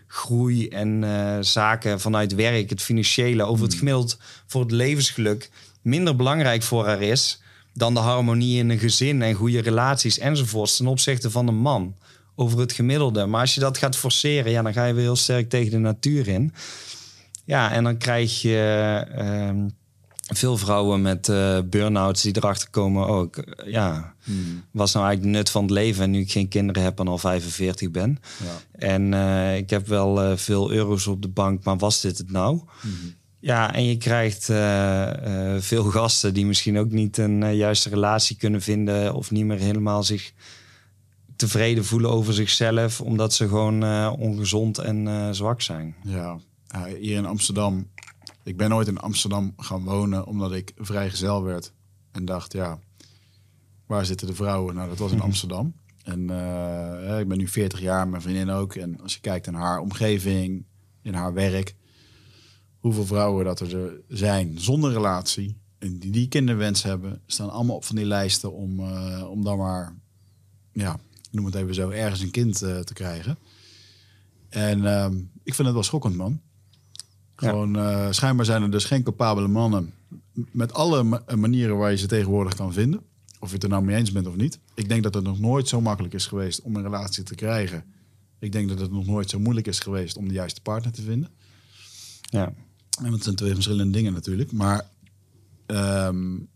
[0.07, 1.05] groei en
[1.45, 5.49] zaken vanuit werk, het financiële, over het gemiddeld voor het levensgeluk
[5.81, 7.41] minder belangrijk voor haar is
[7.77, 11.95] dan de harmonie in een gezin en goede relaties enzovoorts ten opzichte van een man
[12.35, 13.25] over het gemiddelde.
[13.25, 15.77] Maar als je dat gaat forceren, ja, dan ga je weer heel sterk tegen de
[15.77, 16.53] natuur in.
[17.45, 19.67] Ja, en dan krijg je ehm,
[20.35, 23.07] veel vrouwen met uh, burn-outs die erachter komen.
[23.07, 24.13] Oh, ik, eh, ja,
[24.71, 27.17] was nou eigenlijk nut van het leven en nu ik geen kinderen heb en al
[27.17, 28.19] 45 ben.
[28.43, 28.87] Ja.
[28.87, 32.61] En eh, ik heb wel veel euro's op de bank, maar was dit het nou?
[33.39, 34.45] Ja, en je krijgt
[35.65, 40.03] veel gasten die misschien ook niet een juiste relatie kunnen vinden of niet meer helemaal
[40.03, 40.33] zich
[41.35, 45.95] tevreden voelen over zichzelf, omdat ze gewoon ongezond en zwak zijn.
[46.03, 46.39] Ja,
[46.99, 47.87] hier in Amsterdam
[48.43, 51.73] ik ben ooit in Amsterdam gaan wonen omdat ik vrijgezel werd.
[52.11, 52.79] En dacht, ja,
[53.85, 54.75] waar zitten de vrouwen?
[54.75, 55.73] Nou, dat was in Amsterdam.
[56.03, 56.21] En
[57.19, 58.75] ik ben nu 40 jaar, mijn vriendin ook.
[58.75, 60.65] En als je kijkt naar haar omgeving,
[61.01, 61.75] in haar werk,
[62.79, 67.85] hoeveel vrouwen dat er zijn zonder relatie en die, die kinderwens hebben, staan allemaal op
[67.85, 69.95] van die lijsten om, uh, om dan maar,
[70.71, 70.99] ja,
[71.31, 73.37] noem het even zo, ergens een kind uh, te krijgen.
[74.49, 75.05] En uh,
[75.43, 76.41] ik vind het wel schokkend, man.
[77.35, 79.93] Gewoon, uh, schijnbaar zijn er dus geen capabele mannen.
[80.51, 83.01] Met alle ma manieren waar je ze tegenwoordig kan vinden.
[83.39, 84.59] Of je het er nou mee eens bent of niet.
[84.73, 87.83] Ik denk dat het nog nooit zo makkelijk is geweest om een relatie te krijgen.
[88.39, 91.01] Ik denk dat het nog nooit zo moeilijk is geweest om de juiste partner te
[91.01, 91.29] vinden.
[92.21, 92.53] Ja.
[93.03, 94.51] En dat zijn twee verschillende dingen natuurlijk.
[94.51, 94.85] Maar.
[95.67, 96.47] Um,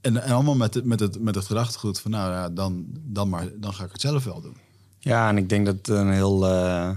[0.00, 3.28] en, en, allemaal met, het, met, het, met het gedachtegoed van, nou ja, dan, dan,
[3.28, 4.56] maar, dan ga ik het zelf wel doen.
[4.98, 6.48] Ja, en ik denk dat het een heel.
[6.48, 6.90] Uh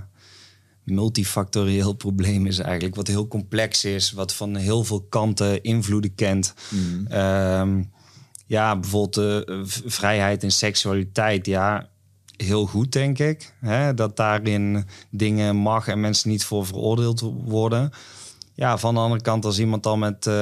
[0.83, 2.95] multifactorieel probleem is eigenlijk.
[2.95, 6.53] Wat heel complex is, wat van heel veel kanten invloeden kent.
[6.69, 7.07] Mm.
[7.11, 7.91] Um,
[8.45, 11.45] ja, bijvoorbeeld de vrijheid en seksualiteit.
[11.45, 11.89] Ja,
[12.37, 13.53] heel goed, denk ik.
[13.59, 13.93] Hè?
[13.93, 17.91] Dat daarin dingen mag en mensen niet voor veroordeeld worden.
[18.53, 20.33] Ja, van de andere kant, als iemand al met uh,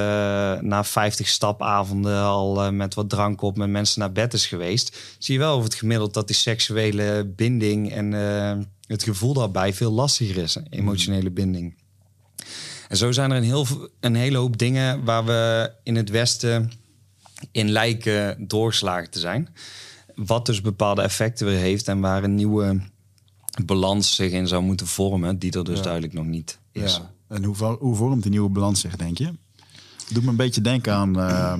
[0.60, 4.98] na 50 stapavonden al uh, met wat drank op met mensen naar bed is geweest,
[5.18, 8.52] zie je wel over het gemiddeld dat die seksuele binding en uh,
[8.86, 11.74] het gevoel daarbij veel lastiger is, emotionele binding.
[12.88, 13.66] En zo zijn er een, heel,
[14.00, 16.70] een hele hoop dingen waar we in het Westen
[17.52, 19.48] in lijken doorgeslagen te zijn.
[20.14, 22.80] Wat dus bepaalde effecten weer heeft en waar een nieuwe
[23.64, 25.82] balans zich in zou moeten vormen, die er dus ja.
[25.82, 26.96] duidelijk nog niet is.
[26.96, 27.10] Ja.
[27.30, 29.34] En hoe, hoe vormt die nieuwe balans zich, denk je?
[30.12, 31.18] Doet me een beetje denken aan.
[31.18, 31.58] Uh,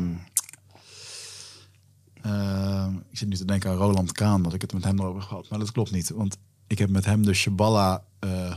[2.27, 5.23] uh, ik zit nu te denken aan Roland Kaan, dat ik het met hem erover
[5.23, 5.49] gehad.
[5.49, 6.37] Maar dat klopt niet, want
[6.67, 8.55] ik heb met hem de Shabballah uh,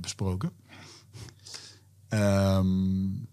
[0.00, 0.50] besproken.
[2.08, 3.28] Um,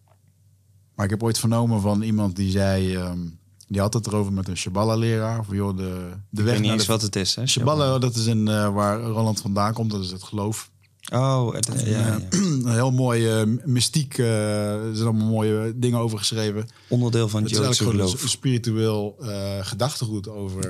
[0.96, 2.96] maar ik heb ooit vernomen van iemand die zei.
[2.96, 5.40] Um, die had het erover met een Shabballah-leraar.
[5.40, 6.86] Of joh, de, de weg naar de...
[6.86, 7.36] wat het is.
[7.36, 7.64] Hè?
[8.00, 9.92] Dat is in, waar Roland vandaan komt.
[9.92, 10.72] Dat is het geloof.
[11.14, 12.20] Oh, het, ja, ja.
[12.30, 14.18] een heel mooi uh, mystiek.
[14.18, 16.68] Uh, er zijn allemaal mooie dingen over geschreven.
[16.88, 18.24] Onderdeel van het Joodse geloof.
[18.26, 20.66] Spiritueel uh, gedachtegoed over.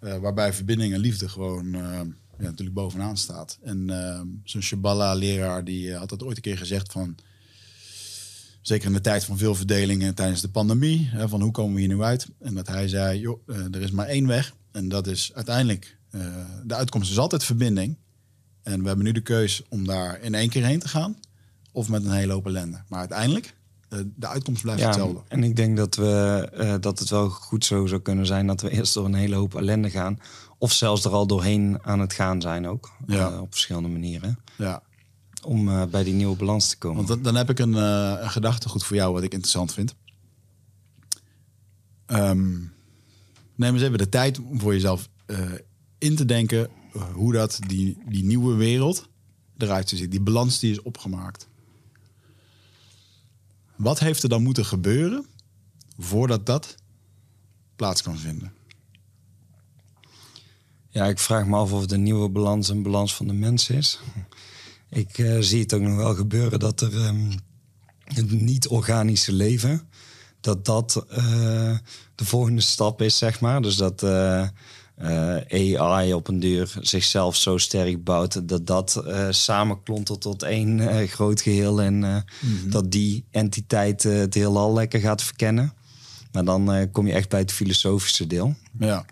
[0.00, 0.20] Okay.
[0.20, 2.04] waarbij verbinding en liefde gewoon ja,
[2.38, 3.58] natuurlijk bovenaan staat.
[3.62, 3.90] En
[4.44, 7.14] zo'n Shabballah-leraar die had dat ooit een keer gezegd van.
[8.60, 11.08] Zeker in de tijd van veel verdelingen tijdens de pandemie.
[11.10, 12.28] Hè, van hoe komen we hier nu uit?
[12.38, 14.54] En dat hij zei, joh, er is maar één weg.
[14.70, 15.98] En dat is uiteindelijk,
[16.64, 17.96] de uitkomst is altijd verbinding.
[18.62, 21.16] En we hebben nu de keus om daar in één keer heen te gaan.
[21.72, 22.82] Of met een hele hoop ellende.
[22.88, 23.54] Maar uiteindelijk,
[24.16, 25.20] de uitkomst blijft ja, hetzelfde.
[25.28, 28.60] En ik denk dat, we, uh, dat het wel goed zo zou kunnen zijn dat
[28.60, 30.18] we eerst door een hele hoop ellende gaan.
[30.58, 32.92] Of zelfs er al doorheen aan het gaan zijn ook.
[33.06, 33.30] Ja.
[33.30, 34.38] Uh, op verschillende manieren.
[34.56, 34.82] Ja.
[35.46, 36.96] Om uh, bij die nieuwe balans te komen.
[36.96, 39.94] Want dan, dan heb ik een, een gedachtegoed voor jou wat ik interessant vind.
[42.06, 42.72] Um,
[43.54, 45.08] neem eens even de tijd om voor jezelf
[45.98, 46.68] in te denken
[47.12, 49.08] hoe dat die, die nieuwe wereld
[49.58, 50.10] eruit ziet.
[50.10, 51.48] Die balans die is opgemaakt.
[53.76, 55.26] Wat heeft er dan moeten gebeuren
[55.98, 56.74] voordat dat
[57.76, 58.52] plaats kan vinden?
[60.88, 64.00] Ja, ik vraag me af of de nieuwe balans een balans van de mens is.
[64.88, 67.30] Ik uh, zie het ook nog wel gebeuren dat er um,
[68.04, 69.88] het niet-organische leven,
[70.40, 71.78] dat dat uh,
[72.14, 73.62] de volgende stap is, zeg maar.
[73.62, 74.48] Dus dat uh,
[75.00, 80.78] uh, AI op een duur zichzelf zo sterk bouwt dat dat uh, samenklontelt tot één
[80.78, 82.70] uh, groot geheel en mm -hmm.
[82.70, 85.72] dat die entiteit het heelal lekker gaat verkennen.
[86.32, 88.54] Maar dan kom je echt bij het filosofische deel.
[88.78, 89.04] Ja.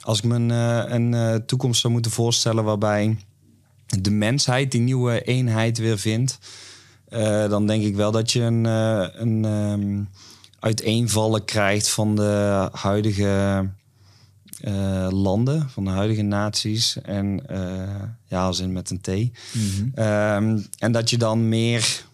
[0.00, 3.16] Als ik me een, een toekomst zou moeten voorstellen waarbij
[3.86, 6.38] de mensheid die nieuwe eenheid weer vindt,
[7.48, 10.08] dan denk ik wel dat je een, een um,
[10.60, 13.68] uiteenvallen krijgt van de huidige
[14.68, 17.00] uh, landen, van de huidige naties.
[17.02, 17.58] En uh,
[18.24, 19.08] ja, als in met een T.
[19.08, 20.04] Mm -hmm.
[20.04, 22.04] um, en dat je dan meer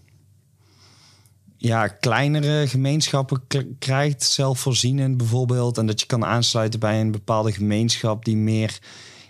[1.57, 3.43] ja, kleinere gemeenschappen
[3.79, 5.79] krijgt, zelfvoorzienend bijvoorbeeld.
[5.79, 8.79] En dat je kan aansluiten bij een bepaalde gemeenschap die meer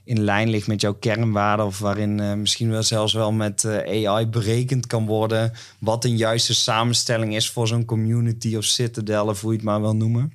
[0.05, 1.67] in lijn ligt met jouw kernwaarden.
[1.67, 5.53] Of waarin eh, misschien wel zelfs wel met eh, AI berekend kan worden.
[5.79, 9.81] Wat een juiste samenstelling is voor zo'n community of citadel of hoe je het maar
[9.81, 10.33] wil noemen.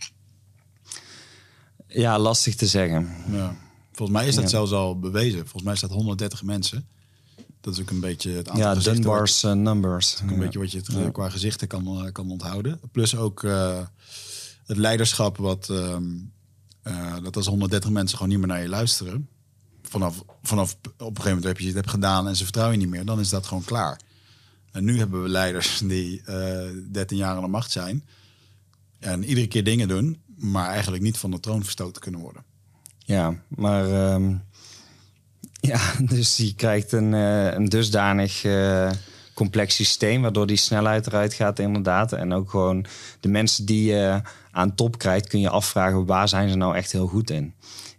[1.96, 3.10] Ja, lastig te zeggen.
[3.32, 3.56] Ja.
[3.92, 4.50] Volgens mij is dat Ja.
[4.50, 5.40] zelfs al bewezen.
[5.40, 6.88] Volgens mij staat 130 mensen.
[7.62, 10.20] Dat is ook een beetje het aantal Ja, gezichten wat- Dunbar's eh, numbers.
[10.20, 10.38] Een Ja.
[10.38, 12.80] beetje wat je het, eh, qua gezichten kan, eh, kan onthouden.
[12.92, 13.42] Plus ook
[14.66, 16.04] het leiderschap, wat, ehm,
[16.82, 19.28] eh, dat als 130 mensen gewoon niet meer naar je luisteren.
[19.82, 22.86] Vanaf, vanaf op een gegeven moment heb je het hebt gedaan en ze vertrouwen je
[22.86, 24.00] niet meer, dan is dat gewoon klaar.
[24.72, 28.04] En nu hebben we leiders die eh 13 jaar aan de macht zijn.
[29.00, 32.44] En iedere keer dingen doen, maar eigenlijk niet van de troon verstoten kunnen worden.
[32.98, 34.36] Ja, maar ehm,
[35.60, 35.80] ja,
[36.16, 38.90] dus je krijgt een, eh, een dusdanig eh,
[39.34, 42.14] complex systeem, waardoor die snelheid eruit gaat inderdaad.
[42.14, 42.86] En ook gewoon
[43.20, 44.22] de mensen die je
[44.52, 47.54] aan top krijgt, kun je afvragen waar zijn ze nou echt heel goed in.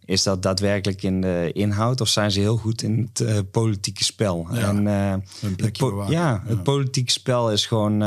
[0.05, 4.05] Is dat daadwerkelijk in de inhoud of zijn ze heel goed in het eh, politieke
[4.05, 4.49] spel?
[4.53, 5.23] Ja, en, Een
[5.57, 8.03] het po- ja, het politieke spel is gewoon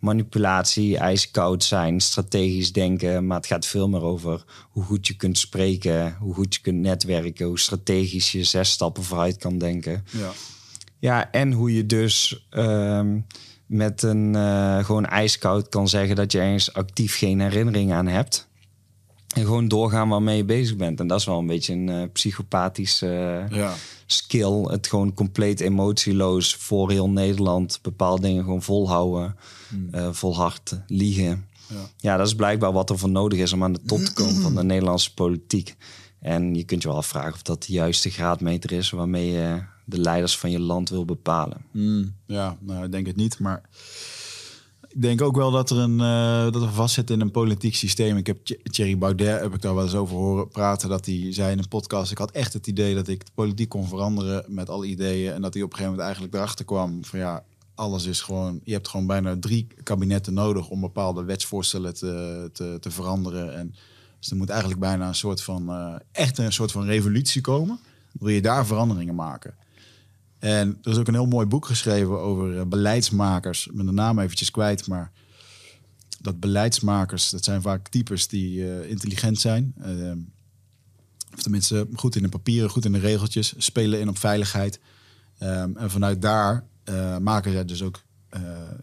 [0.00, 3.26] manipulatie, ijskoud zijn, strategisch denken.
[3.26, 6.80] Maar het gaat veel meer over hoe goed je kunt spreken, hoe goed je kunt
[6.80, 10.04] netwerken, hoe strategisch je zes stappen vooruit kan denken.
[10.10, 10.30] Ja.
[10.98, 13.18] Ja, en hoe je dus ehm,
[13.66, 18.48] met een eh, gewoon ijskoud kan zeggen dat je eens actief geen herinnering aan hebt.
[19.34, 21.00] En gewoon doorgaan waarmee je bezig bent.
[21.00, 23.74] En dat is wel een beetje een eh psychopathisch eh, Ja.
[24.06, 24.62] skill.
[24.62, 29.36] Het gewoon compleet emotieloos voor heel Nederland bepaalde dingen gewoon volhouden.
[29.90, 31.48] eh volhard liegen.
[31.68, 31.76] Ja.
[31.96, 32.16] Ja.
[32.16, 34.54] dat is blijkbaar wat er voor nodig is om aan de top te komen van
[34.54, 35.76] de Nederlandse politiek.
[36.20, 39.98] En je kunt je wel afvragen of dat de juiste graadmeter is waarmee je de
[39.98, 41.64] leiders van je land wil bepalen.
[41.72, 43.38] Mm, ja, nou, ik denk het niet.
[43.38, 43.62] Maar
[44.90, 48.16] ik denk ook wel dat er een eh, dat we vastzitten in een politiek systeem.
[48.16, 50.88] Ik heb Th- Thierry Baudet heb ik daar wel eens over horen praten.
[50.88, 52.10] Dat hij zei in een podcast.
[52.10, 55.32] Ik had echt het idee dat ik de politiek kon veranderen met alle ideeën.
[55.32, 57.44] En dat hij op een gegeven moment eigenlijk erachter kwam van ja,
[57.74, 58.60] alles is gewoon.
[58.64, 63.56] Je hebt gewoon bijna drie kabinetten nodig om bepaalde wetsvoorstellen te, te, te veranderen.
[63.56, 63.74] En
[64.18, 67.78] dus er moet eigenlijk bijna een soort van eh, echt een soort van revolutie komen.
[68.12, 69.54] Wil je daar veranderingen maken?
[70.40, 73.66] En er is ook een heel mooi boek geschreven over eh, beleidsmakers.
[73.66, 75.12] Ik ben de naam eventjes kwijt, maar
[76.20, 79.74] dat beleidsmakers, dat zijn vaak types die eh, intelligent zijn.
[79.82, 80.12] eh,
[81.34, 84.80] of tenminste goed in de papieren, goed in de regeltjes, spelen in op veiligheid.
[85.38, 86.64] Ehm, en vanuit daar
[87.20, 88.02] maken zij dus ook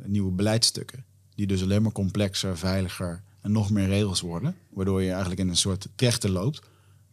[0.05, 1.05] nieuwe beleidsstukken.
[1.35, 4.55] Die dus alleen maar complexer, veiliger en nog meer regels worden.
[4.69, 6.61] Waardoor je eigenlijk in een soort trechter loopt.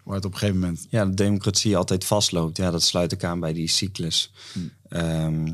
[0.04, 2.56] Waar het op een gegeven moment Ja, de democratie altijd vastloopt.
[2.56, 4.32] Ja, dat sluit ook aan bij die cyclus.
[4.88, 5.52] Ehm,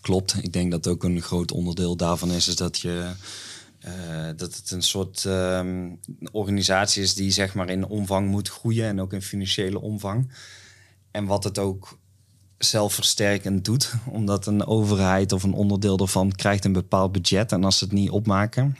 [0.00, 0.36] klopt.
[0.42, 3.10] Ik denk dat ook een groot onderdeel daarvan is, is dat je
[3.78, 5.90] eh, dat het een soort ehm,
[6.32, 10.32] organisatie is die zeg maar in omvang moet groeien en ook in financiële omvang.
[11.10, 11.98] En wat het ook
[12.58, 17.78] zelfversterkend doet, omdat een overheid of een onderdeel daarvan krijgt een bepaald budget en als
[17.78, 18.76] ze het niet opmaken,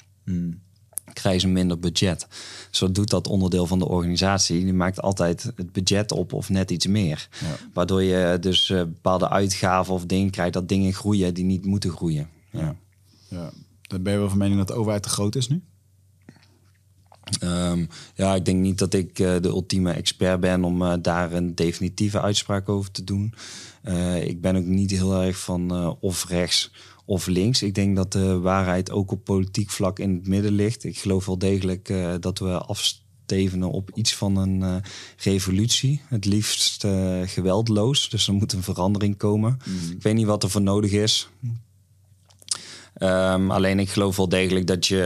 [1.13, 2.27] krijgen ze minder budget.
[2.71, 4.65] Zo doet dat onderdeel van de organisatie.
[4.65, 7.29] Die maakt altijd het budget op of net iets meer.
[7.73, 11.91] Waardoor je dus eh, bepaalde uitgaven of dingen krijgt dat dingen groeien die niet moeten
[11.91, 12.29] groeien.
[12.51, 12.77] Ja.
[13.29, 13.51] Ja,
[13.83, 15.63] dan ben je wel van mening dat de overheid te groot is nu?
[17.41, 21.33] Ehm, ja, ik denk niet dat ik eh, de ultieme expert ben om eh, daar
[21.33, 23.35] een definitieve uitspraak over te doen.
[24.21, 26.73] Ik ben ook niet heel erg van of rechts
[27.05, 27.63] of links.
[27.63, 30.85] Ik denk dat de waarheid ook op politiek vlak in het midden ligt.
[30.85, 34.77] Ik geloof wel degelijk eh, dat we afstevenen op iets van een eh,
[35.17, 36.01] revolutie.
[36.09, 38.09] Het liefst eh, geweldloos.
[38.09, 39.59] Dus er moet een verandering komen.
[39.91, 41.29] Ik weet niet wat er voor nodig is.
[42.95, 45.05] Ehm, alleen ik geloof wel degelijk dat je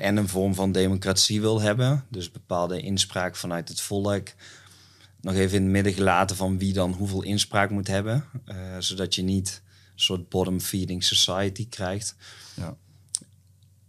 [0.00, 2.04] en een vorm van democratie wil hebben.
[2.08, 4.28] Dus bepaalde inspraak vanuit het volk.
[5.20, 8.24] Nog even in het midden gelaten van wie dan hoeveel inspraak moet hebben.
[8.78, 9.62] zodat je niet
[9.94, 12.14] een soort bottom-feeding society krijgt.
[12.54, 12.76] Ja.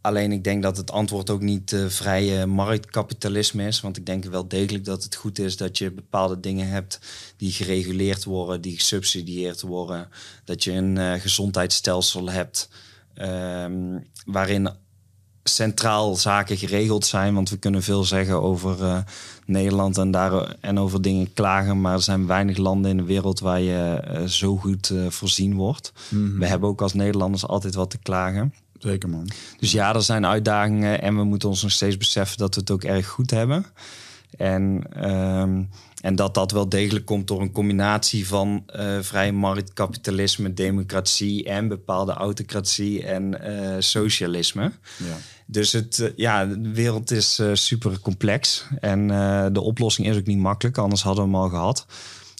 [0.02, 3.82] Alleen ik denk dat het antwoord ook niet vrije marktkapitalisme is.
[3.82, 6.99] Want ik denk wel degelijk dat het goed is dat je bepaalde dingen hebt
[7.38, 10.10] die gereguleerd worden, die gesubsidieerd worden.
[10.44, 12.69] Dat je een eh, gezondheidsstelsel hebt
[13.14, 14.69] ehm, waarin
[15.49, 17.34] centraal zaken geregeld zijn.
[17.34, 18.97] Want we kunnen veel zeggen over eh,
[19.45, 21.81] Nederland en, daar, en over dingen klagen.
[21.81, 25.55] Maar er zijn weinig landen in de wereld waar je eh, zo goed eh, voorzien
[25.55, 25.93] wordt.
[26.38, 28.53] We hebben ook als Nederlanders altijd wat te klagen.
[28.80, 29.30] Zeker man.
[29.59, 32.72] Dus ja, er zijn uitdagingen en we moeten ons nog steeds beseffen dat we het
[32.72, 33.65] ook erg goed hebben.
[34.38, 35.63] En, ehm,
[36.06, 41.68] en dat dat wel degelijk komt door een combinatie van uh, vrij marktkapitalisme, democratie en
[41.68, 44.72] bepaalde autocratie en uh, socialisme.
[44.98, 45.18] Ja.
[45.45, 49.07] Dus het, uh, ja, de wereld is super complex en
[49.53, 51.86] de oplossing is ook niet makkelijk, anders hadden we hem al gehad.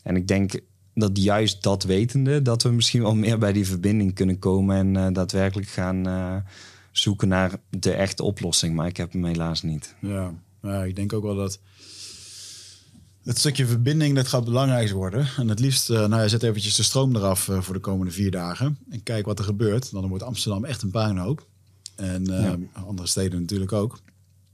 [0.04, 0.60] En ik denk
[0.94, 5.14] dat juist dat wetende, dat we misschien wel meer bij die verbinding kunnen komen en
[5.14, 6.44] daadwerkelijk gaan
[6.92, 8.76] zoeken naar de echte oplossing.
[8.76, 9.96] Maar ik heb hem helaas niet.
[10.02, 11.60] Ja, ja ik denk ook wel dat
[13.26, 15.28] het stukje verbinding dat gaat belangrijk worden.
[15.38, 18.12] En het liefst, uh, nou ja, zet eventjes de stroom eraf uh, voor de komende
[18.12, 18.78] vier dagen.
[18.90, 19.92] En kijk wat er gebeurt.
[19.92, 21.48] Dan wordt Amsterdam echt een puinhoop.
[21.96, 22.58] En uh, ja.
[22.74, 24.00] andere steden natuurlijk ook.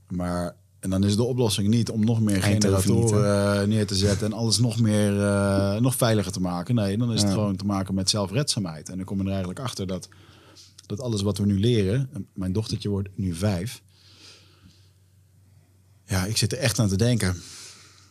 [0.08, 4.32] Maar en dan is de oplossing niet om nog meer generatoren neer te zetten en
[4.32, 5.12] alles nog meer
[5.80, 6.74] nog veiliger te maken.
[6.74, 8.88] Nee, dan is het gewoon te maken met zelfredzaamheid.
[8.88, 10.08] En dan kom je er eigenlijk achter dat,
[10.86, 13.82] dat alles wat we nu leren, mijn dochtertje wordt nu vijf.
[16.06, 17.36] Ja, ik zit er echt aan te denken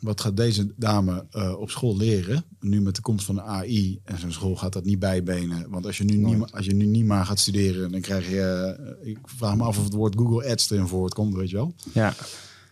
[0.02, 2.44] wat gaat deze dame uh, op school leren?
[2.60, 5.69] Nu met de komst van de AI en zo'n school gaat dat niet bijbenen.
[5.69, 8.78] Want als je nu, niet, als je nu niet maar gaat studeren, dan krijg je...
[9.03, 11.73] Uh, ik vraag me af of het woord Google Ads erin voortkomt, weet je wel?
[11.94, 12.14] Ja.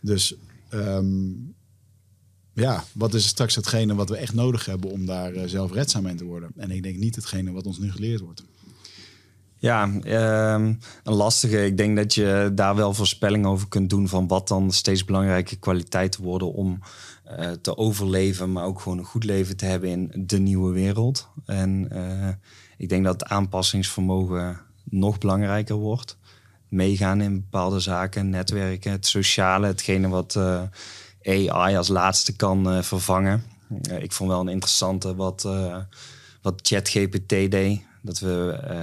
[0.02, 0.36] Dus
[0.74, 1.56] um,
[2.54, 6.18] ja, wat is straks hetgene wat we echt nodig hebben om daar uh, zelfredzaam in
[6.18, 6.52] te worden?
[6.56, 8.44] En ik denk niet hetgene wat ons nu geleerd wordt.
[9.62, 11.66] Ja, um, een lastige.
[11.66, 15.56] Ik denk dat je daar wel voorspelling over kunt doen van wat dan steeds belangrijke
[15.56, 16.80] kwaliteiten worden om
[17.40, 21.28] uh, te overleven, maar ook gewoon een goed leven te hebben in de nieuwe wereld.
[21.46, 22.30] En uh,
[22.78, 26.18] ik denk dat aanpassingsvermogen nog belangrijker wordt.
[26.68, 30.62] Meegaan in bepaalde zaken, netwerken, het sociale, hetgene wat uh,
[31.24, 33.44] AI als laatste kan vervangen.
[34.00, 35.48] ik vond wel een interessante wat,
[36.42, 37.82] wat ChatGPT deed.
[38.02, 38.78] Dat we, uh,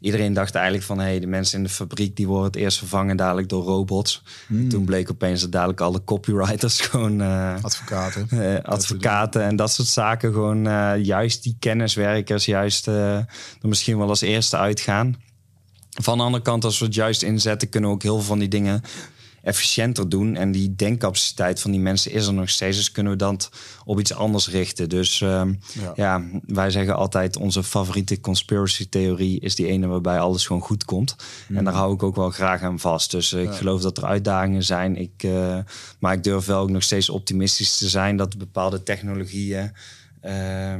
[0.00, 3.16] iedereen dacht eigenlijk van hey, de mensen in de fabriek die worden het eerst vervangen
[3.16, 4.22] dadelijk door robots.
[4.46, 4.68] Hmm.
[4.68, 9.88] Toen bleek opeens dat dadelijk alle copywriters gewoon uh, advocaten, uh, advocaten en dat soort
[9.88, 10.62] zaken gewoon
[11.02, 13.26] juist die kenniswerkers juist er
[13.60, 15.16] misschien wel als eerste uitgaan.
[15.90, 18.38] Van de andere kant, als we het juist inzetten, kunnen we ook heel veel van
[18.38, 18.82] die dingen
[19.42, 20.36] efficiënter doen.
[20.36, 22.76] En die denkcapaciteit van die mensen is er nog steeds.
[22.76, 23.50] Dus kunnen we dat
[23.84, 24.88] op iets anders richten.
[24.88, 25.92] Dus um, ja.
[25.94, 26.24] ja.
[26.46, 31.16] wij zeggen altijd onze favoriete conspiracy theorie is die ene waarbij alles gewoon goed komt.
[31.48, 31.56] Mm.
[31.56, 33.10] En daar hou ik ook wel graag aan vast.
[33.10, 34.96] Dus uh, ik geloof dat er uitdagingen zijn.
[34.96, 35.58] Ik, uh,
[35.98, 39.72] maar ik durf wel ook nog steeds optimistisch te zijn dat bepaalde technologieën.
[40.24, 40.74] Uh,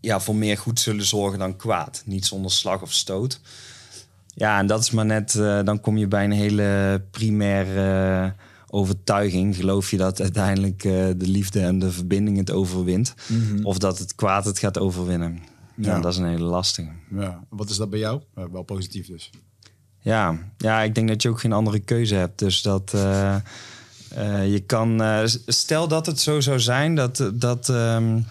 [0.00, 2.02] ja, voor meer goed zullen zorgen dan kwaad.
[2.06, 3.40] Niet zonder slag of stoot.
[4.34, 8.30] Ja, en dat is maar net, uh, dan kom je bij een hele primaire uh,
[8.68, 9.56] overtuiging.
[9.56, 13.14] Geloof je dat uiteindelijk uh, de liefde en de verbinding het overwint?
[13.28, 13.40] Mhm.
[13.40, 13.64] Mm -hmm.
[13.64, 15.38] Of dat het kwaad het gaat overwinnen?
[15.76, 16.90] Ja, ja dat is een hele lastige.
[17.10, 18.20] Ja, wat is dat bij jou?
[18.34, 19.30] wel positief dus.
[19.98, 22.38] Ja, ja, ik denk dat je ook geen andere keuze hebt.
[22.38, 22.90] Dus dat
[24.44, 25.02] je kan,
[25.46, 27.30] stel dat het zo zou zijn dat.
[27.34, 28.26] dat um,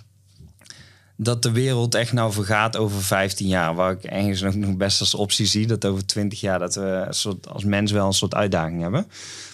[1.15, 3.75] dat de wereld echt nou vergaat over 15 jaar.
[3.75, 7.07] Waar ik ergens nog, nog best als optie zie dat over 20 jaar dat we
[7.09, 9.07] soort, als mens wel een soort uitdaging hebben.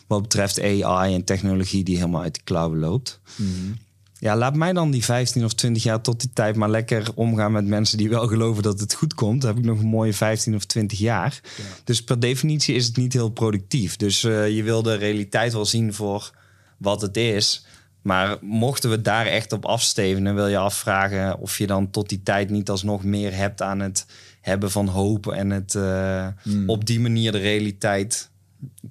[0.08, 3.20] Wat betreft AI en technologie die helemaal uit de klauwen loopt.
[3.36, 3.78] Mm -hmm.
[4.20, 7.52] Ja, laat mij dan die 15 of 20 jaar tot die tijd maar lekker omgaan
[7.52, 9.42] met mensen die wel geloven dat het goed komt.
[9.42, 11.40] Dan heb ik nog een mooie 15 of 20 jaar.
[11.58, 11.64] Ja.
[11.84, 13.96] Dus per definitie is het niet heel productief.
[13.96, 16.32] Dus uh, je wil de realiteit wel zien voor
[16.78, 17.66] wat het is.
[18.02, 22.24] Maar mochten we daar echt op afstevenen, wil je afvragen of je dan tot die
[22.24, 24.06] tijd niet alsnog meer hebt aan het
[24.42, 26.70] hebben van hoop en het uh, mm.
[26.70, 28.30] op die manier de realiteit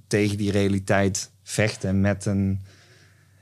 [0.07, 2.61] tegen die realiteit vechten met een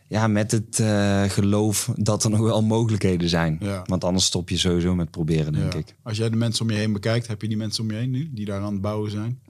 [0.08, 3.56] ja, met het uh, geloof dat er nog wel mogelijkheden zijn.
[3.60, 3.82] Ja.
[3.86, 5.78] Want anders stop je sowieso met proberen, denk ja.
[5.78, 5.94] ik.
[6.02, 8.10] Als jij de mensen om je heen bekijkt, heb je die mensen om je heen
[8.10, 9.40] nu die daar aan het bouwen zijn?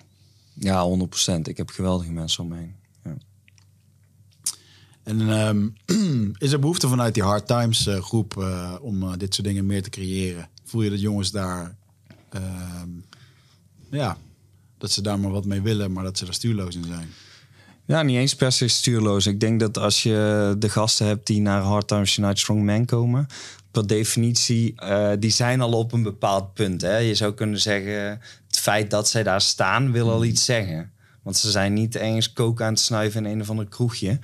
[0.54, 0.98] Ja,
[1.38, 1.40] 100%.
[1.42, 2.74] Ik heb geweldige mensen om me heen.
[5.06, 5.74] En um,
[6.38, 9.66] is er behoefte vanuit die Hard Times uh, groep uh, om uh, dit soort dingen
[9.66, 10.48] meer te creëren?
[10.64, 11.76] Voel je dat jongens daar,
[12.28, 12.88] ehm,
[13.90, 14.16] ja,
[14.78, 17.08] dat ze daar maar wat mee willen, maar dat ze er stuurloos in zijn?
[17.84, 19.26] Ja, niet eens per se stuurloos.
[19.26, 22.84] Ik denk dat als je de gasten hebt die naar Hard Times Unite Strong Man
[22.84, 23.26] komen,
[23.70, 26.80] per definitie, uh, die zijn al op een bepaald punt.
[26.80, 26.96] Hè?
[26.96, 30.92] Je zou kunnen zeggen, het feit dat zij daar staan, wil al iets zeggen.
[31.26, 34.18] Want ze zijn niet eens koken aan het snuiven in een of ander kroegje.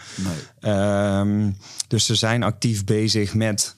[0.60, 0.72] Nee.
[0.74, 1.56] Um,
[1.88, 3.76] dus ze zijn actief bezig met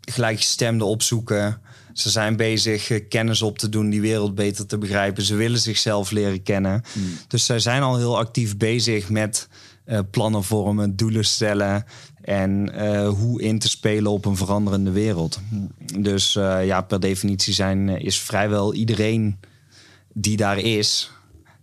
[0.00, 1.60] gelijkgestemden opzoeken.
[1.92, 5.22] Ze zijn bezig kennis op te doen, die wereld beter te begrijpen.
[5.22, 6.82] Ze willen zichzelf leren kennen.
[6.92, 7.18] Mm.
[7.28, 9.48] Dus zij zijn al heel actief bezig met
[9.86, 11.84] uh, plannen vormen, doelen stellen
[12.22, 15.40] en uh, hoe in te spelen op een veranderende wereld.
[15.98, 19.40] Dus uh, ja, per definitie zijn, is vrijwel iedereen
[20.12, 21.10] die daar is,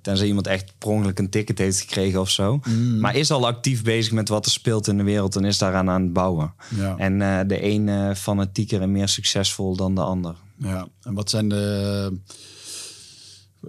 [0.04, 2.60] Tenzij iemand echt per ongeluk een ticket heeft gekregen of zo.
[3.00, 5.90] Maar is al actief bezig met wat er speelt in de wereld en is daaraan
[5.90, 6.54] aan het bouwen.
[6.76, 6.98] Ja.
[6.98, 10.36] En eh, de een eh, fanatieker en meer succesvol dan de ander.
[10.58, 12.12] Ja, en wat zijn de...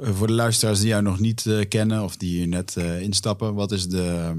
[0.00, 3.72] eh, Voor de luisteraars die jou nog niet kennen of die hier net instappen, wat
[3.72, 4.32] is de,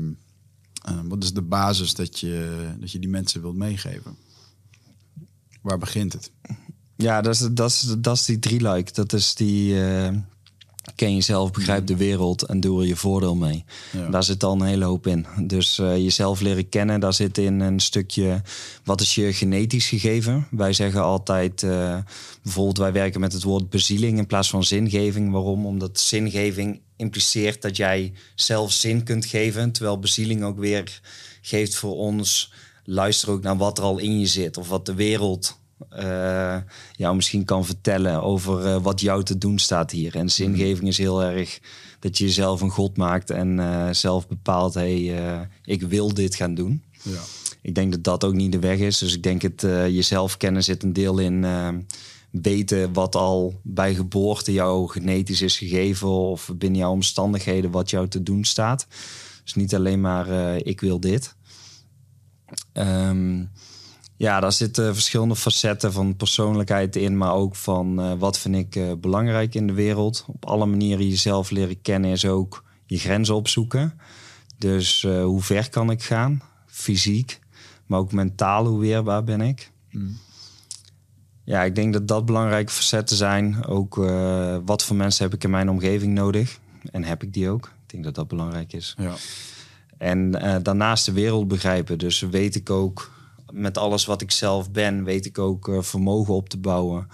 [1.04, 4.16] wat is de basis dat je, dat je die mensen wilt meegeven?
[5.62, 6.32] Waar begint het?
[6.96, 8.96] Ja, dat is, dat is, dat is die drieluik.
[8.96, 9.76] Dat is die...
[10.96, 13.64] ken jezelf, begrijp de wereld en doe er je voordeel mee.
[13.92, 14.10] Ja.
[14.10, 15.26] Daar zit al een hele hoop in.
[15.42, 18.42] Dus eh, jezelf leren kennen, daar zit in een stukje...
[18.84, 20.48] wat is je genetisch gegeven?
[20.52, 21.64] Wij zeggen altijd...
[21.64, 21.98] eh,
[22.44, 25.32] bijvoorbeeld, wij werken met het woord bezieling in plaats van zingeving.
[25.32, 25.66] Waarom?
[25.66, 29.72] Omdat zingeving impliceert dat jij zelf zin kunt geven...
[29.72, 31.02] terwijl bezieling ook weer
[31.42, 32.52] geeft voor ons...
[32.84, 34.58] luister ook naar wat er al in je zit...
[34.58, 35.58] of wat de wereld
[35.90, 36.58] eh,
[36.92, 40.16] jou misschien kan vertellen over eh, wat jou te doen staat hier.
[40.16, 41.60] En zingeving is heel erg
[42.00, 46.54] dat je jezelf een god maakt en eh, zelf bepaalt, hey, ik wil dit gaan
[46.54, 46.84] doen.
[47.02, 47.22] Ja.
[47.62, 48.98] Ik denk dat dat ook niet de weg is.
[48.98, 51.46] Dus ik denk het jezelf kennen zit een deel in
[52.32, 58.08] weten wat al bij geboorte jou genetisch is gegeven of binnen jouw omstandigheden wat jou
[58.08, 58.88] te doen staat.
[59.44, 61.36] Dus niet alleen maar ik wil dit.
[62.74, 63.44] Ehm,
[64.18, 68.76] ja, daar zitten verschillende facetten van persoonlijkheid in, maar ook van eh, wat vind ik
[68.76, 70.26] eh, belangrijk in de wereld.
[70.28, 74.00] Op alle manieren jezelf leren kennen is ook je grenzen opzoeken.
[74.58, 76.42] Dus eh, hoe ver kan ik gaan?
[76.66, 77.40] Fysiek,
[77.86, 79.72] maar ook mentaal, hoe weerbaar ben ik?
[81.44, 83.66] Ja, ik denk dat dat belangrijke facetten zijn.
[83.66, 83.96] Ook
[84.66, 86.60] wat voor mensen heb ik in mijn omgeving nodig?
[86.92, 87.66] En heb ik die ook?
[87.66, 88.96] Ik denk dat dat belangrijk is.
[88.98, 89.14] Ja.
[89.98, 90.32] En
[90.64, 91.98] daarnaast de wereld begrijpen.
[91.98, 93.15] Dus weet ik ook,
[93.52, 97.08] met alles wat ik zelf ben, weet ik ook eh, vermogen op te bouwen.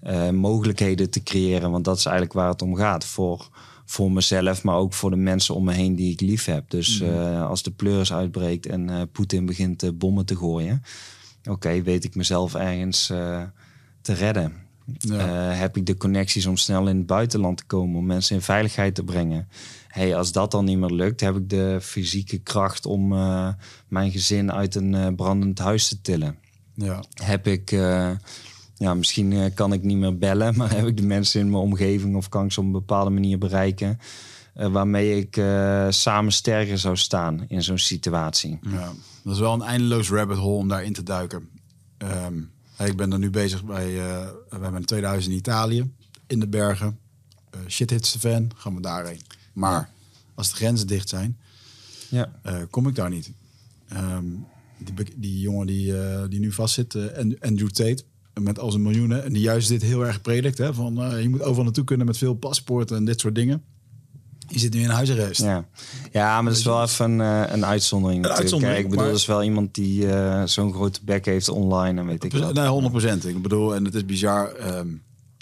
[0.00, 1.70] eh, mogelijkheden te creëren.
[1.70, 3.04] Want dat is eigenlijk waar het om gaat.
[3.04, 3.48] Voor,
[3.84, 6.70] voor mezelf, maar ook voor de mensen om me heen die ik lief heb.
[6.70, 10.82] Dus eh, als de pleuris uitbreekt en Poetin begint bommen te gooien.
[11.50, 13.06] Oké, weet ik mezelf ergens
[14.02, 14.65] te redden.
[14.98, 15.18] Ja.
[15.18, 18.42] Eh, heb ik de connecties om snel in het buitenland te komen, om mensen in
[18.42, 19.48] veiligheid te brengen.
[19.88, 23.48] Hey, als dat dan niet meer lukt, heb ik de fysieke kracht om eh,
[23.88, 26.38] mijn gezin uit een eh, brandend huis te tillen.
[26.74, 27.04] Ja.
[27.14, 27.70] Heb ik,
[28.74, 32.16] ja, misschien kan ik niet meer bellen, maar heb ik de mensen in mijn omgeving
[32.16, 33.98] of kan ik ze op een bepaalde manier bereiken,
[34.54, 35.40] waarmee ik
[35.88, 38.58] samen sterker zou staan in zo'n situatie.
[38.62, 38.92] Ja,
[39.22, 41.48] dat is wel een eindeloos rabbit hole om daarin te duiken.
[41.98, 42.42] Ehm,
[42.84, 45.90] ik ben er nu bezig bij, we hebben een 2000 in Italië,
[46.26, 46.98] in de bergen.
[47.50, 49.20] Eh shit hits de fan, gaan we daarheen.
[49.52, 49.90] Maar
[50.34, 51.38] als de grenzen dicht zijn,
[52.08, 52.32] Ja.
[52.42, 53.32] eh, kom ik daar niet.
[53.88, 54.24] Ehm,
[54.78, 58.02] die, die jongen die, eh, die nu vastzit, An- Andrew Tate,
[58.40, 61.42] met al zijn miljoenen, en die juist dit heel erg predikt, hè, van je moet
[61.42, 63.62] overal naartoe kunnen met veel paspoorten en dit soort dingen.
[64.46, 65.40] Die zit nu in huisarrest.
[65.42, 65.68] Ja.
[66.12, 68.26] ja, maar dat is wel even een, eh, een uitzondering.
[68.26, 72.00] uitzondering, ik bedoel, maar- dat is wel iemand die eh, zo'n grote bek heeft online
[72.00, 72.54] en weet ik wat.
[72.54, 73.26] Nee, 100 procent.
[73.26, 74.52] Ik bedoel, en het is bizar.
[74.52, 74.88] ehm,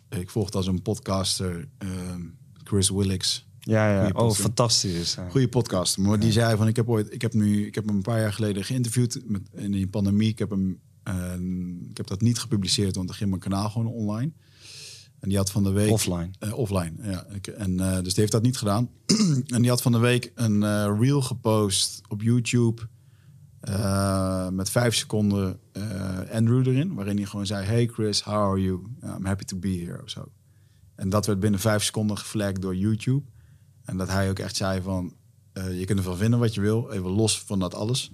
[0.09, 2.21] ik volg als een podcaster, ehm,
[2.65, 3.47] Chris Willix.
[3.61, 3.95] Ja, ja.
[3.99, 4.41] Goeie Oh, podcast.
[4.41, 4.93] fantastisch.
[4.95, 5.17] is.
[5.31, 5.99] Goede podcast.
[5.99, 8.21] Maar die zei van, ik heb ooit, ik heb nu, ik heb hem een paar
[8.21, 10.29] jaar geleden geïnterviewd met, in die pandemie.
[10.29, 13.87] Ik heb hem, ehm, ik heb dat niet gepubliceerd, want dan ging mijn kanaal gewoon
[13.93, 14.33] online.
[15.25, 15.91] En die had van de week...
[15.91, 16.31] Offline.
[16.39, 17.27] Eh, offline, ja.
[17.33, 18.91] Ik, en, eh, dus die heeft dat niet gedaan.
[19.55, 22.83] en die had van de week een eh, reel gepost op YouTube...
[24.53, 25.61] met vijf seconden
[26.33, 26.95] Andrew erin.
[26.95, 27.67] Waarin hij gewoon zei...
[27.67, 28.83] Hey Chris, how are you?
[29.03, 30.03] I'm happy to be here.
[30.03, 30.29] Of zo.
[30.95, 33.23] En dat werd binnen vijf seconden geflagd door YouTube.
[33.85, 35.15] En dat hij ook echt zei van...
[35.53, 36.91] je kunt ervan vinden wat je wil.
[36.91, 38.13] Even los van dat alles.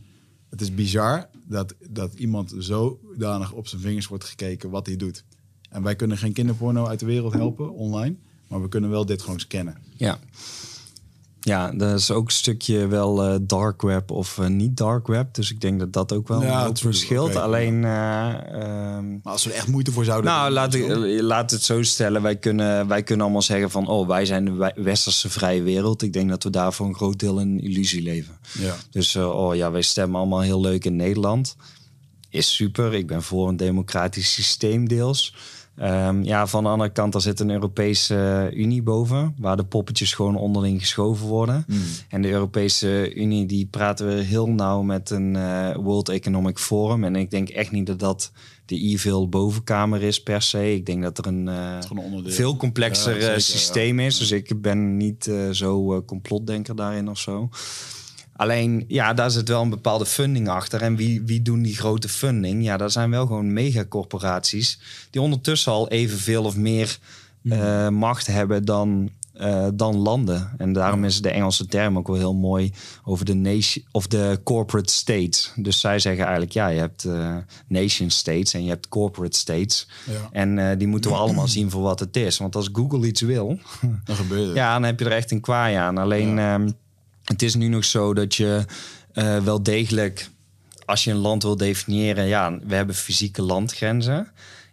[0.50, 5.24] Het is bizar dat, dat iemand zodanig op zijn vingers wordt gekeken wat hij doet.
[5.70, 8.14] En wij kunnen geen kinderporno uit de wereld helpen online.
[8.46, 9.76] Maar we kunnen wel dit gewoon scannen.
[9.96, 10.18] Ja.
[11.40, 15.34] Ja, dat is ook een stukje wel eh, dark web of eh, niet dark web.
[15.34, 17.36] Dus ik denk dat dat ook wel Ja, een verschilt.
[17.36, 20.86] Alleen, eh, ehm, Maar als we er echt moeite voor zouden nou, laat, ik,
[21.20, 22.22] laat het zo stellen.
[22.22, 23.88] Wij kunnen, wij kunnen allemaal zeggen van...
[23.88, 26.02] oh, wij zijn de westerse vrije wereld.
[26.02, 28.38] Ik denk dat we daar voor een groot deel een illusie leven.
[28.58, 28.76] Ja.
[28.90, 31.56] Dus oh ja, wij stemmen allemaal heel leuk in Nederland.
[32.28, 32.94] Is super.
[32.94, 35.34] Ik ben voor een democratisch systeem deels.
[35.80, 40.12] Ehm, ja, van de andere kant, er zit een Europese Unie boven, waar de poppetjes
[40.14, 41.66] gewoon onderling geschoven worden.
[42.08, 47.04] En de Europese Unie, die praten we heel nauw met een eh, World Economic Forum.
[47.04, 48.32] En ik denk echt niet dat dat
[48.66, 50.74] de evil bovenkamer is per se.
[50.74, 51.78] Ik denk dat er een eh,
[52.24, 53.38] veel complexer Ja, eh, zeker, ja.
[53.38, 54.18] systeem is.
[54.18, 57.48] Dus ik ben niet eh, zo eh, complotdenker daarin of zo.
[58.40, 60.82] Alleen, ja, daar zit wel een bepaalde funding achter.
[60.82, 62.64] En wie, wie doen die grote funding?
[62.64, 64.80] Ja, dat zijn wel gewoon megacorporaties...
[65.10, 66.98] die ondertussen al evenveel of meer
[67.42, 67.60] Mhm.
[67.60, 69.10] eh, macht hebben dan...
[69.32, 70.50] eh, dan landen.
[70.58, 72.72] En daarom is de Engelse term ook wel heel mooi
[73.04, 75.52] over de nation of de corporate states.
[75.56, 77.36] Dus zij zeggen eigenlijk, ja, je hebt eh,
[77.66, 79.88] nation states en je hebt corporate states.
[80.10, 80.28] Ja.
[80.32, 82.38] En die moeten we allemaal zien voor wat het is.
[82.38, 83.58] Want als Google iets wil,
[84.04, 84.56] Dan gebeurt het.
[84.62, 85.98] ja, dan heb je er echt een kwaai aan.
[85.98, 86.70] Alleen ehm,
[87.30, 88.64] het is nu nog zo dat je
[89.12, 90.28] eh, wel degelijk,
[90.84, 94.28] als je een land wil definiëren, ja, we hebben fysieke landgrenzen.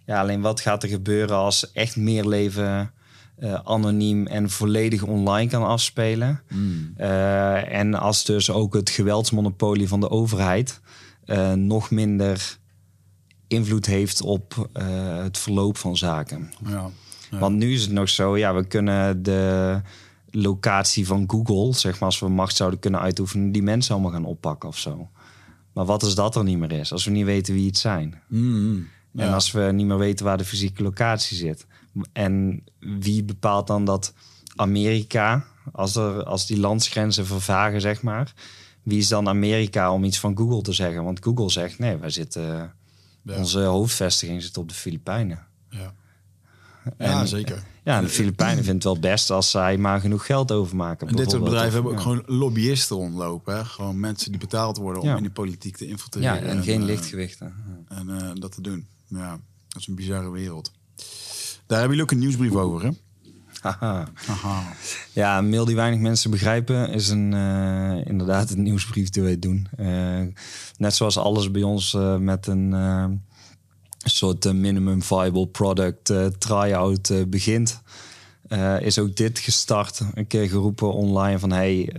[0.05, 2.91] Ja, alleen wat gaat er gebeuren als echt meer leven
[3.35, 6.41] eh, anoniem en volledig online kan afspelen?
[6.97, 10.79] Eh, en als dus ook het geweldsmonopolie van de overheid
[11.55, 12.57] nog minder
[13.47, 14.69] invloed heeft op
[15.23, 16.51] het verloop van zaken.
[16.65, 16.89] Ja.
[17.31, 17.39] Ja.
[17.39, 19.81] Want nu is het nog zo, ja, we kunnen de
[20.31, 24.25] locatie van Google, zeg maar, als we macht zouden kunnen uitoefenen, die mensen allemaal gaan
[24.25, 25.09] oppakken of zo.
[25.73, 26.91] Maar wat als dat er niet meer is?
[26.91, 28.21] Als we niet weten wie het zijn.
[28.27, 31.65] Mm, En als we niet meer weten waar de fysieke locatie zit.
[32.13, 34.13] En wie bepaalt dan dat
[34.55, 38.33] Amerika, als, er, als die landsgrenzen vervagen, zeg maar,
[38.83, 41.03] wie is dan Amerika om iets van Google te zeggen?
[41.03, 42.73] Want Google zegt, nee, wij zitten,
[43.23, 43.37] Ja.
[43.37, 45.45] onze hoofdvestiging zit op de Filipijnen.
[45.69, 45.93] Ja.
[46.97, 47.63] Ja, zeker.
[47.87, 51.07] Ja, de Filipijnen vindt het wel best als zij maar genoeg geld overmaken.
[51.07, 52.03] En dit soort bedrijven hebben ook ja.
[52.03, 53.55] gewoon lobbyisten rondlopen.
[53.55, 53.65] Hè?
[53.65, 55.17] Gewoon mensen die betaald worden om Ja.
[55.17, 56.43] in de politiek te Ja, infiltreren.
[56.43, 57.53] en geen eh, lichtgewichten.
[57.87, 58.87] En eh, dat te doen.
[59.07, 60.71] Ja, dat is een bizarre wereld.
[61.65, 62.91] Daar hebben jullie ook een nieuwsbrief over, hè?
[63.61, 64.07] Haha.
[64.13, 64.73] Haha.
[65.13, 69.39] Ja, een mail die weinig mensen begrijpen is een, eh, inderdaad een nieuwsbrief die wij
[69.39, 69.67] doen.
[70.77, 72.73] Net zoals alles bij ons met een
[73.97, 77.81] eh, soort eh, minimum viable product eh, try-out eh, begint.
[78.79, 80.01] is ook dit gestart.
[80.13, 81.51] Een keer geroepen online van...
[81.51, 81.89] hey,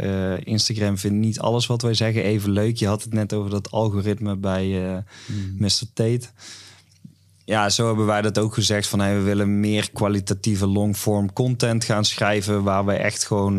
[0.45, 2.77] Instagram vindt niet alles wat wij zeggen even leuk.
[2.77, 4.97] Je had het net over dat algoritme bij eh
[5.59, 5.83] Mr.
[5.95, 6.27] Tate.
[7.45, 11.85] Ja, zo hebben wij dat ook gezegd van hey, we willen meer kwalitatieve longform content
[11.85, 13.59] gaan schrijven waar wij echt gewoon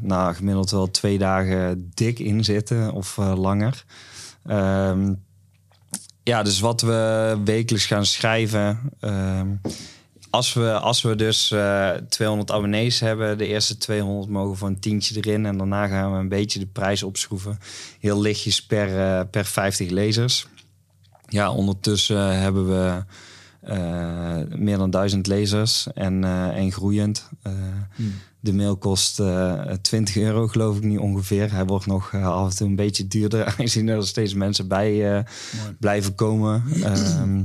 [0.00, 3.84] nou, gemiddeld wel twee dagen dik in zitten of langer.
[4.46, 5.12] Ehm,
[6.26, 8.78] ja, dus wat we wekelijks gaan schrijven.
[9.00, 9.48] ehm,
[10.30, 14.80] als, we, als we dus eh 200 abonnees hebben, de eerste 200 mogen voor een
[14.80, 15.46] tientje erin.
[15.46, 17.58] En daarna gaan we een beetje de prijs opschroeven.
[18.00, 20.46] Heel lichtjes per, eh, per 50 lezers.
[21.28, 23.04] Ja, ondertussen hebben we
[23.60, 26.24] eh, meer dan duizend lezers en,
[26.54, 27.28] en groeiend.
[27.42, 27.52] Eh,
[28.46, 31.52] De mail kost eh 20 euro, geloof ik nu ongeveer.
[31.52, 35.16] Hij wordt nog eh, af en toe een beetje duurder, aangezien er steeds mensen bij
[35.16, 35.24] eh,
[35.78, 36.62] blijven komen.
[36.82, 37.44] Ehm,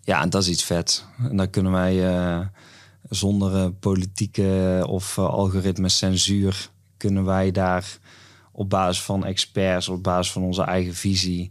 [0.00, 1.04] ja, en dat is iets vet.
[1.28, 2.50] En daar kunnen wij
[3.08, 6.70] zonder politieke of algoritme censuur...
[6.96, 7.98] kunnen wij daar
[8.52, 11.50] op basis van experts, op basis van onze eigen visie...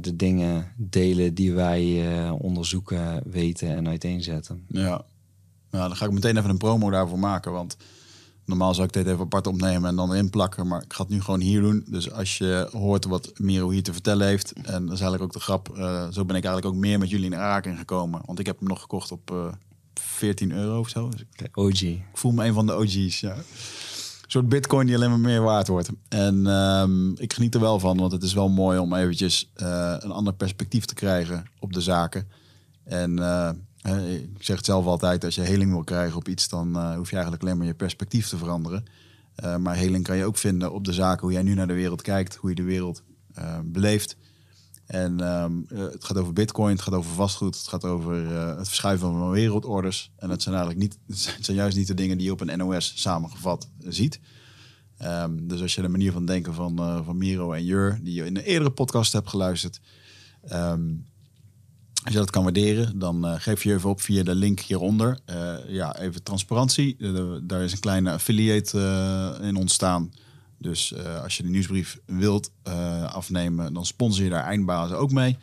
[0.00, 4.64] de dingen delen die wij onderzoeken, weten en uiteenzetten.
[4.68, 5.04] Ja.
[5.72, 7.52] Ja, dan ga ik meteen even een promo daarvoor maken.
[7.52, 7.76] Want
[8.44, 10.66] normaal zou ik dit even apart opnemen en dan erin plakken.
[10.66, 11.84] Maar ik ga het nu gewoon hier doen.
[11.88, 14.52] Dus als je hoort wat Miro hier te vertellen heeft.
[14.52, 15.68] En dat is eigenlijk ook de grap.
[15.78, 18.20] eh, zo ben ik eigenlijk ook meer met jullie in aanraking gekomen.
[18.24, 19.46] Want ik heb hem nog gekocht op eh
[19.94, 21.08] 14 euro of zo.
[21.08, 21.82] Dus ik De OG.
[21.82, 23.20] ik voel me een van de OG's.
[23.20, 23.34] Ja.
[23.34, 25.90] Een soort bitcoin die alleen maar meer waard wordt.
[26.08, 29.94] En ehm, ik geniet er wel van, want het is wel mooi om eventjes eh,
[29.98, 32.28] een ander perspectief te krijgen op de zaken.
[32.84, 33.18] En
[33.82, 37.08] ik zeg het zelf altijd, als je heling wil krijgen op iets, dan eh, hoef
[37.08, 38.84] je eigenlijk alleen maar je perspectief te veranderen.
[39.34, 41.72] Eh, maar heling kan je ook vinden op de zaken, hoe jij nu naar de
[41.72, 43.02] wereld kijkt, hoe je de wereld
[43.34, 44.16] eh, beleeft.
[44.86, 48.14] En ehm, eh, het gaat over bitcoin, het gaat over vastgoed, het gaat over
[48.56, 50.12] het verschuiven van wereldorders.
[50.16, 50.98] En dat zijn eigenlijk niet,
[51.36, 54.20] het zijn juist niet de dingen die je op een NOS samengevat ziet.
[54.96, 58.24] Ehm, dus als je de manier van denken van, van Miro en Jur, die je
[58.24, 59.80] in een eerdere podcast hebt geluisterd,
[60.42, 60.90] ehm,
[62.02, 65.18] als je dat kan waarderen, dan eh, geef je even op via de link hieronder.
[65.24, 66.96] Eh, ja, even transparantie.
[67.00, 70.12] Eh, daar is een kleine affiliate in ontstaan.
[70.58, 72.50] Dus als je de nieuwsbrief wilt
[73.06, 75.36] afnemen, dan sponsor je daar eindbazen ook mee.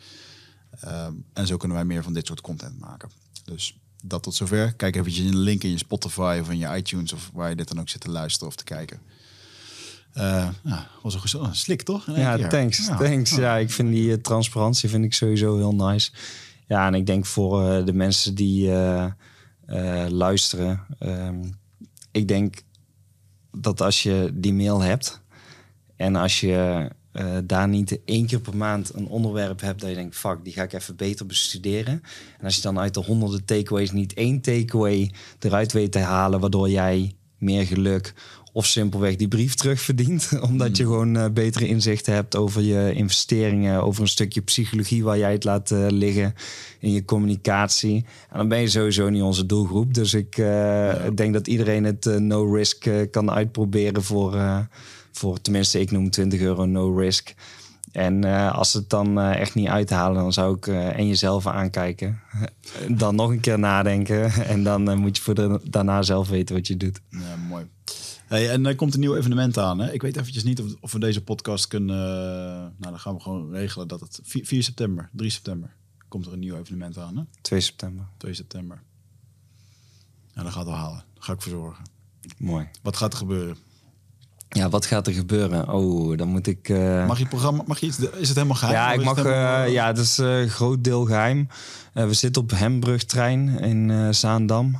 [1.32, 3.10] En zo kunnen wij meer van dit soort content maken.
[3.44, 4.72] Dus dat tot zover.
[4.72, 7.56] Kijk eventjes in de link in je Spotify of in je iTunes of waar je
[7.56, 9.00] dit dan ook zit te luisteren of te kijken.
[10.12, 12.06] Eh ja, was een goed- oh, slik toch?
[12.06, 12.48] Ja, keer.
[12.48, 12.86] thanks.
[12.86, 12.96] Ja.
[12.96, 13.30] thanks.
[13.30, 13.56] Ja.
[13.56, 16.10] Ik vind die transparantie vind ik sowieso heel nice.
[16.70, 19.04] Ja, en ik denk voor eh, de mensen die eh,
[19.66, 20.80] eh, luisteren.
[20.98, 21.44] ehm,
[22.10, 22.62] ik denk
[23.52, 25.20] dat als je die mail hebt
[25.96, 26.90] en als je
[27.44, 30.62] daar niet één keer per maand een onderwerp hebt dat je denkt, fuck, die ga
[30.62, 32.02] ik even beter bestuderen.
[32.38, 36.40] En als je dan uit de honderden takeaways niet één takeaway eruit weet te halen,
[36.40, 38.14] waardoor jij meer geluk
[38.52, 40.30] of simpelweg die brief terugverdient.
[40.50, 45.18] Omdat je gewoon eh, betere inzichten hebt over je investeringen, over een stukje psychologie waar
[45.18, 46.34] jij het laat eh, liggen
[46.78, 48.04] in je communicatie.
[48.30, 49.94] En dan ben je sowieso niet onze doelgroep.
[49.94, 54.38] Dus ik eh, denk dat iedereen het no risk kan uitproberen voor,
[55.12, 57.34] voor, tenminste, ik noem 20 euro no risk.
[57.92, 62.20] En als ze het dan echt niet uithalen, dan zou ik en jezelf aankijken.
[62.88, 64.32] dan nog een keer nadenken.
[64.52, 67.00] En dan moet je voor de, daarna zelf weten wat je doet.
[67.08, 67.64] Ja, mooi.
[68.30, 69.78] Hey, en er komt een nieuw evenement aan.
[69.78, 69.92] Hè?
[69.92, 71.96] Ik weet eventjes niet of, of we deze podcast kunnen...
[71.96, 75.70] eh, nou, dan gaan we gewoon regelen dat het 4, 4 september, 3 september...
[76.08, 77.22] komt er een nieuw evenement aan, hè?
[77.40, 78.06] 2 september.
[78.16, 78.82] 2 september.
[80.34, 81.04] Ja, dat gaat wel halen.
[81.14, 81.84] Daar ga ik voor zorgen.
[82.38, 82.68] Mooi.
[82.82, 83.56] Wat gaat er gebeuren?
[84.48, 85.72] Ja, wat gaat er gebeuren?
[85.72, 86.68] Oh, dan moet ik.
[86.68, 87.62] eh, Mag je programma...
[87.66, 88.74] Mag je iets, is het helemaal geheim?
[88.76, 89.16] ja, ik mag.
[89.16, 90.20] het helemaal, eh, ja, het is
[90.52, 91.48] groot deel geheim.
[91.92, 94.76] Eh, we zitten op Hembrugtrein in Zaandam.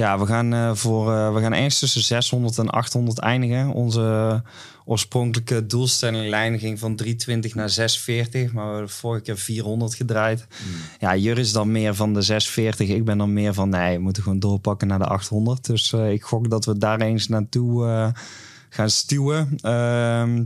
[0.00, 3.68] Ja, we gaan, eh, voor, eh, we gaan ergens tussen 600 en 800 eindigen.
[3.72, 4.42] Onze
[4.84, 10.46] oorspronkelijke doelstellinglijn ging van 320 naar 640, maar we hebben vorige keer 400 gedraaid.
[10.98, 12.88] Ja, Jur is dan meer van de 640.
[12.88, 15.66] Ik ben dan meer van nee, we moeten gewoon doorpakken naar de 800.
[15.66, 18.12] Dus eh, ik gok dat we daar eens naartoe
[18.68, 19.58] gaan stuwen.
[19.60, 20.44] Ehm,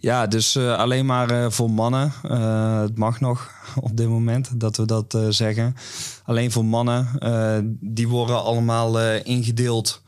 [0.00, 2.12] ja, dus eh, alleen maar eh, voor mannen.
[2.22, 3.50] Eh, het mag nog
[3.80, 5.74] op dit moment dat we dat zeggen.
[6.24, 7.06] Alleen voor mannen.
[7.80, 10.02] die worden allemaal ingedeeld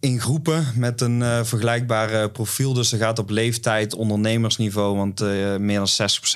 [0.00, 2.72] in groepen met een vergelijkbaar profiel.
[2.72, 5.20] Dus er gaat op leeftijd, ondernemersniveau, want
[5.58, 5.88] meer dan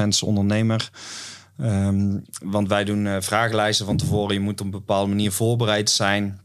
[0.04, 0.90] 60% is ondernemer.
[1.58, 4.34] Ehm, want wij doen vragenlijsten van tevoren.
[4.34, 6.40] Je moet op een bepaalde manier voorbereid zijn.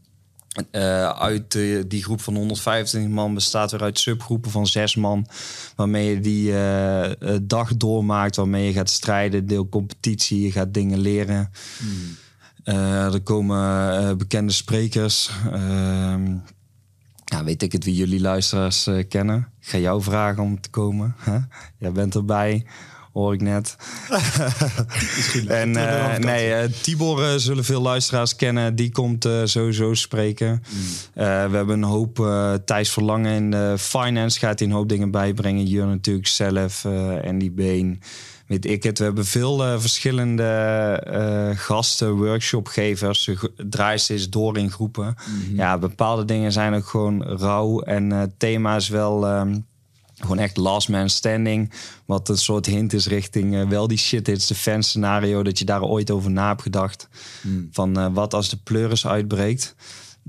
[0.70, 5.26] Eh, uit die groep van 125 man bestaat weer uit subgroepen van zes man.
[5.76, 10.74] Waarmee je die eh, eh, dag doormaakt, waarmee je gaat strijden, deel competitie, je gaat
[10.74, 11.50] dingen leren.
[12.64, 15.30] Eh, er komen bekende sprekers.
[15.52, 16.36] Ehm,
[17.24, 19.48] ja, weet ik het wie jullie luisteraars kennen.
[19.60, 21.14] Ik ga jou vragen om te komen.
[21.18, 21.38] Hè?
[21.78, 22.66] Jij bent erbij,
[23.16, 23.76] hoor ik net.
[25.48, 28.74] en eh, nee, eh, Tibor eh, zullen veel luisteraars kennen.
[28.74, 30.62] Die komt sowieso spreken.
[31.14, 32.28] Eh, we hebben een hoop
[32.64, 34.38] Thijs Verlangen in de finance.
[34.38, 35.66] Gaat hij een hoop dingen bijbrengen.
[35.66, 36.84] Jur natuurlijk zelf.
[37.22, 38.00] en die Been.
[38.46, 38.98] Weet ik het.
[38.98, 43.22] We hebben veel verschillende gasten, workshopgevers.
[43.22, 45.14] Ze draaien steeds door in groepen.
[45.52, 47.80] Ja, bepaalde dingen zijn ook gewoon rauw.
[47.80, 49.26] En het thema is wel...
[49.26, 49.54] ehm,
[50.18, 51.72] gewoon echt last man standing.
[52.04, 55.42] Wat een soort hint is richting eh, wel die shit hits defense scenario.
[55.42, 57.08] Dat je daar ooit over na hebt gedacht.
[57.70, 59.74] Van eh, wat als de pleuris uitbreekt.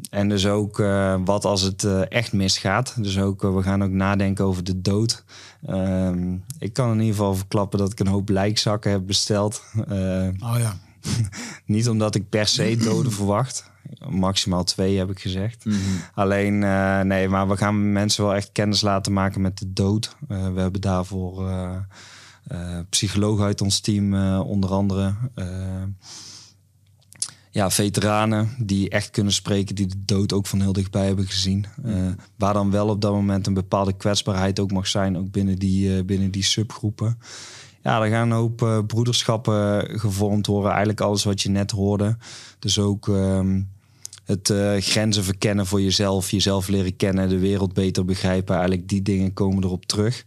[0.09, 2.95] En dus ook eh, wat als het echt misgaat.
[2.97, 5.23] Dus ook, we gaan ook nadenken over de dood.
[5.65, 9.63] Ehm, ik kan in ieder geval verklappen dat ik een hoop lijkzakken heb besteld.
[9.87, 10.77] Eh, Oh ja.
[11.65, 13.71] niet omdat ik per se doden verwacht.
[14.09, 15.65] Maximaal twee heb ik gezegd.
[16.13, 20.15] Alleen, eh, nee, maar we gaan mensen wel echt kennis laten maken met de dood.
[20.27, 21.79] Eh, we hebben daarvoor eh
[22.89, 25.15] psychologen uit ons team, onder andere.
[27.57, 31.65] Ja, veteranen die echt kunnen spreken, die de dood ook van heel dichtbij hebben gezien.
[31.83, 31.93] Eh,
[32.35, 36.03] waar dan wel op dat moment een bepaalde kwetsbaarheid ook mag zijn, ook binnen die,
[36.03, 37.17] binnen die subgroepen.
[37.87, 40.69] Ja, er gaan een hoop eh, broederschappen gevormd worden.
[40.69, 42.17] Eigenlijk alles wat je net hoorde.
[42.59, 43.61] Dus ook ehm,
[44.25, 48.55] het eh, grenzen verkennen voor jezelf, jezelf leren kennen, de wereld beter begrijpen.
[48.55, 50.23] Eigenlijk die dingen komen erop terug.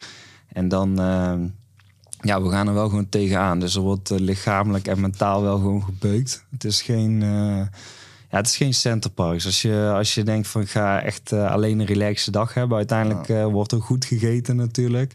[0.53, 1.47] En dan, ehm,
[2.21, 3.61] ja, we gaan er wel gewoon tegenaan.
[3.61, 6.45] Dus er wordt eh, lichamelijk en mentaal wel gewoon gebeukt.
[6.51, 7.21] Het is geen,
[8.31, 9.47] ja, het is geen centerparks.
[9.47, 13.53] Als je, als je denkt van ik ga echt alleen een relaxe dag hebben, uiteindelijk
[13.53, 15.15] wordt er goed gegeten natuurlijk.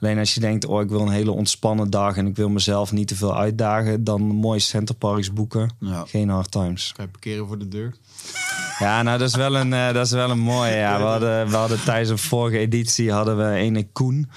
[0.00, 2.92] Alleen als je denkt, oh, ik wil een hele ontspannen dag en ik wil mezelf
[2.92, 5.70] niet te veel uitdagen, dan mooi centerparks boeken.
[5.80, 6.04] Ja.
[6.06, 6.92] Geen hard times.
[6.96, 7.94] Kan je parkeren voor de deur?
[8.78, 10.74] Ja, nou, dat is wel een, eh, dat is wel een mooie.
[10.74, 10.98] Ja.
[10.98, 14.30] We, hadden, we hadden tijdens een vorige editie hadden we ene Koen.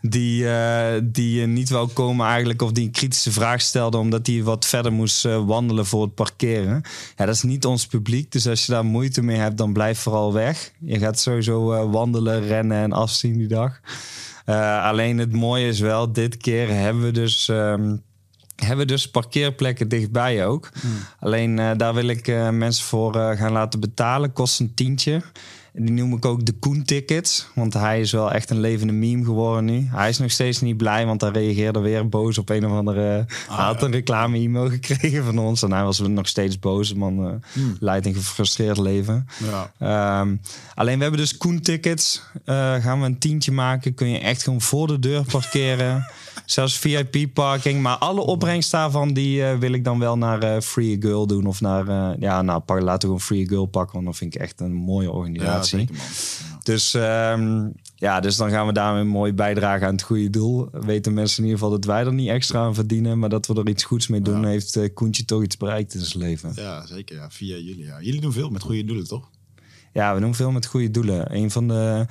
[0.00, 4.26] Die, eh, die eh, niet wou komen eigenlijk of die een kritische vraag stelde omdat
[4.26, 6.82] hij wat verder moest wandelen voor het parkeren.
[7.16, 9.98] Ja, dat is niet ons publiek, dus als je daar moeite mee hebt, dan blijf
[9.98, 10.72] vooral weg.
[10.80, 13.80] Je gaat sowieso wandelen, rennen en afzien die dag.
[14.46, 17.48] Eh, alleen het mooie is wel, dit keer hebben we dus...
[17.48, 17.96] ehm,
[18.56, 20.68] hebben we dus parkeerplekken dichtbij ook.
[21.20, 24.32] Alleen eh, daar wil ik eh, mensen voor gaan laten betalen.
[24.32, 25.22] Kost een tientje.
[25.76, 27.46] En die noem ik ook de Koen-tickets.
[27.54, 29.88] Want hij is wel echt een levende meme geworden nu.
[29.90, 33.24] Hij is nog steeds niet blij, want hij reageerde weer boos op een of andere...
[33.48, 35.62] hij had een reclame-e-mail gekregen van ons.
[35.62, 36.94] En hij was nog steeds boos.
[36.94, 39.26] Man eh, leidt een gefrustreerd leven.
[39.38, 39.72] Ja.
[39.78, 40.36] Ehm,
[40.74, 42.22] alleen we hebben dus Koen-tickets.
[42.44, 43.94] Eh, gaan we een tientje maken.
[43.94, 46.06] Kun je echt gewoon voor de deur parkeren.
[46.46, 47.82] Zelfs VIP-parking.
[47.82, 51.46] Maar alle opbrengst daarvan die, eh, wil ik dan wel naar eh, Free Girl doen.
[51.46, 53.94] Of naar, eh, ja, nou, pak, laten we gewoon Free Girl pakken.
[53.94, 55.78] Want dat vind ik echt een mooie Ja, organisatie.
[55.78, 56.04] zeker man.
[56.50, 56.60] Ja.
[56.62, 60.68] Dus, ehm, ja, dus dan gaan we daarmee een mooi bijdragen aan het goede doel.
[60.72, 63.18] Weten mensen in ieder geval dat wij er niet extra aan verdienen.
[63.18, 64.40] Maar dat we er iets goeds mee doen.
[64.40, 64.46] Ja.
[64.46, 66.52] Heeft Koentje toch iets bereikt in zijn leven.
[66.54, 67.16] Ja, zeker.
[67.16, 67.30] Ja.
[67.30, 67.84] Via jullie.
[67.84, 68.00] Ja.
[68.00, 69.30] Jullie doen veel met goede doelen, toch?
[69.92, 71.36] Ja, we doen veel met goede doelen.
[71.36, 72.06] Een van de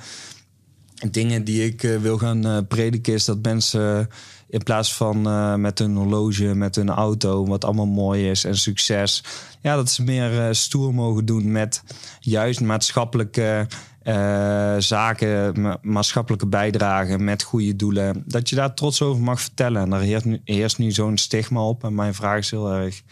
[1.10, 4.08] dingen die ik eh, wil gaan eh, prediken is dat mensen
[4.48, 8.56] in plaats van eh, met hun horloge, met hun auto, wat allemaal mooi is en
[8.56, 9.24] succes,
[9.60, 11.82] ja, dat ze meer eh, stoer mogen doen met
[12.20, 13.66] juist maatschappelijke
[14.02, 18.22] eh, zaken, ma- maatschappelijke bijdragen met goede doelen.
[18.26, 19.82] Dat je daar trots over mag vertellen.
[19.82, 21.84] En daar heerst nu, heerst nu zo'n stigma op.
[21.84, 23.02] En mijn vraag is heel erg: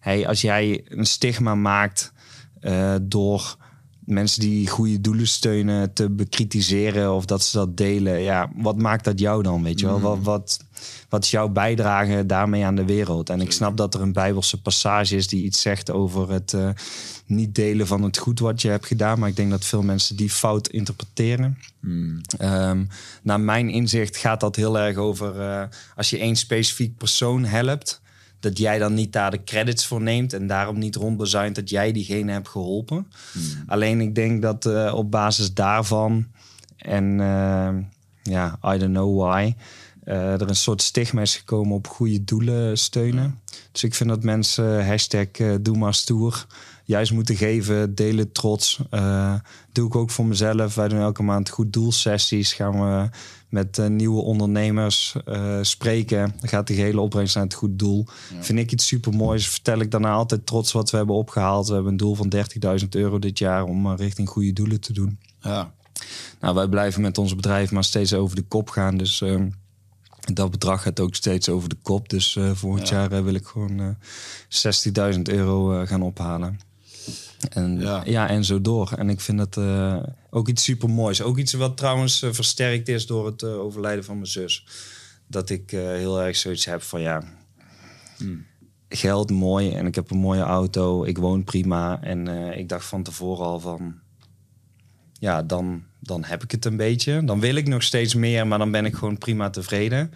[0.00, 2.12] hey, als jij een stigma maakt
[2.60, 3.56] eh, door
[4.06, 8.20] mensen die goede doelen steunen te bekritiseren of dat ze dat delen.
[8.20, 9.62] Ja, wat maakt dat jou dan?
[9.62, 10.00] Weet je wel?
[10.00, 10.64] Wat, wat,
[11.08, 13.30] wat is jouw bijdrage daarmee aan de wereld?
[13.30, 16.68] En ik snap dat er een Bijbelse passage is die iets zegt over het eh,
[17.26, 19.18] niet delen van het goed wat je hebt gedaan.
[19.18, 21.58] Maar ik denk dat veel mensen die fout interpreteren.
[22.38, 22.84] Ehm,
[23.22, 25.62] naar mijn inzicht gaat dat heel erg over eh,
[25.96, 28.00] als je één specifiek persoon helpt,
[28.46, 31.92] dat jij dan niet daar de credits voor neemt en daarom niet rondbezuint dat jij
[31.92, 33.06] diegene hebt geholpen.
[33.66, 36.26] Alleen ik denk dat eh, op basis daarvan
[36.76, 37.74] en eh,
[38.22, 39.54] ja, I don't know why.
[40.04, 43.40] eh, er een soort stigma is gekomen op goede doelen steunen.
[43.72, 45.26] Dus ik vind dat mensen hashtag
[45.60, 46.46] doe maar stoer
[46.84, 48.80] juist moeten geven, delen trots.
[49.72, 50.74] Doe ik ook voor mezelf.
[50.74, 52.52] Wij doen elke maand goed doelsessies.
[52.52, 53.08] Gaan we
[53.48, 56.34] met eh, nieuwe ondernemers eh, spreken.
[56.40, 58.06] Dan gaat de gehele opbrengst naar het goed doel.
[58.40, 59.48] Vind ik iets super moois.
[59.48, 61.66] Vertel ik daarna altijd trots wat we hebben opgehaald.
[61.68, 62.32] We hebben een doel van
[62.82, 65.18] 30.000 euro dit jaar om eh, richting goede doelen te doen.
[65.40, 65.74] Ja.
[66.40, 68.96] Nou, wij blijven met ons bedrijf maar steeds over de kop gaan.
[68.96, 69.48] Dus ehm,
[70.32, 72.08] dat bedrag gaat ook steeds over de kop.
[72.08, 73.96] Dus eh, volgend jaar wil ik gewoon
[75.14, 76.58] 60.000 euro gaan ophalen.
[77.50, 78.02] En, Ja.
[78.04, 78.28] ja.
[78.28, 78.92] en zo door.
[78.92, 81.22] En ik vind dat eh, ook iets super moois.
[81.22, 84.66] Ook iets wat trouwens eh, versterkt is door het eh, overlijden van mijn zus.
[85.26, 87.22] Dat ik heel erg zoiets heb van ja,
[88.88, 91.04] geld mooi en ik heb een mooie auto.
[91.04, 92.02] Ik woon prima.
[92.02, 93.94] En ik dacht van tevoren al van
[95.12, 97.24] ja, dan, dan heb ik het een beetje.
[97.24, 100.12] Dan wil ik nog steeds meer, maar dan ben ik gewoon prima tevreden.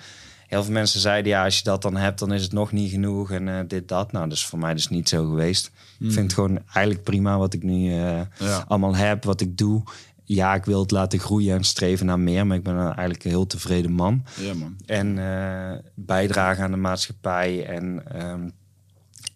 [0.50, 2.90] Heel veel mensen zeiden, ja, als je dat dan hebt, dan is het nog niet
[2.90, 4.12] genoeg en eh, dit, dat.
[4.12, 5.66] Nou, dat is voor mij dus niet zo geweest.
[5.98, 8.64] Ik vind het gewoon eigenlijk prima wat ik nu eh, Ja.
[8.68, 9.82] allemaal heb, wat ik doe.
[10.24, 13.30] Ja, ik wil het laten groeien en streven naar meer, maar ik ben eigenlijk een
[13.30, 14.24] heel tevreden man.
[14.40, 14.76] Ja, man.
[14.86, 18.48] En eh, bijdragen aan de maatschappij en, ehm,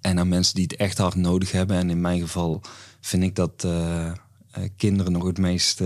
[0.00, 1.76] en aan mensen die het echt hard nodig hebben.
[1.76, 2.60] En in mijn geval
[3.00, 3.66] vind ik dat
[4.76, 5.80] kinderen nog het meest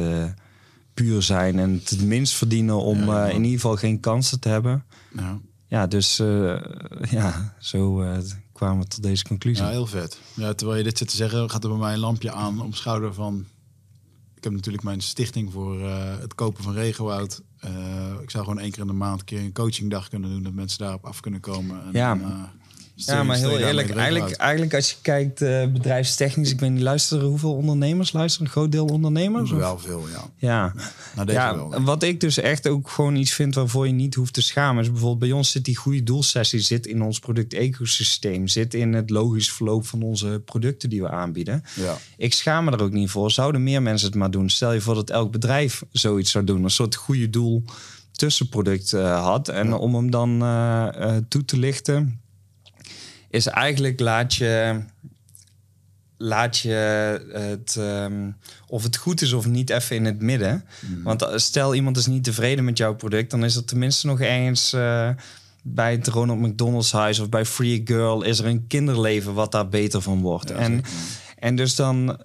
[1.02, 3.28] puur zijn en het minst verdienen om Ja, ja.
[3.28, 4.84] eh, in ieder geval geen kansen te hebben.
[5.16, 5.38] Ja.
[5.66, 6.60] Ja, dus eh,
[7.18, 8.18] ja, zo eh,
[8.52, 9.64] kwamen we tot deze conclusie.
[9.64, 10.20] ja, heel vet.
[10.34, 12.58] Ja, terwijl je dit zit te zeggen, gaat er bij mij een lampje aan op
[12.58, 13.46] mijn schouder van...
[14.34, 15.80] Ik heb natuurlijk mijn stichting voor
[16.20, 17.42] het kopen van regenwoud.
[18.22, 20.42] Ik zou gewoon één keer in de maand een keer een coachingdag kunnen doen...
[20.42, 21.82] dat mensen daarop af kunnen komen.
[21.84, 22.14] En Ja.
[23.06, 27.26] Ja, maar heel eerlijk, eigenlijk, eigenlijk als je kijkt eh, bedrijfstechnisch, ik weet niet, luisteren
[27.26, 28.46] hoeveel ondernemers luisteren?
[28.46, 29.50] Een groot deel ondernemers?
[29.50, 29.58] of?
[29.58, 30.30] Wel veel, ja.
[30.36, 30.74] Ja,
[31.14, 31.82] Nou, ja wel.
[31.82, 34.82] wat ik dus echt ook gewoon iets vind waarvoor je niet hoeft te schamen.
[34.82, 39.10] Is bijvoorbeeld bij ons zit die goede doelsessie, zit in ons product-ecosysteem, zit in het
[39.10, 41.62] logisch verloop van onze producten die we aanbieden.
[41.74, 41.96] Ja.
[42.16, 43.30] Ik schaam me er ook niet voor.
[43.30, 44.50] Zouden meer mensen het maar doen?
[44.50, 47.64] Stel je voor dat elk bedrijf zoiets zou doen, een soort goede doel
[48.12, 49.48] tussenproduct eh, had.
[49.48, 52.20] En om hem dan eh, toe te lichten,
[53.30, 54.80] is eigenlijk laat je
[56.18, 56.70] laat je
[57.32, 58.30] het, ehm,
[58.66, 60.64] of het goed is of niet even in het midden.
[61.02, 64.20] Want eh, stel iemand is niet tevreden met jouw product, dan is er tenminste nog
[64.20, 65.10] ergens eh,
[65.62, 69.68] bij het Ronald McDonald's huis of bij Free Girl is er een kinderleven wat daar
[69.68, 70.50] beter van wordt.
[70.50, 70.82] en,
[71.38, 72.18] en dus dan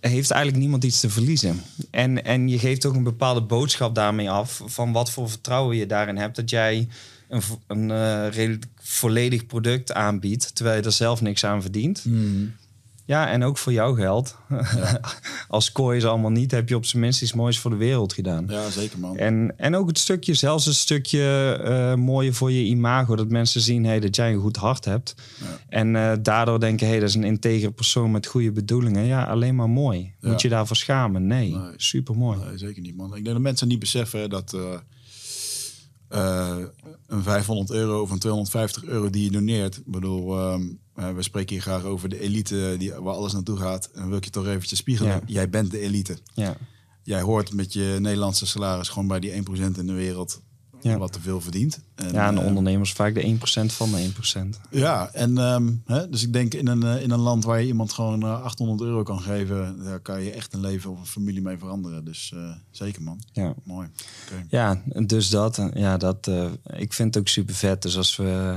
[0.00, 1.62] heeft eigenlijk niemand iets te verliezen.
[1.90, 5.86] En, en je geeft ook een bepaalde boodschap daarmee af van wat voor vertrouwen je
[5.86, 6.88] daarin hebt dat jij
[7.28, 12.04] een, een eh, redelijk volledig product aanbiedt, terwijl je er zelf niks aan verdient.
[13.06, 14.36] Ja, en ook voor jouw geld.
[15.48, 18.12] Als kooi is allemaal niet, heb je op zijn minst iets moois voor de wereld
[18.12, 18.44] gedaan.
[18.48, 19.16] ja, zeker man.
[19.16, 23.16] En, en ook het stukje, zelfs het stukje eh mooie voor je imago.
[23.16, 25.14] Dat mensen zien hey, dat jij een goed hart hebt.
[25.68, 29.04] En eh, daardoor denken, hey, dat is een integere persoon met goede bedoelingen.
[29.04, 30.12] Ja, alleen maar mooi.
[30.20, 30.28] Ja.
[30.28, 31.26] Moet je daarvoor schamen?
[31.26, 31.72] Nee, Nee.
[31.76, 32.38] super mooi.
[32.38, 33.06] Nee, zeker niet, man.
[33.08, 34.56] Ik denk dat mensen niet beseffen dat
[37.14, 39.76] een 500 euro of een 250 euro die je doneert.
[39.76, 40.62] Ik bedoel, ehm,
[40.94, 43.90] eh, we spreken hier graag over de elite die, waar alles naartoe gaat.
[43.94, 45.12] En wil ik je toch eventjes spiegelen.
[45.12, 45.20] Ja.
[45.26, 46.18] Jij bent de elite.
[46.34, 46.56] Ja.
[47.02, 50.42] Jij hoort met je Nederlandse salaris gewoon bij die 1% in de wereld
[50.90, 50.98] Ja.
[50.98, 51.80] wat te veel verdient.
[51.94, 54.60] En, Ja, een eh, ondernemer is vaak de 1% van de 1%.
[54.70, 57.66] Ja, en ehm, hè, dus ik denk in een, eh, in een land waar je
[57.66, 61.06] iemand gewoon eh, 800 euro kan geven, daar kan je echt een leven of een
[61.06, 62.04] familie mee veranderen.
[62.04, 63.54] Dus eh, zeker man, Ja.
[63.64, 63.88] mooi.
[64.32, 64.44] Oké.
[64.48, 65.68] Ja, dus dat.
[65.74, 66.46] Ja, dat eh,
[66.76, 67.82] ik vind het ook super vet.
[67.82, 68.52] Dus als we,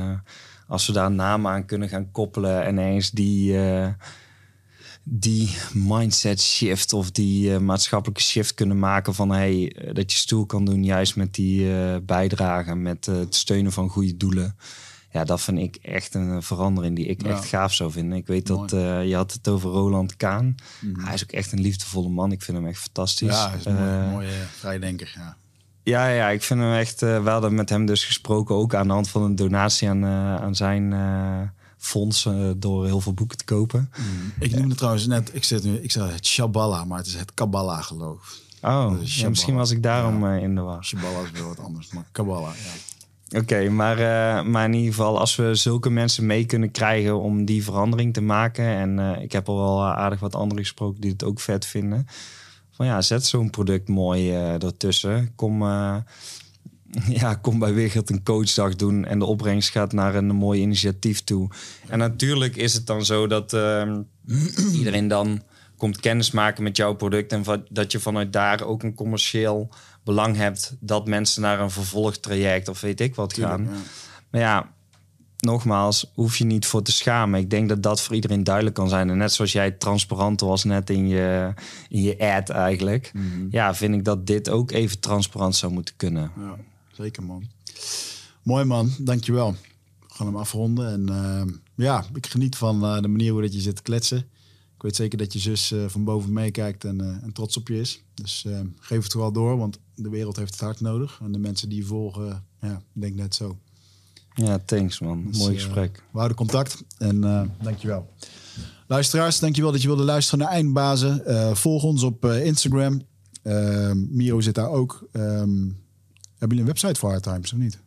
[0.67, 3.87] als we daar namen aan kunnen gaan koppelen en eens die, eh,
[5.09, 10.17] die mindset shift of die eh, maatschappelijke shift kunnen maken van hey, eh, dat je
[10.17, 14.55] stoel kan doen juist met die eh bijdragen, met het steunen van goede doelen.
[15.11, 17.29] Ja, dat vind ik echt een verandering die ik Ja.
[17.29, 18.17] echt gaaf zou vinden.
[18.17, 19.07] Ik weet dat Mooi.
[19.07, 20.55] je had het over Roland Kaan.
[20.81, 21.05] Mhm.
[21.05, 22.31] Hij is ook echt een liefdevolle man.
[22.31, 23.29] Ik vind hem echt fantastisch.
[23.29, 25.13] Ja, hij is een mooi, mooie vrijdenker.
[25.15, 25.37] Ja.
[25.83, 26.99] ja, ja, ik vind hem echt.
[26.99, 30.55] we hadden met hem dus gesproken, ook aan de hand van een donatie aan, aan
[30.55, 30.91] zijn
[31.87, 32.25] eh, fonds.
[32.25, 33.89] eh, door heel veel boeken te kopen.
[34.39, 37.33] Ik noemde trouwens net, ik zit nu, ik zei het Shabballah, maar het is het
[37.33, 38.39] Kabbalah geloof.
[38.61, 40.83] Oh, ja, misschien was ik daarom eh, in de war.
[40.85, 43.39] Shabballah is wel wat anders, maar Kabbalah, ja.
[43.39, 47.45] Oké, maar, eh, maar in ieder geval, als we zulke mensen mee kunnen krijgen om
[47.45, 48.65] die verandering te maken.
[48.65, 52.07] En ik heb al wel aardig wat anderen gesproken die het ook vet vinden.
[52.71, 55.31] Van ja, zet zo'n product mooi ertussen.
[55.35, 55.63] Kom,
[57.21, 61.23] ja, kom bij Wigert een coachdag doen en de opbrengst gaat naar een mooi initiatief
[61.23, 61.49] toe.
[61.87, 64.01] En natuurlijk is het dan zo dat ehm,
[64.79, 65.41] iedereen dan
[65.77, 69.69] komt kennismaken met jouw product en va- dat je vanuit daar ook een commercieel
[70.03, 73.63] belang hebt dat mensen naar een vervolgtraject of weet ik wat gaan.
[73.63, 73.69] Ja.
[74.29, 74.71] Maar ja,
[75.37, 77.39] nogmaals, hoef je niet voor te schamen.
[77.39, 79.09] Ik denk dat dat voor iedereen duidelijk kan zijn.
[79.09, 81.53] En net zoals jij transparant was net in je,
[81.89, 83.11] in je ad eigenlijk.
[83.49, 86.31] Ja, vind ik dat dit ook even transparant zou moeten kunnen.
[86.37, 86.55] Ja,
[86.97, 87.43] zeker man.
[88.43, 89.51] Mooi man, dankjewel.
[89.99, 90.91] We gaan hem afronden.
[90.91, 94.17] En eh, ja, ik geniet van eh, de manier hoe dat je zit te kletsen.
[94.75, 97.67] Ik weet zeker dat je zus eh, van boven meekijkt en, eh, en trots op
[97.67, 98.03] je is.
[98.13, 101.19] Dus eh, geef het wel door, want de wereld heeft het hard nodig.
[101.23, 103.57] En de mensen die je volgen, ja, denk net zo.
[104.33, 105.25] Ja, thanks man.
[105.27, 106.03] Dus, Mooi gesprek.
[106.11, 107.21] we houden contact en
[107.61, 108.13] dankjewel.
[108.87, 111.21] Luisteraars, dankjewel dat je wilde luisteren naar Eindbazen.
[111.57, 113.01] Volg ons op Instagram.
[113.47, 115.07] Eh, Miro zit daar ook.
[115.11, 115.69] Ehm,
[116.37, 117.79] hebben jullie een website voor Hard Times of niet?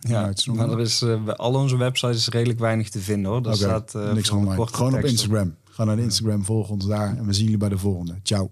[0.00, 3.30] Ja, maar wel- er is, eh, bij al onze websites is redelijk weinig te vinden
[3.30, 3.38] hoor.
[3.40, 4.66] Oké, staat eh, niks online.
[4.66, 5.54] Gewoon op Instagram.
[5.70, 8.14] Ga naar de Instagram, volg ons daar en we zien jullie bij de volgende.
[8.22, 8.50] Ciao.